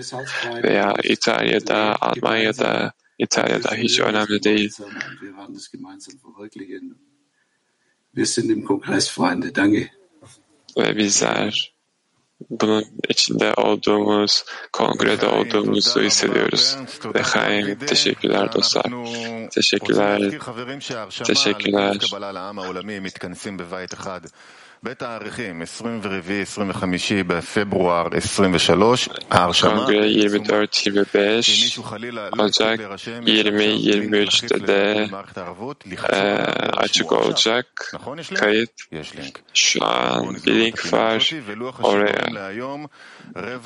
veya 0.65 0.95
İtalya'da, 1.05 1.97
Almanya'da, 2.01 2.93
İtalya'da 3.19 3.75
hiç 3.75 4.01
önemli 4.01 4.43
değil. 4.43 4.71
Ve 10.79 10.97
bizler 10.97 11.72
bunun 12.51 12.85
içinde 13.09 13.55
olduğumuz, 13.55 14.45
kongrede 14.73 15.27
olduğumuzu 15.27 16.03
hissediyoruz. 16.03 16.77
Ve 17.15 17.23
Haim, 17.23 17.79
teşekkürler 17.79 18.53
dostlar. 18.53 18.85
Teşekkürler. 19.51 20.41
Teşekkürler. 21.25 21.99
Kongre 29.63 30.07
24-25 30.07 31.81
Ocak 32.39 32.81
20-23'te 32.81 34.67
de 34.67 35.09
e, 36.09 36.17
açık 36.77 37.13
olacak 37.13 37.93
kayıt. 38.35 38.71
Şu 39.55 39.85
an 39.85 40.37
bir 40.47 40.55
link 40.55 40.93
var. 40.93 41.31
Oraya 41.83 42.53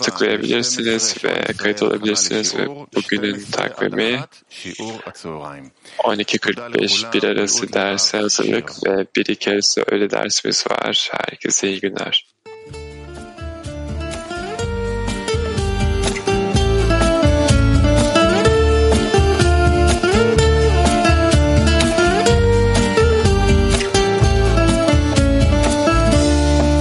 tıklayabilirsiniz 0.03 1.25
ve 1.25 1.45
kayıt 1.57 1.83
olabilirsiniz 1.83 2.57
ve 2.57 2.69
bugünün 2.69 3.45
takvimi 3.53 4.21
12.45 5.99 7.12
bir 7.12 7.23
arası 7.25 7.73
derse 7.73 8.19
hazırlık 8.19 8.87
ve 8.87 9.07
bir 9.17 9.27
iki 9.27 9.51
arası 9.51 9.85
öğle 9.87 10.11
dersimiz 10.11 10.64
var. 10.71 11.06
Herkese 11.13 11.69
iyi 11.71 11.81
günler. 11.81 12.27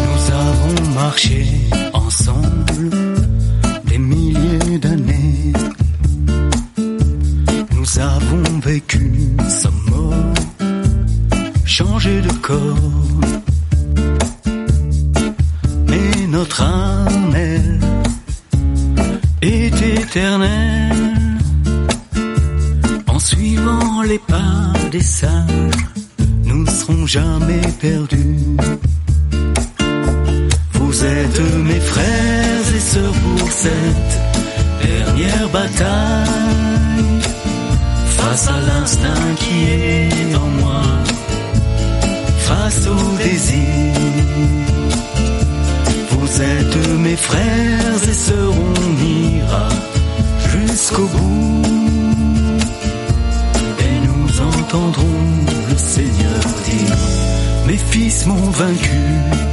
Nous 0.06 0.32
avons 0.32 0.94
marché 0.96 1.46
ensemble 1.94 2.90
des 3.86 3.98
milliers 3.98 4.80
d'années. 4.80 5.54
Nous 7.72 8.00
avons 8.00 8.60
vécu 8.60 9.12
sans 9.48 9.72
mort, 9.92 10.34
changé 11.66 12.22
de 12.22 12.32
corps. 12.42 13.55
Notre 16.38 16.64
âme, 16.64 17.34
est 19.42 19.82
éternelle. 20.02 21.40
En 23.08 23.20
suivant 23.20 24.02
les 24.02 24.20
pas 24.20 24.74
des 24.92 25.02
sages, 25.02 25.86
nous 26.44 26.66
ne 26.66 26.70
serons 26.70 27.06
jamais 27.08 27.62
perdus. 27.80 28.58
Vous 30.74 31.06
êtes 31.06 31.42
mes 31.70 31.80
frères 31.80 32.68
et 32.76 32.82
sœurs 32.82 33.18
pour 33.26 33.50
cette 33.50 34.16
dernière 34.84 35.48
bataille. 35.54 37.22
Face 38.18 38.50
à 38.50 38.60
l'instinct 38.60 39.36
qui 39.38 39.58
est 39.72 40.36
en 40.36 40.50
moi, 40.60 40.82
face 42.40 42.88
au 42.88 43.18
désir. 43.24 44.65
Êtes 46.42 46.90
mes 47.00 47.16
frères 47.16 48.10
et 48.10 48.14
sœurs, 48.14 48.54
on 48.54 49.06
ira 49.06 49.70
jusqu'au 50.50 51.08
bout. 51.08 51.62
Et 53.80 54.08
nous 54.08 54.42
entendrons 54.42 55.22
le 55.70 55.78
Seigneur 55.78 56.42
dire, 56.66 56.98
mes 57.68 57.78
fils 57.78 58.26
m'ont 58.26 58.50
vaincu. 58.50 59.45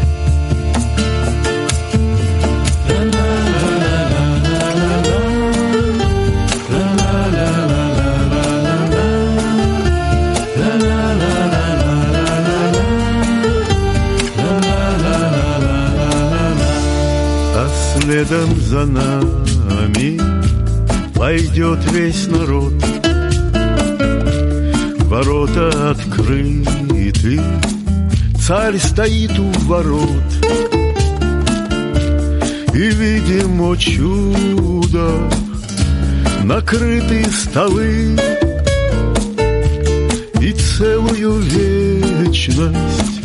За 18.72 18.86
нами 18.86 20.18
пойдет 21.14 21.78
весь 21.92 22.26
народ. 22.28 22.72
Ворота 25.10 25.90
открыты, 25.90 27.38
царь 28.40 28.78
стоит 28.78 29.38
у 29.38 29.50
ворот. 29.66 30.28
И 32.72 32.78
видим, 32.78 33.60
о 33.60 33.76
чудо, 33.76 35.30
накрыты 36.44 37.26
столы, 37.30 38.16
И 40.40 40.52
целую 40.52 41.40
вечность 41.40 43.20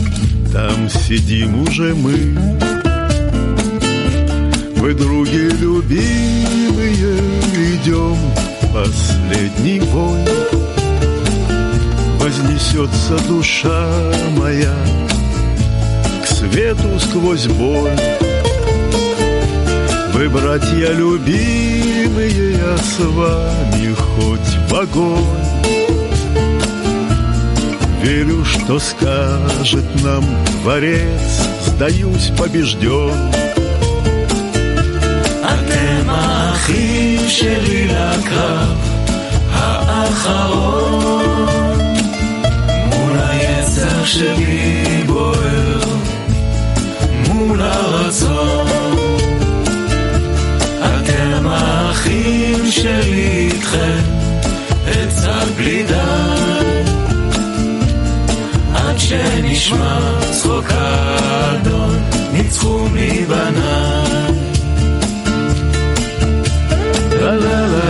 там 0.51 0.89
сидим 0.89 1.61
уже 1.61 1.95
мы. 1.95 2.76
Вы, 4.79 4.93
други 4.93 5.49
любимые, 5.59 7.17
идем 7.73 8.17
последний 8.73 9.79
бой. 9.79 10.19
Вознесется 12.19 13.17
душа 13.27 13.87
моя 14.37 14.75
к 16.23 16.27
свету 16.27 16.99
сквозь 16.99 17.47
боль. 17.47 17.99
Вы, 20.13 20.29
братья 20.29 20.91
любимые, 20.93 22.53
я 22.53 22.77
с 22.77 22.99
вами 22.99 23.93
хоть 23.93 24.69
в 24.69 24.75
огонь. 24.75 25.57
Верю, 28.03 28.45
что 28.45 28.79
скажет 28.79 30.03
нам 30.03 30.23
Творец, 30.61 31.41
сдаюсь 31.65 32.31
побежден. 32.37 33.46
האחים 36.56 37.28
שלי 37.28 37.86
לקרב 37.86 38.76
האחרון 39.52 41.46
מול 42.86 43.18
היצר 43.18 44.04
שלי 44.04 45.02
בוער 45.06 45.80
מול 47.28 47.60
הרצון 47.62 48.66
אתם 50.80 51.46
האחים 51.46 52.70
שלי 52.70 53.50
איתכם 53.52 54.00
אצעד 54.88 55.48
בלי 55.56 55.82
די 55.82 55.94
עד 58.74 58.98
שנשמע 58.98 59.98
צחוק 60.30 60.66
האדון 60.70 61.96
ניצחו 62.32 62.86
מבניי 62.92 64.25
la 67.19 67.31
la 67.35 67.67
la. 67.67 67.86